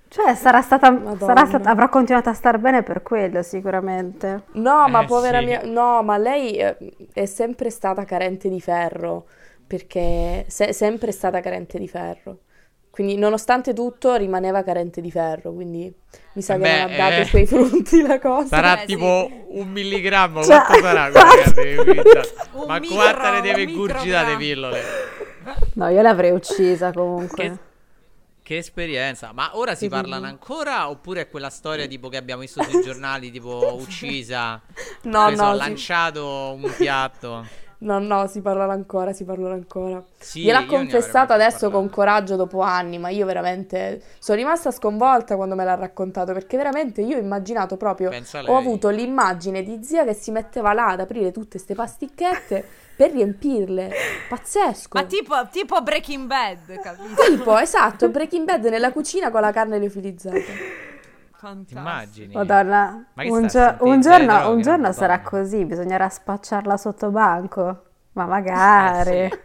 Cioè, 0.07 0.35
sarà 0.35 0.61
stata, 0.61 1.15
sarà 1.17 1.45
stata- 1.45 1.69
avrà 1.71 1.89
continuato 1.89 2.29
a 2.29 2.33
star 2.33 2.59
bene 2.59 2.83
per 2.83 3.01
quello, 3.01 3.41
sicuramente. 3.41 4.43
No, 4.53 4.87
ma 4.87 5.01
Eh, 5.01 5.05
povera 5.05 5.39
sì. 5.39 5.45
mia... 5.45 5.61
No, 5.63 6.03
ma 6.03 6.17
lei 6.17 6.55
eh, 6.57 6.77
è 7.13 7.25
sempre 7.25 7.71
stata 7.71 8.05
carente 8.05 8.47
di 8.47 8.61
ferro, 8.61 9.25
perché 9.65 10.45
è 10.45 10.71
sempre 10.71 11.11
stata 11.11 11.39
carente 11.39 11.79
di 11.79 11.87
ferro. 11.87 12.37
Quindi, 12.91 13.17
nonostante 13.17 13.73
tutto, 13.73 14.13
rimaneva 14.13 14.61
carente 14.61 15.01
di 15.01 15.09
ferro, 15.09 15.51
quindi 15.51 15.91
mi 16.33 16.41
sa 16.43 16.57
che 16.57 16.59
Beh, 16.61 16.81
non 16.83 16.91
ha 16.91 16.95
dato 16.95 17.13
eh, 17.15 17.21
i 17.21 17.25
suoi 17.25 17.45
frutti 17.47 18.01
la 18.03 18.19
cosa. 18.19 18.45
Sarà 18.49 18.75
Eh, 18.75 18.79
sì. 18.81 18.85
tipo 18.85 19.29
un 19.47 19.67
milligrammo, 19.71 20.43
Cioè, 20.43 20.61
quanto 20.61 20.79
sarà 20.79 21.09
Ma 22.67 22.77
micro- 22.77 22.95
quante 22.97 23.29
ne 23.31 23.41
deve 23.41 23.63
ingurgitare 23.63 24.35
pillole? 24.37 24.79
No, 25.73 25.87
io 25.87 26.01
l'avrei 26.03 26.29
uccisa 26.29 26.91
comunque. 26.93 27.35
Che, 27.49 27.57
che 28.53 28.59
esperienza. 28.59 29.31
Ma 29.33 29.51
ora 29.57 29.75
si 29.75 29.89
parlano 29.89 30.25
ancora 30.27 30.89
oppure 30.89 31.21
è 31.21 31.29
quella 31.29 31.49
storia 31.49 31.87
tipo 31.87 32.09
che 32.09 32.17
abbiamo 32.17 32.41
visto 32.41 32.61
sui 32.63 32.81
giornali, 32.81 33.31
tipo 33.31 33.75
uccisa, 33.79 34.61
No, 35.03 35.29
so, 35.29 35.35
no, 35.35 35.49
ha 35.49 35.51
sì. 35.53 35.57
lanciato 35.57 36.53
un 36.53 36.73
piatto? 36.77 37.61
No, 37.83 37.99
no, 37.99 38.27
si 38.27 38.39
parlerà 38.39 38.71
ancora, 38.71 39.11
si 39.11 39.25
parlerà 39.25 39.55
ancora. 39.55 40.01
Sì, 40.17 40.43
Gliel'ha 40.43 40.65
confessato 40.65 41.33
adesso 41.33 41.67
parlato. 41.67 41.77
con 41.79 41.89
coraggio 41.89 42.37
dopo 42.37 42.61
anni, 42.61 42.97
ma 42.97 43.09
io 43.09 43.25
veramente 43.25 44.01
sono 44.19 44.37
rimasta 44.37 44.71
sconvolta 44.71 45.35
quando 45.35 45.53
me 45.55 45.65
l'ha 45.65 45.75
raccontato, 45.75 46.31
perché 46.31 46.55
veramente 46.55 47.01
io 47.01 47.17
ho 47.17 47.19
immaginato 47.19 47.75
proprio, 47.75 48.09
ho 48.45 48.55
avuto 48.57 48.87
l'immagine 48.87 49.63
di 49.63 49.83
zia 49.83 50.05
che 50.05 50.13
si 50.13 50.31
metteva 50.31 50.71
là 50.71 50.91
ad 50.91 51.01
aprire 51.01 51.33
tutte 51.33 51.57
ste 51.59 51.75
pasticchette 51.75 52.65
per 52.95 53.11
riempirle. 53.11 53.91
Pazzesco. 54.29 54.97
Ma 54.97 55.05
tipo, 55.05 55.47
tipo 55.51 55.81
Breaking 55.81 56.27
Bad, 56.27 56.79
capito? 56.81 57.21
Tipo, 57.23 57.57
esatto, 57.57 58.09
Breaking 58.09 58.45
Bad 58.45 58.65
nella 58.65 58.91
cucina 58.91 59.31
con 59.31 59.41
la 59.41 59.51
carne 59.51 59.79
liofilizzata. 59.79 60.35
Ti 60.37 60.53
Fantastico. 61.31 61.79
immagini? 61.79 62.33
Madonna, 62.33 63.05
un, 63.15 63.47
gio- 63.47 63.75
un 63.81 63.99
giorno, 63.99 64.25
droghe, 64.37 64.53
un 64.55 64.61
giorno 64.61 64.91
sarà 64.93 65.19
così, 65.19 65.65
bisognerà 65.65 66.07
spacciarla 66.07 66.77
sotto 66.77 67.09
banco. 67.09 67.83
Ma 68.13 68.25
magari. 68.25 69.09
Eh, 69.23 69.29
sì. 69.31 69.39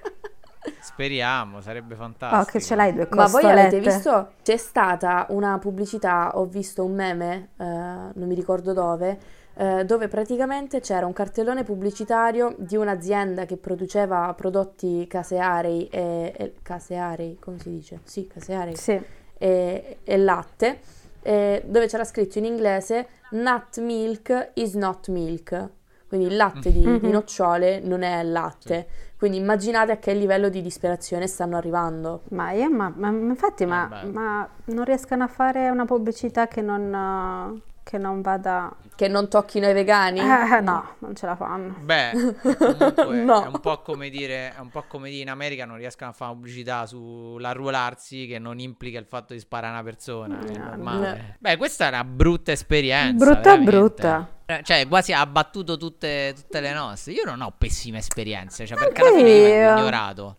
Speriamo, 0.80 1.60
sarebbe 1.60 1.94
fantastico. 1.94 2.42
Oh, 2.42 2.44
che 2.44 2.60
ce 2.60 2.74
l'hai 2.74 2.92
due 2.92 3.08
Ma 3.10 3.26
voi 3.26 3.44
avete 3.44 3.80
costolette. 3.80 3.80
visto? 3.80 4.28
C'è 4.42 4.56
stata 4.56 5.26
una 5.30 5.58
pubblicità, 5.58 6.32
ho 6.38 6.44
visto 6.46 6.84
un 6.84 6.94
meme, 6.94 7.50
eh, 7.56 7.64
non 7.64 8.26
mi 8.26 8.34
ricordo 8.34 8.72
dove, 8.72 9.18
eh, 9.54 9.84
dove 9.84 10.08
praticamente 10.08 10.80
c'era 10.80 11.06
un 11.06 11.12
cartellone 11.12 11.64
pubblicitario 11.64 12.54
di 12.58 12.76
un'azienda 12.76 13.44
che 13.44 13.56
produceva 13.56 14.32
prodotti 14.34 15.06
casearei 15.06 15.88
e, 15.88 16.32
e- 16.36 16.54
casearei, 16.62 17.38
come 17.40 17.58
si 17.58 17.70
dice? 17.70 18.00
Sì, 18.04 18.26
casearei 18.26 18.76
Sì. 18.76 19.00
e, 19.36 19.98
e 20.04 20.16
latte 20.16 20.80
eh, 21.22 21.62
dove 21.66 21.86
c'era 21.88 22.04
scritto 22.04 22.38
in 22.38 22.44
inglese 22.44 23.08
Nut 23.30 23.80
milk 23.80 24.50
is 24.54 24.74
not 24.74 25.08
milk. 25.08 25.68
Quindi 26.08 26.28
il 26.28 26.36
latte 26.36 26.72
di, 26.72 26.86
Mhm. 26.86 26.98
di 27.00 27.10
nocciole 27.10 27.80
non 27.80 28.00
è 28.02 28.22
latte. 28.22 28.88
Quindi 29.18 29.38
immaginate 29.38 29.92
a 29.92 29.96
che 29.98 30.14
livello 30.14 30.48
di 30.48 30.62
disperazione 30.62 31.26
stanno 31.26 31.56
arrivando. 31.56 32.22
Ma 32.30 32.52
io, 32.52 32.70
ma, 32.70 32.92
ma- 32.94 33.08
infatti, 33.08 33.66
ma, 33.66 34.02
Eh, 34.02 34.06
ma 34.06 34.48
non 34.66 34.84
riescono 34.84 35.24
a 35.24 35.28
fare 35.28 35.68
una 35.70 35.84
pubblicità 35.84 36.46
che 36.46 36.62
non, 36.62 37.60
che 37.82 37.98
non 37.98 38.22
vada... 38.22 38.72
Che 38.94 39.06
non 39.08 39.28
tocchino 39.28 39.68
i 39.68 39.72
vegani? 39.72 40.20
Eh, 40.20 40.60
no, 40.60 40.94
non 41.00 41.14
ce 41.16 41.26
la 41.26 41.34
fanno. 41.36 41.74
Beh, 41.80 42.10
comunque 42.56 43.16
No. 43.22 43.42
è 43.44 43.46
un 43.46 43.60
po' 43.60 43.80
come 43.82 44.08
dire, 44.08 44.54
è 44.54 44.58
un 44.60 44.70
po' 44.70 44.84
come 44.88 45.08
dire 45.10 45.22
in 45.22 45.30
America 45.30 45.64
non 45.64 45.76
riescono 45.76 46.10
a 46.10 46.12
fare 46.12 46.32
pubblicità 46.34 46.84
sull'arruolarsi 46.86 48.26
che 48.26 48.38
non 48.38 48.58
implica 48.60 48.98
il 48.98 49.06
fatto 49.06 49.32
di 49.34 49.38
sparare 49.40 49.68
a 49.74 49.80
una 49.80 49.82
persona. 49.84 50.38
È 50.40 50.56
No, 50.56 50.64
normale. 50.64 51.36
Beh, 51.38 51.56
questa 51.56 51.86
è 51.86 51.88
una 51.88 52.04
brutta 52.04 52.52
esperienza. 52.52 53.24
Brutta 53.24 53.40
veramente. 53.40 53.70
brutta. 53.70 54.28
Eh, 54.50 54.62
Cioè, 54.62 54.88
quasi 54.88 55.12
ha 55.12 55.20
abbattuto 55.20 55.76
tutte, 55.76 56.32
tutte 56.34 56.60
le 56.60 56.72
nostre. 56.72 57.12
Io 57.12 57.22
non 57.24 57.42
ho 57.42 57.52
pessime 57.56 57.98
esperienze, 57.98 58.66
cioè, 58.66 58.78
perché 58.78 59.02
alla 59.02 59.14
fine 59.14 59.28
io 59.28 59.36
io. 59.36 59.52
vengo 59.52 59.80
ignorato. 59.80 60.36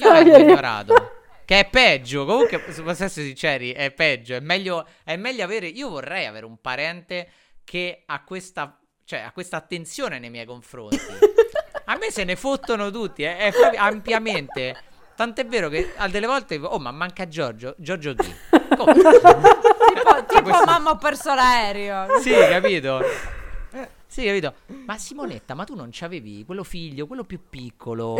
Io 0.00 0.12
vengo 0.12 0.36
ignorato. 0.38 0.94
Che 1.44 1.58
è 1.58 1.68
peggio, 1.68 2.24
comunque, 2.24 2.64
se 2.70 2.80
posso 2.82 3.04
essere 3.04 3.26
sinceri, 3.26 3.72
è 3.72 3.90
peggio. 3.90 4.34
È 4.34 4.40
meglio, 4.40 4.86
è 5.04 5.16
meglio 5.16 5.44
avere. 5.44 5.66
Io 5.66 5.90
vorrei 5.90 6.24
avere 6.24 6.46
un 6.46 6.58
parente 6.58 7.28
che 7.64 8.04
ha 8.06 8.24
questa, 8.24 8.78
cioè, 9.04 9.18
ha 9.20 9.30
questa 9.30 9.58
attenzione 9.58 10.18
nei 10.18 10.30
miei 10.30 10.46
confronti. 10.46 10.96
A 11.86 11.96
me 11.96 12.10
se 12.10 12.24
ne 12.24 12.36
fottono 12.36 12.90
tutti, 12.90 13.24
eh, 13.24 13.36
è 13.36 13.52
proprio 13.52 13.78
ampiamente. 13.82 14.74
Tant'è 15.16 15.46
vero 15.46 15.68
che 15.68 15.92
a 15.96 16.08
delle 16.08 16.26
volte, 16.26 16.56
oh, 16.56 16.78
ma 16.78 16.90
manca 16.90 17.28
Giorgio. 17.28 17.74
Giorgio 17.78 18.14
chi? 18.14 18.34
Come? 18.76 18.92
Tipo, 18.94 20.24
tipo 20.26 20.42
Questo- 20.42 20.64
mamma 20.64 20.90
ho 20.90 20.96
perso 20.96 21.34
l'aereo. 21.34 22.18
Sì, 22.20 22.30
capito? 22.32 23.00
Sì, 24.06 24.24
capito? 24.24 24.54
Ma 24.86 24.96
Simonetta, 24.98 25.54
ma 25.54 25.64
tu 25.64 25.74
non 25.74 25.88
c'avevi 25.90 26.44
quello 26.44 26.62
figlio, 26.64 27.06
quello 27.06 27.24
più 27.24 27.40
piccolo? 27.50 28.16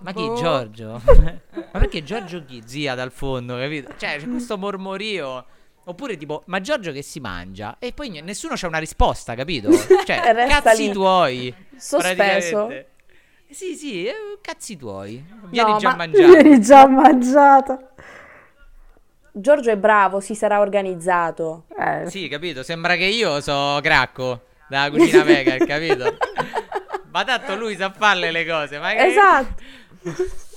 Ma 0.00 0.12
chi, 0.12 0.24
Boh. 0.26 0.34
Giorgio? 0.34 1.00
ma 1.04 1.78
perché 1.78 2.04
Giorgio 2.04 2.44
chi? 2.44 2.62
Zia 2.64 2.94
dal 2.94 3.10
fondo, 3.10 3.56
capito? 3.56 3.92
Cioè, 3.96 4.18
c'è 4.18 4.28
questo 4.28 4.56
mormorio. 4.56 5.44
Oppure 5.84 6.16
tipo, 6.16 6.42
ma 6.46 6.60
Giorgio 6.60 6.92
che 6.92 7.02
si 7.02 7.18
mangia? 7.18 7.76
E 7.78 7.92
poi 7.92 8.10
n- 8.10 8.22
nessuno 8.24 8.54
c'ha 8.56 8.66
una 8.68 8.78
risposta, 8.78 9.34
capito? 9.34 9.70
Cioè, 10.04 10.20
cazzi 10.62 10.86
lì, 10.86 10.92
tuoi. 10.92 11.54
Sospeso. 11.76 12.68
Sì, 13.50 13.74
sì, 13.76 14.06
eh, 14.06 14.38
cazzi 14.40 14.76
tuoi. 14.76 15.24
Vieni 15.50 15.74
No, 15.74 15.76
già 15.76 15.88
ma- 15.88 15.90
mangiato. 15.90 16.46
Ieri 16.46 16.60
già 16.60 16.86
mangiato. 16.88 17.90
Giorgio 19.32 19.70
è 19.70 19.76
bravo, 19.78 20.20
si 20.20 20.34
sarà 20.34 20.60
organizzato. 20.60 21.64
Eh, 21.78 22.12
Sì, 22.12 22.28
capito? 22.28 22.62
Sembra 22.62 22.96
che 22.96 23.04
io 23.04 23.40
so 23.40 23.78
Cracco 23.82 24.46
dalla 24.66 24.90
cucina 24.90 25.22
vegan, 25.24 25.62
capito? 25.62 26.18
Ma 27.10 27.24
tanto 27.24 27.54
lui 27.56 27.76
sa 27.76 27.92
farle 27.92 28.30
le 28.30 28.46
cose, 28.46 28.78
ma 28.78 28.94
che... 28.94 29.08
Esatto. 29.08 29.62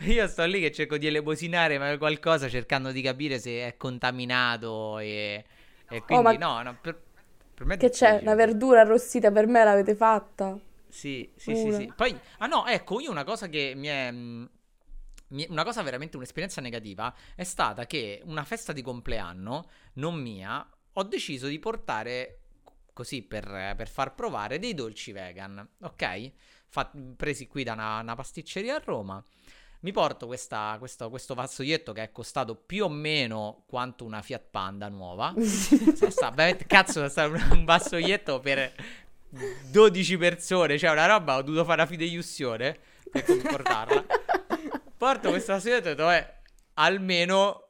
Io 0.00 0.26
sto 0.28 0.44
lì 0.44 0.60
che 0.60 0.72
cerco 0.72 0.98
di 0.98 1.06
elemosinare 1.06 1.78
ma 1.78 1.96
qualcosa 1.98 2.48
cercando 2.48 2.92
di 2.92 3.00
capire 3.02 3.38
se 3.38 3.66
è 3.66 3.76
contaminato 3.76 4.98
e, 4.98 5.44
e 5.88 6.02
quindi 6.04 6.16
Oh, 6.16 6.22
ma- 6.22 6.36
no, 6.36 6.62
no, 6.62 6.76
per, 6.80 7.00
per 7.54 7.66
Che 7.76 7.88
c'è? 7.90 8.18
difficile. 8.18 8.20
Una 8.20 8.34
verdura 8.34 8.82
arrostita 8.82 9.30
per 9.30 9.46
me 9.46 9.64
l'avete 9.64 9.94
fatta? 9.94 10.58
Sì, 10.96 11.30
sì, 11.36 11.54
sì, 11.54 11.72
sì. 11.72 11.92
Poi, 11.94 12.18
ah 12.38 12.46
no, 12.46 12.66
ecco, 12.66 13.00
io 13.00 13.10
una 13.10 13.24
cosa 13.24 13.48
che 13.48 13.74
mi 13.76 13.86
è... 13.88 14.10
mh, 14.10 14.50
mi- 15.28 15.46
Una 15.50 15.64
cosa 15.64 15.82
veramente, 15.82 16.16
un'esperienza 16.16 16.60
negativa 16.60 17.14
è 17.34 17.44
stata 17.44 17.84
che 17.86 18.22
una 18.24 18.44
festa 18.44 18.72
di 18.72 18.80
compleanno, 18.82 19.68
non 19.94 20.14
mia, 20.20 20.66
ho 20.94 21.02
deciso 21.02 21.48
di 21.48 21.58
portare, 21.58 22.38
così 22.92 23.22
per, 23.22 23.74
per 23.76 23.88
far 23.88 24.14
provare, 24.14 24.58
dei 24.58 24.72
dolci 24.74 25.12
vegan, 25.12 25.68
ok? 25.82 26.32
Fa- 26.68 26.90
presi 27.16 27.46
qui 27.46 27.62
da 27.62 27.74
una, 27.74 28.00
una 28.00 28.14
pasticceria 28.14 28.76
a 28.76 28.82
Roma. 28.84 29.22
Mi 29.80 29.92
porto 29.92 30.26
questa- 30.26 30.76
questo, 30.78 31.10
questo 31.10 31.34
vassoietto 31.34 31.92
che 31.92 32.02
è 32.04 32.10
costato 32.10 32.54
più 32.56 32.84
o 32.84 32.88
meno 32.88 33.64
quanto 33.66 34.04
una 34.04 34.22
Fiat 34.22 34.46
Panda 34.50 34.88
nuova. 34.88 35.34
Cioè, 35.36 36.10
sta, 36.10 36.30
veramente- 36.30 36.66
cazzo, 36.66 37.06
sta 37.08 37.26
un, 37.26 37.34
un 37.52 37.64
vassoietto 37.64 38.40
per 38.40 38.72
12 39.70 40.16
persone, 40.16 40.78
cioè 40.78 40.90
una 40.90 41.06
roba, 41.06 41.36
ho 41.36 41.42
dovuto 41.42 41.64
fare 41.64 41.78
la 41.78 41.86
fideiussione 41.86 42.78
per 43.10 43.24
comportarla. 43.26 44.04
Porto 44.96 45.28
questo 45.30 45.52
vassoietto 45.52 45.88
e 45.88 45.92
ho 45.92 45.94
detto, 45.94 46.10
"Eh, 46.10 46.34
almeno 46.74 47.62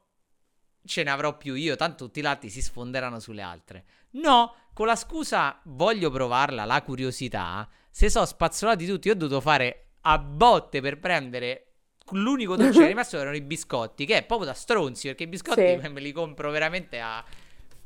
ce 0.85 1.03
ne 1.03 1.09
avrò 1.11 1.35
più 1.37 1.53
io, 1.55 1.75
tanto 1.75 2.05
tutti 2.05 2.21
gli 2.21 2.25
altri 2.25 2.49
si 2.49 2.61
sfonderanno 2.61 3.19
sulle 3.19 3.41
altre. 3.41 3.85
No, 4.11 4.55
con 4.73 4.87
la 4.87 4.95
scusa 4.95 5.59
voglio 5.65 6.09
provarla, 6.09 6.63
la 6.63 6.81
curiosità, 6.81 7.67
se 7.91 8.09
sono 8.09 8.25
spazzolati 8.25 8.85
tutti, 8.85 9.07
io 9.09 9.13
ho 9.13 9.17
dovuto 9.17 9.41
fare 9.41 9.89
a 10.01 10.17
botte 10.17 10.79
per 10.79 10.99
prendere 10.99 11.63
l'unico 12.11 12.55
dolce 12.55 12.79
che 12.79 12.85
è 12.85 12.87
rimasto 12.87 13.17
erano 13.17 13.35
i 13.35 13.41
biscotti, 13.41 14.05
che 14.05 14.17
è 14.19 14.23
proprio 14.23 14.47
da 14.47 14.53
stronzi, 14.53 15.07
perché 15.07 15.23
i 15.23 15.27
biscotti 15.27 15.77
Sì. 15.81 15.89
me 15.89 15.99
li 15.99 16.13
compro 16.13 16.49
veramente 16.51 16.99
a 17.01 17.21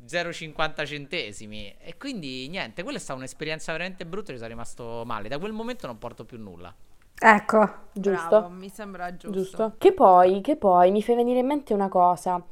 0,50 0.08 0.86
centesimi. 0.86 1.76
E 1.80 1.98
quindi 1.98 2.48
niente, 2.50 2.84
quella 2.84 2.98
è 2.98 3.02
stata 3.02 3.18
un'esperienza 3.18 3.72
veramente 3.72 4.06
brutta, 4.06 4.32
ci 4.32 4.38
sono 4.38 4.50
rimasto 4.50 5.04
male. 5.06 5.28
Da 5.28 5.40
quel 5.40 5.52
momento 5.52 5.88
non 5.88 5.98
porto 5.98 6.26
più 6.26 6.40
nulla. 6.40 6.74
ecco. 7.18 7.70
Giusto? 7.94 8.28
Bravo, 8.28 8.50
mi 8.50 8.70
sembra 8.70 9.16
giusto. 9.16 9.38
Giusto. 9.38 9.74
Che 9.78 9.94
poi, 9.94 10.42
che 10.42 10.56
poi 10.56 10.92
mi 10.92 11.02
fa 11.02 11.16
venire 11.16 11.40
in 11.40 11.46
mente 11.46 11.74
una 11.74 11.90
cosa. 11.90 12.44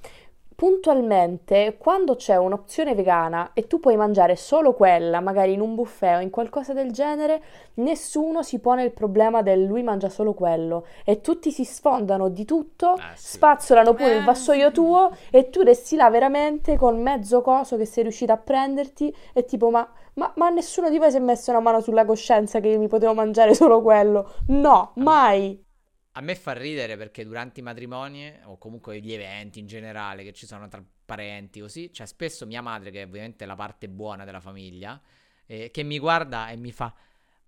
Puntualmente, 0.59 1.77
quando 1.77 2.17
c'è 2.17 2.35
un'opzione 2.35 2.93
vegana 2.93 3.51
e 3.53 3.65
tu 3.65 3.79
puoi 3.79 3.95
mangiare 3.95 4.35
solo 4.35 4.73
quella, 4.73 5.21
magari 5.21 5.53
in 5.53 5.61
un 5.61 5.73
buffet 5.73 6.17
o 6.17 6.19
in 6.19 6.29
qualcosa 6.29 6.73
del 6.73 6.91
genere, 6.91 7.41
nessuno 7.75 8.43
si 8.43 8.59
pone 8.59 8.83
il 8.83 8.91
problema 8.91 9.41
del 9.41 9.63
lui 9.63 9.83
mangia 9.83 10.09
solo 10.09 10.33
quello 10.33 10.85
e 11.05 11.21
tutti 11.21 11.51
si 11.51 11.63
sfondano 11.63 12.27
di 12.27 12.43
tutto, 12.43 12.97
Eh, 12.97 13.15
sì. 13.15 13.37
spazzolano 13.37 13.93
pure 13.93 14.15
Eh, 14.15 14.17
il 14.17 14.25
vassoio 14.25 14.71
tuo 14.73 15.11
e 15.31 15.49
tu 15.49 15.61
resti 15.61 15.95
là 15.95 16.09
veramente 16.09 16.75
con 16.75 17.01
mezzo 17.01 17.41
coso 17.41 17.77
che 17.77 17.85
sei 17.85 18.03
riuscito 18.03 18.33
a 18.33 18.37
prenderti 18.37 19.15
e 19.31 19.45
tipo 19.45 19.69
ma, 19.69 19.89
ma, 20.15 20.29
ma 20.35 20.49
nessuno 20.49 20.89
di 20.89 20.97
voi 20.97 21.09
si 21.09 21.15
è 21.15 21.21
messo 21.21 21.51
una 21.51 21.61
mano 21.61 21.79
sulla 21.79 22.03
coscienza 22.03 22.59
che 22.59 22.67
io 22.67 22.79
mi 22.79 22.89
potevo 22.89 23.13
mangiare 23.13 23.53
solo 23.53 23.81
quello? 23.81 24.29
No, 24.47 24.91
mai! 24.95 25.67
A 26.13 26.21
me 26.21 26.35
fa 26.35 26.53
ridere 26.53 26.97
perché 26.97 27.23
durante 27.23 27.59
i 27.59 27.63
matrimoni 27.63 28.31
o 28.43 28.57
comunque 28.57 28.99
gli 28.99 29.13
eventi 29.13 29.59
in 29.59 29.67
generale 29.67 30.23
che 30.23 30.33
ci 30.33 30.45
sono 30.45 30.67
tra 30.67 30.83
parenti 31.05 31.59
così, 31.59 31.89
c'è 31.91 32.05
spesso 32.05 32.45
mia 32.45 32.61
madre 32.61 32.91
che 32.91 33.01
è 33.01 33.05
ovviamente 33.05 33.45
la 33.45 33.55
parte 33.55 33.87
buona 33.87 34.25
della 34.25 34.39
famiglia 34.41 34.99
eh, 35.45 35.71
che 35.71 35.83
mi 35.83 35.97
guarda 35.97 36.49
e 36.49 36.57
mi 36.57 36.71
fa 36.71 36.93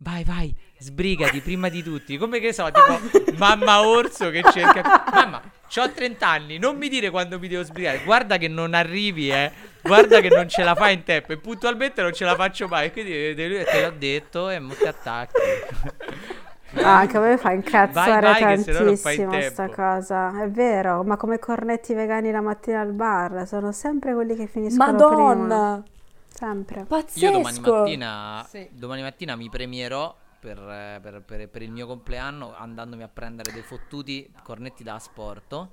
Vai, 0.03 0.23
vai, 0.23 0.51
sbrigati 0.79 1.41
prima 1.41 1.69
di 1.69 1.83
tutti. 1.83 2.17
Come 2.17 2.39
che 2.39 2.53
so, 2.53 2.67
tipo 2.71 2.99
mamma 3.37 3.87
orso 3.87 4.31
che 4.31 4.41
cerca. 4.51 5.03
Mamma, 5.13 5.39
ho 5.75 5.91
30 5.91 6.27
anni, 6.27 6.57
non 6.57 6.75
mi 6.75 6.89
dire 6.89 7.11
quando 7.11 7.37
mi 7.37 7.47
devo 7.47 7.63
sbrigare. 7.63 8.01
Guarda 8.03 8.37
che 8.37 8.47
non 8.47 8.73
arrivi, 8.73 9.29
eh. 9.29 9.51
Guarda 9.79 10.19
che 10.19 10.29
non 10.29 10.49
ce 10.49 10.63
la 10.63 10.73
fai 10.73 10.95
in 10.95 11.03
tempo. 11.03 11.33
E 11.33 11.37
puntualmente 11.37 12.01
non 12.01 12.13
ce 12.13 12.25
la 12.25 12.33
faccio 12.33 12.67
mai. 12.67 12.91
Quindi 12.91 13.29
eh, 13.29 13.35
te 13.35 13.81
l'ho 13.81 13.95
detto 13.95 14.49
e 14.49 14.57
mo 14.57 14.73
ti 14.73 14.85
attacchi. 14.85 16.39
Ah, 16.75 16.99
anche 16.99 17.17
a 17.17 17.19
me 17.19 17.37
fa 17.37 17.51
incazzare 17.51 18.21
Vai, 18.21 18.41
vai, 18.41 18.63
tantissimo 18.63 19.41
sta 19.41 19.63
tempo. 19.65 19.73
cosa. 19.75 20.41
È 20.41 20.49
vero, 20.49 21.03
ma 21.03 21.17
come 21.17 21.37
cornetti 21.39 21.93
vegani 21.93 22.31
la 22.31 22.41
mattina 22.41 22.79
al 22.79 22.93
bar, 22.93 23.45
sono 23.45 23.71
sempre 23.71 24.13
quelli 24.13 24.35
che 24.35 24.47
finiscono 24.47 24.93
prima. 24.95 25.09
Madonna! 25.09 25.83
Sempre. 26.29 26.85
Pazzesco! 26.85 27.25
Io 27.25 27.31
domani 27.31 27.59
mattina, 27.59 28.45
Sì. 28.49 28.69
domani 28.71 29.01
mattina 29.01 29.35
mi 29.35 29.49
premierò 29.49 30.15
per, 30.39 30.57
per- 31.01 31.21
per- 31.25 31.49
per 31.49 31.61
il 31.61 31.71
mio 31.71 31.85
compleanno 31.85 32.53
andandomi 32.57 33.03
a 33.03 33.09
prendere 33.11 33.51
dei 33.51 33.61
fottuti 33.61 34.31
cornetti 34.43 34.83
da 34.83 34.95
asporto. 34.95 35.71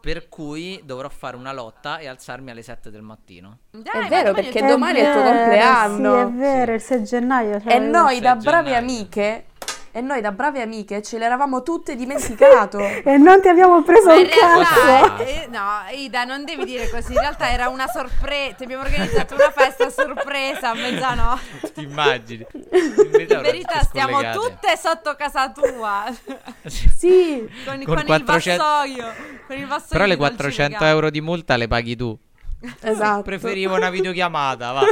Per 0.00 0.28
cui 0.30 0.80
dovrò 0.84 1.08
fare 1.10 1.36
una 1.36 1.52
lotta 1.52 1.98
e 1.98 2.08
alzarmi 2.08 2.50
alle 2.50 2.62
7 2.62 2.90
del 2.90 3.02
mattino. 3.02 3.58
Dai, 3.70 4.06
È 4.06 4.08
vero, 4.08 4.28
domani 4.28 4.34
perché 4.44 4.58
è- 4.60 4.68
domani 4.68 4.98
è 5.00 5.06
il 5.06 5.12
tuo 5.12 5.22
compleanno. 5.22 6.14
Sì, 6.14 6.20
è 6.20 6.30
vero, 6.38 6.72
il 6.74 6.80
6 6.80 7.04
gennaio. 7.04 7.60
cioè, 7.60 7.74
E 7.74 7.78
noi 7.78 8.20
da 8.20 8.32
6 8.34 8.42
brave 8.42 8.70
gennaio. 8.70 8.76
amiche, 8.78 9.44
e 9.96 10.02
noi 10.02 10.20
da 10.20 10.30
brave 10.30 10.60
amiche 10.60 11.00
ce 11.00 11.16
l'eravamo 11.16 11.62
tutte 11.62 11.96
dimenticato. 11.96 12.78
E 13.02 13.16
non 13.16 13.40
ti 13.40 13.48
abbiamo 13.48 13.82
preso 13.82 14.10
un 14.10 14.26
cazzo. 14.28 15.22
eh, 15.22 15.48
no, 15.50 15.62
Ida, 15.90 16.24
non 16.24 16.44
devi 16.44 16.64
dire 16.66 16.90
così. 16.90 17.12
In 17.14 17.20
realtà 17.20 17.50
era 17.50 17.68
una 17.68 17.86
sorpresa. 17.86 18.54
Ti 18.56 18.64
abbiamo 18.64 18.82
organizzato 18.82 19.34
una 19.34 19.50
festa 19.50 19.88
sorpresa 19.88 20.70
a 20.70 20.74
mezzanotte. 20.74 21.72
Ti 21.72 21.82
immagini? 21.82 22.46
In 22.52 23.26
In 23.28 23.40
verità, 23.40 23.80
stiamo 23.82 24.18
tutte 24.32 24.76
sotto 24.76 25.14
casa 25.16 25.50
tua. 25.50 26.04
sì, 26.66 27.48
Con, 27.64 27.82
Con 27.84 27.94
con 27.94 28.04
400 28.04 28.04
il 28.04 28.26
vassoio. 28.56 29.14
Con 29.46 29.56
il 29.56 29.66
vassoio 29.66 29.88
Però 29.90 30.04
le 30.04 30.14
di 30.14 30.20
dolci 30.20 30.36
400 30.36 30.72
vegani. 30.78 30.90
euro 30.92 31.10
di 31.10 31.20
multa 31.22 31.56
le 31.56 31.68
paghi 31.68 31.96
tu. 31.96 32.18
esatto. 32.82 33.22
Preferivo 33.22 33.74
una 33.76 33.88
videochiamata, 33.90 34.72
va. 34.72 34.82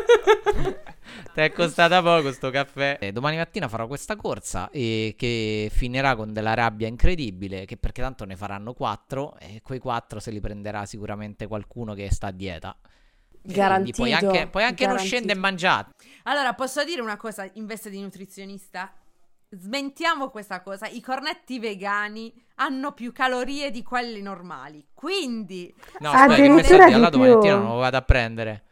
Ti 1.33 1.41
è 1.41 1.53
costata 1.53 2.03
poco 2.03 2.33
sto 2.33 2.51
caffè. 2.51 2.99
E 3.01 3.13
domani 3.13 3.37
mattina 3.37 3.69
farò 3.69 3.87
questa 3.87 4.17
corsa 4.17 4.71
e 4.71 5.15
che 5.17 5.71
finirà 5.73 6.15
con 6.17 6.33
della 6.33 6.55
rabbia 6.55 6.87
incredibile, 6.89 7.65
che 7.65 7.77
perché 7.77 8.03
tanto 8.03 8.25
ne 8.25 8.37
faranno 8.37 8.73
quattro 8.73 9.37
e 9.39 9.61
quei 9.63 9.79
quattro 9.79 10.21
se 10.21 10.31
li 10.31 10.41
prenderà 10.41 10.87
sicuramente 10.87 11.47
qualcuno 11.47 11.95
che 11.95 12.11
sta 12.13 12.29
a 12.29 12.33
dieta. 12.33 12.77
Garantito. 13.47 13.97
Puoi 13.99 14.13
anche, 14.15 14.47
puoi 14.49 14.65
anche 14.65 14.87
non 14.87 14.99
scendere 14.99 15.35
e 15.35 15.41
mangiare. 15.41 15.89
Allora, 16.25 16.55
posso 16.55 16.83
dire 16.85 17.03
una 17.03 17.17
cosa 17.17 17.49
in 17.55 17.67
veste 17.67 17.91
di 17.91 18.01
nutrizionista? 18.01 18.91
Smentiamo 19.51 20.31
questa 20.31 20.63
cosa. 20.63 20.89
I 20.89 21.01
cornetti 21.01 21.59
vegani 21.59 22.33
hanno 22.57 22.93
più 22.93 23.13
calorie 23.13 23.71
di 23.71 23.83
quelli 23.83 24.23
normali. 24.23 24.87
Quindi, 24.95 25.73
No, 26.01 26.11
aspetta, 26.11 26.35
che 26.35 26.43
Addirittura 26.43 26.77
questo 26.77 26.87
di 26.87 26.93
alla 26.95 27.11
domani 27.11 27.31
più. 27.31 27.39
mattina 27.39 27.57
non 27.59 27.69
lo 27.75 27.77
vado 27.81 27.97
a 27.99 28.03
prendere. 28.03 28.63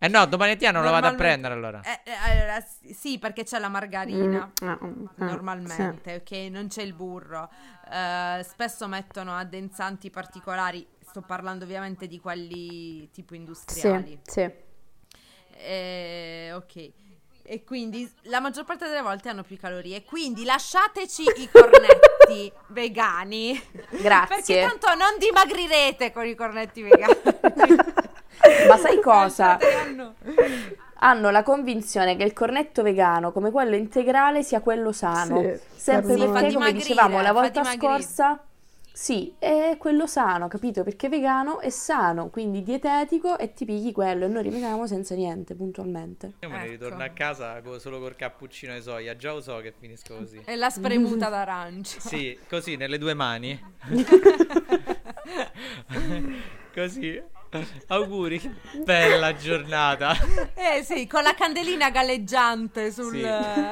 Eh 0.00 0.06
no, 0.06 0.26
domani 0.26 0.52
mattina 0.52 0.70
non 0.70 0.84
lo 0.84 0.90
vado 0.90 1.08
a 1.08 1.14
prendere 1.14 1.54
allora. 1.54 1.80
eh, 1.82 2.00
eh, 2.04 2.12
allora, 2.12 2.64
sì, 2.94 3.18
perché 3.18 3.42
c'è 3.42 3.58
la 3.58 3.68
margarina. 3.68 4.48
Mm, 4.64 4.68
ah, 4.68 4.78
mm, 4.84 5.04
ah, 5.18 5.24
Normalmente, 5.24 6.14
ok? 6.24 6.30
Non 6.50 6.68
c'è 6.68 6.82
il 6.82 6.92
burro. 6.92 7.50
Eh, 7.90 8.44
spesso 8.48 8.86
mettono 8.86 9.34
addensanti 9.34 10.08
particolari. 10.10 10.86
Sto 11.04 11.22
parlando 11.22 11.64
ovviamente 11.64 12.06
di 12.06 12.20
quelli 12.20 13.10
tipo 13.10 13.32
Sì, 13.34 13.40
industriali. 13.40 14.20
sì, 14.22 14.40
sì. 14.40 14.52
Eh, 15.56 16.52
ok. 16.54 16.90
E 17.50 17.64
quindi 17.64 18.08
la 18.24 18.40
maggior 18.40 18.64
parte 18.64 18.86
delle 18.86 19.00
volte 19.02 19.30
hanno 19.30 19.42
più 19.42 19.56
calorie. 19.56 20.04
Quindi 20.04 20.44
lasciateci 20.44 21.22
i 21.38 21.48
cornetti 21.50 22.52
vegani. 22.68 23.60
Grazie. 24.00 24.60
Perché 24.60 24.60
tanto 24.78 24.94
non 24.94 25.18
dimagrirete 25.18 26.12
con 26.12 26.24
i 26.26 26.34
cornetti 26.36 26.82
vegani. 26.82 27.14
Ma 28.66 28.76
sai 28.76 29.00
cosa? 29.00 29.58
Hanno- 31.00 31.30
la 31.30 31.42
convinzione 31.42 32.16
che 32.16 32.24
il 32.24 32.32
cornetto 32.32 32.82
vegano, 32.82 33.32
come 33.32 33.50
quello 33.50 33.76
integrale, 33.76 34.42
sia 34.42 34.60
quello 34.60 34.92
sano. 34.92 35.42
Sì, 35.42 35.60
Sempre 35.76 36.12
sì, 36.14 36.18
perché, 36.18 36.32
come 36.32 36.48
dimagrire, 36.48 36.78
dicevamo 36.78 37.20
la 37.20 37.32
volta 37.32 37.64
scorsa, 37.64 38.42
sì, 38.98 39.32
è 39.38 39.76
quello 39.78 40.08
sano, 40.08 40.48
capito? 40.48 40.82
Perché 40.82 41.08
vegano 41.08 41.60
è 41.60 41.70
sano, 41.70 42.30
quindi 42.30 42.64
dietetico 42.64 43.38
e 43.38 43.54
ti 43.54 43.64
pigli 43.64 43.92
quello 43.92 44.24
e 44.24 44.28
noi 44.28 44.42
rimaniamo 44.42 44.88
senza 44.88 45.14
niente, 45.14 45.54
puntualmente. 45.54 46.32
Io 46.40 46.48
me 46.48 46.56
ne 46.56 46.62
Ecco. 46.64 46.72
ritorno 46.72 47.04
a 47.04 47.08
casa 47.10 47.62
solo 47.78 48.00
col 48.00 48.16
cappuccino 48.16 48.74
di 48.74 48.82
soia. 48.82 49.14
Già 49.16 49.32
lo 49.32 49.40
so 49.40 49.58
che 49.58 49.72
finisco 49.78 50.16
così. 50.16 50.42
E 50.44 50.56
la 50.56 50.68
spremuta 50.68 51.28
d'arancia. 51.28 52.00
Sì, 52.08 52.36
così 52.48 52.74
nelle 52.74 52.98
due 52.98 53.14
mani. 53.14 53.56
così. 56.74 57.22
Auguri, 57.88 58.40
bella 58.84 59.34
giornata. 59.34 60.14
Eh 60.54 60.82
sì, 60.84 61.06
con 61.06 61.22
la 61.22 61.34
candelina 61.34 61.90
galleggiante 61.90 62.90
sul... 62.92 63.12
Sì, 63.12 63.22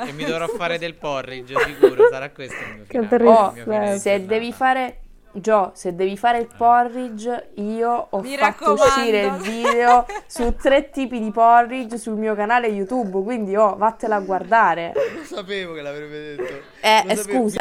E 0.09 0.12
mi 0.12 0.24
dovrò 0.24 0.47
fare 0.57 0.79
del 0.79 0.95
porridge, 0.95 1.55
sicuro. 1.64 2.09
Sarà 2.11 2.31
questo 2.31 2.57
il 2.62 2.74
mio 2.74 2.85
Che 2.87 3.03
finale. 3.03 3.24
Oh, 3.24 3.53
il 3.55 3.62
mio 3.66 3.99
se 3.99 4.11
giornata. 4.11 4.18
devi 4.35 4.53
fare 4.53 5.01
Gio, 5.39 5.72
se 5.74 5.95
devi 5.95 6.16
fare 6.16 6.39
il 6.39 6.49
porridge, 6.57 7.51
io 7.57 8.07
ho 8.09 8.20
Mi 8.20 8.39
fatto 8.39 8.74
raccomando. 8.74 8.83
uscire 8.83 9.20
il 9.27 9.33
video 9.35 10.07
su 10.27 10.55
tre 10.55 10.89
tipi 10.89 11.20
di 11.20 11.31
porridge 11.31 11.99
sul 11.99 12.16
mio 12.16 12.35
canale 12.35 12.68
YouTube, 12.68 13.22
quindi 13.22 13.55
oh, 13.55 13.77
vattela 13.77 14.16
a 14.16 14.20
guardare. 14.20 14.95
Lo 15.14 15.24
sapevo 15.24 15.74
che 15.74 15.83
l'avrebbe 15.83 16.37
detto. 16.37 16.55
Eh, 16.81 17.05
eh, 17.07 17.16
scusa. 17.16 17.61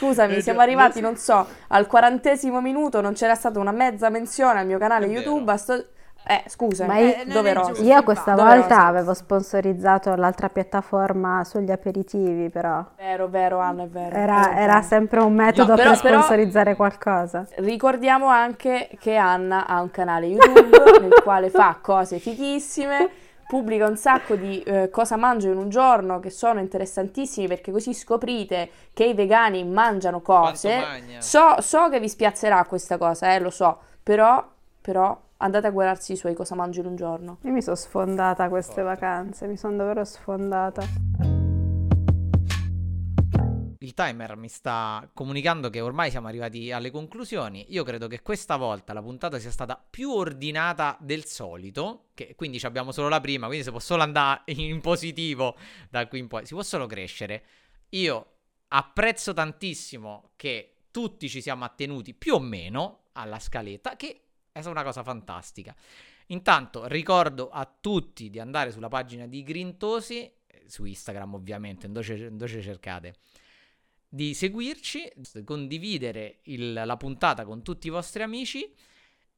Scusami, 0.00 0.36
Eh, 0.36 0.40
siamo 0.40 0.60
arrivati, 0.60 1.00
non 1.02 1.16
so, 1.16 1.46
al 1.68 1.86
quarantesimo 1.86 2.60
minuto, 2.62 3.00
non 3.02 3.12
c'era 3.12 3.34
stata 3.34 3.58
una 3.60 3.70
mezza 3.72 4.08
menzione 4.08 4.60
al 4.60 4.66
mio 4.66 4.78
canale 4.78 5.04
È 5.04 5.08
vero. 5.08 5.20
YouTube. 5.20 5.56
sto- 5.58 5.84
Eh, 6.26 6.42
scusa, 6.48 6.84
Ma 6.86 6.96
eh, 6.98 7.24
io- 7.26 7.32
doveroso. 7.32 7.68
giusto. 7.72 7.84
Io 7.84 8.02
questa 8.02 8.32
Doveroso. 8.34 8.58
volta 8.58 8.84
avevo 8.84 9.14
sponsorizzato 9.14 10.14
l'altra 10.16 10.50
piattaforma 10.50 11.42
sugli 11.44 11.70
aperitivi, 11.70 12.50
però 12.50 12.84
Vero, 12.98 13.28
vero, 13.28 13.58
Anna, 13.58 13.84
è 13.84 13.88
vero. 13.88 14.14
era, 14.16 14.50
Hai 14.50 14.62
era 14.62 14.82
sempre 14.82 15.20
un 15.20 15.34
metodo 15.34 15.74
però- 15.74 15.90
per 15.92 16.00
però- 16.00 16.14
sponsorizzare 16.20 16.76
qualcosa. 16.76 17.46
Ricordiamo 17.56 18.26
anche 18.28 18.90
che 19.00 19.16
Anna 19.16 19.66
ha 19.66 19.80
un 19.80 19.90
canale 19.90 20.26
YouTube 20.26 20.70
nel 21.00 21.22
quale 21.22 21.48
fa 21.48 21.78
cose 21.80 22.18
fighissime, 22.18 23.08
pubblica 23.50 23.88
un 23.88 23.96
sacco 23.96 24.36
di 24.36 24.62
eh, 24.62 24.90
cosa 24.90 25.16
mangio 25.16 25.50
in 25.50 25.56
un 25.56 25.70
giorno 25.70 26.20
che 26.20 26.30
sono 26.30 26.60
interessantissimi 26.60 27.48
perché 27.48 27.72
così 27.72 27.92
scoprite 27.92 28.70
che 28.94 29.06
i 29.06 29.12
vegani 29.12 29.64
mangiano 29.64 30.20
cose. 30.20 30.78
So, 31.18 31.60
so 31.60 31.88
che 31.88 31.98
vi 31.98 32.08
spiazzerà 32.08 32.64
questa 32.64 32.96
cosa, 32.96 33.34
eh, 33.34 33.40
lo 33.40 33.50
so, 33.50 33.76
però, 34.04 34.48
però 34.80 35.20
andate 35.38 35.66
a 35.66 35.70
guardarsi 35.70 36.12
i 36.12 36.16
suoi 36.16 36.34
cosa 36.34 36.54
mangio 36.54 36.78
in 36.78 36.86
un 36.86 36.94
giorno. 36.94 37.38
Io 37.42 37.50
mi 37.50 37.60
sono 37.60 37.74
sfondata 37.74 38.48
queste 38.48 38.82
vacanze, 38.82 39.48
mi 39.48 39.56
sono 39.56 39.74
davvero 39.74 40.04
sfondata. 40.04 41.39
Il 43.82 43.94
timer 43.94 44.36
mi 44.36 44.48
sta 44.48 45.08
comunicando 45.14 45.70
che 45.70 45.80
ormai 45.80 46.10
siamo 46.10 46.28
arrivati 46.28 46.70
alle 46.70 46.90
conclusioni. 46.90 47.64
Io 47.70 47.82
credo 47.82 48.08
che 48.08 48.20
questa 48.20 48.56
volta 48.56 48.92
la 48.92 49.00
puntata 49.00 49.38
sia 49.38 49.50
stata 49.50 49.82
più 49.88 50.10
ordinata 50.10 50.98
del 51.00 51.24
solito. 51.24 52.08
Che 52.12 52.34
quindi 52.34 52.60
abbiamo 52.64 52.92
solo 52.92 53.08
la 53.08 53.22
prima, 53.22 53.46
quindi 53.46 53.64
si 53.64 53.70
può 53.70 53.78
solo 53.78 54.02
andare 54.02 54.42
in 54.52 54.82
positivo 54.82 55.56
da 55.88 56.06
qui 56.08 56.18
in 56.18 56.28
poi. 56.28 56.44
Si 56.44 56.52
può 56.52 56.62
solo 56.62 56.84
crescere. 56.84 57.42
Io 57.90 58.32
apprezzo 58.68 59.32
tantissimo 59.32 60.32
che 60.36 60.74
tutti 60.90 61.26
ci 61.30 61.40
siamo 61.40 61.64
attenuti 61.64 62.12
più 62.12 62.34
o 62.34 62.38
meno 62.38 63.04
alla 63.12 63.38
scaletta, 63.38 63.96
che 63.96 64.24
è 64.52 64.62
una 64.66 64.82
cosa 64.82 65.02
fantastica. 65.02 65.74
Intanto 66.26 66.86
ricordo 66.86 67.48
a 67.48 67.64
tutti 67.80 68.28
di 68.28 68.40
andare 68.40 68.72
sulla 68.72 68.88
pagina 68.88 69.26
di 69.26 69.42
Grintosi, 69.42 70.18
eh, 70.18 70.64
su 70.66 70.84
Instagram 70.84 71.32
ovviamente, 71.32 71.90
dove 71.90 72.04
ce- 72.04 72.30
dove 72.30 72.46
ce 72.46 72.60
cercate 72.60 73.14
di 74.12 74.34
seguirci, 74.34 75.08
condividere 75.44 76.40
il- 76.44 76.72
la 76.72 76.96
puntata 76.96 77.44
con 77.44 77.62
tutti 77.62 77.86
i 77.86 77.90
vostri 77.90 78.24
amici 78.24 78.74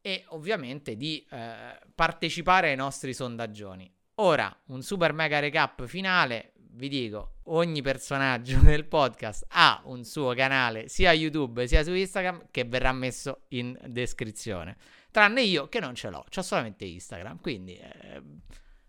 e 0.01 0.25
ovviamente 0.29 0.97
di 0.97 1.25
eh, 1.31 1.79
partecipare 1.95 2.71
ai 2.71 2.77
nostri 2.77 3.13
sondaggioni. 3.13 3.93
Ora, 4.17 4.55
un 4.69 4.83
super 4.83 5.13
mega 5.13 5.39
recap 5.41 5.85
finale, 5.87 6.53
vi 6.75 6.89
dico, 6.89 7.35
ogni 7.45 7.83
personaggio 7.83 8.59
del 8.65 8.87
podcast 8.87 9.45
ha 9.51 9.83
un 9.85 10.05
suo 10.05 10.33
canale 10.33 10.89
sia 10.89 11.13
YouTube 11.13 11.67
sia 11.67 11.85
su 11.85 11.93
Instagram 11.93 12.47
che 12.51 12.65
verrà 12.65 12.93
messo 12.93 13.43
in 13.49 13.79
descrizione. 13.89 14.77
Tranne 15.11 15.43
io 15.43 15.69
che 15.69 15.81
non 15.81 15.95
ce 15.95 16.09
l'ho, 16.09 16.25
ho 16.35 16.43
solamente 16.43 16.87
Instagram, 16.87 17.41
quindi 17.41 17.77
eh, 17.77 18.23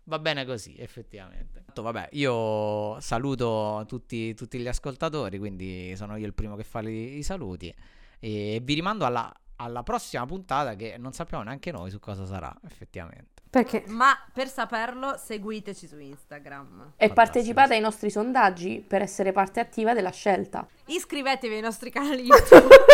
va 0.04 0.18
bene 0.18 0.44
così 0.44 0.76
effettivamente. 0.78 1.64
Vabbè, 1.74 2.10
io 2.12 2.98
saluto 3.00 3.84
tutti, 3.86 4.34
tutti 4.34 4.58
gli 4.58 4.68
ascoltatori, 4.68 5.38
quindi 5.38 5.94
sono 5.96 6.16
io 6.16 6.26
il 6.26 6.34
primo 6.34 6.56
che 6.56 6.64
fa 6.64 6.80
i, 6.80 7.18
i 7.18 7.22
saluti 7.22 7.74
e 8.20 8.60
vi 8.62 8.74
rimando 8.74 9.04
alla, 9.04 9.32
alla 9.56 9.82
prossima 9.82 10.24
puntata 10.24 10.74
che 10.74 10.96
non 10.98 11.12
sappiamo 11.12 11.42
neanche 11.42 11.72
noi 11.72 11.90
su 11.90 11.98
cosa 11.98 12.24
sarà 12.24 12.54
effettivamente. 12.64 13.42
Perché 13.50 13.84
Ma 13.86 14.16
per 14.32 14.48
saperlo, 14.48 15.16
seguiteci 15.16 15.86
su 15.86 15.98
Instagram. 15.98 16.94
E 16.96 17.06
Fantastico. 17.06 17.14
partecipate 17.14 17.74
ai 17.74 17.80
nostri 17.80 18.10
sondaggi 18.10 18.84
per 18.86 19.00
essere 19.00 19.30
parte 19.30 19.60
attiva 19.60 19.94
della 19.94 20.10
scelta. 20.10 20.66
Iscrivetevi 20.86 21.54
ai 21.54 21.60
nostri 21.60 21.90
canali 21.90 22.24
YouTube. 22.24 22.74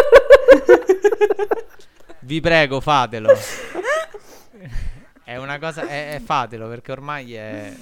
Vi 2.20 2.40
prego, 2.40 2.80
fatelo. 2.80 3.32
è 5.31 5.37
una 5.37 5.61
cosa, 5.61 5.87
è, 5.87 6.14
è 6.14 6.18
fatelo 6.18 6.66
perché 6.66 6.91
ormai 6.91 7.35
è... 7.35 7.72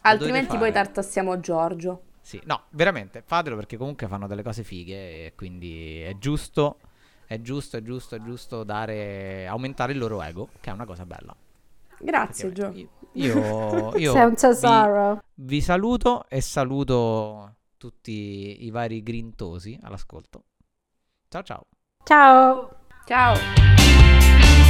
Altrimenti 0.00 0.58
poi 0.58 0.72
tartassiamo 0.72 1.38
Giorgio. 1.38 2.02
Sì, 2.20 2.40
no, 2.46 2.64
veramente, 2.70 3.22
fatelo 3.24 3.54
perché 3.54 3.76
comunque 3.76 4.08
fanno 4.08 4.26
delle 4.26 4.42
cose 4.42 4.64
fighe 4.64 5.26
e 5.26 5.32
quindi 5.36 6.00
è 6.00 6.18
giusto, 6.18 6.78
è 7.24 7.40
giusto, 7.40 7.76
è 7.76 7.82
giusto, 7.82 8.16
è 8.16 8.22
giusto 8.22 8.64
dare, 8.64 9.46
aumentare 9.46 9.92
il 9.92 9.98
loro 9.98 10.20
ego, 10.20 10.48
che 10.60 10.70
è 10.70 10.72
una 10.72 10.84
cosa 10.84 11.06
bella. 11.06 11.32
Grazie, 12.00 12.52
Gio. 12.52 12.72
Io, 12.72 12.88
io, 13.12 13.94
io 13.96 14.12
sei 14.12 14.24
un 14.24 15.14
vi, 15.34 15.44
vi 15.44 15.60
saluto 15.60 16.24
e 16.28 16.40
saluto 16.40 17.54
tutti 17.76 18.64
i 18.64 18.70
vari 18.70 19.04
grintosi 19.04 19.78
all'ascolto. 19.80 20.42
Ciao 21.28 21.42
ciao. 21.44 21.66
Ciao. 22.02 22.78
Ciao. 23.04 24.65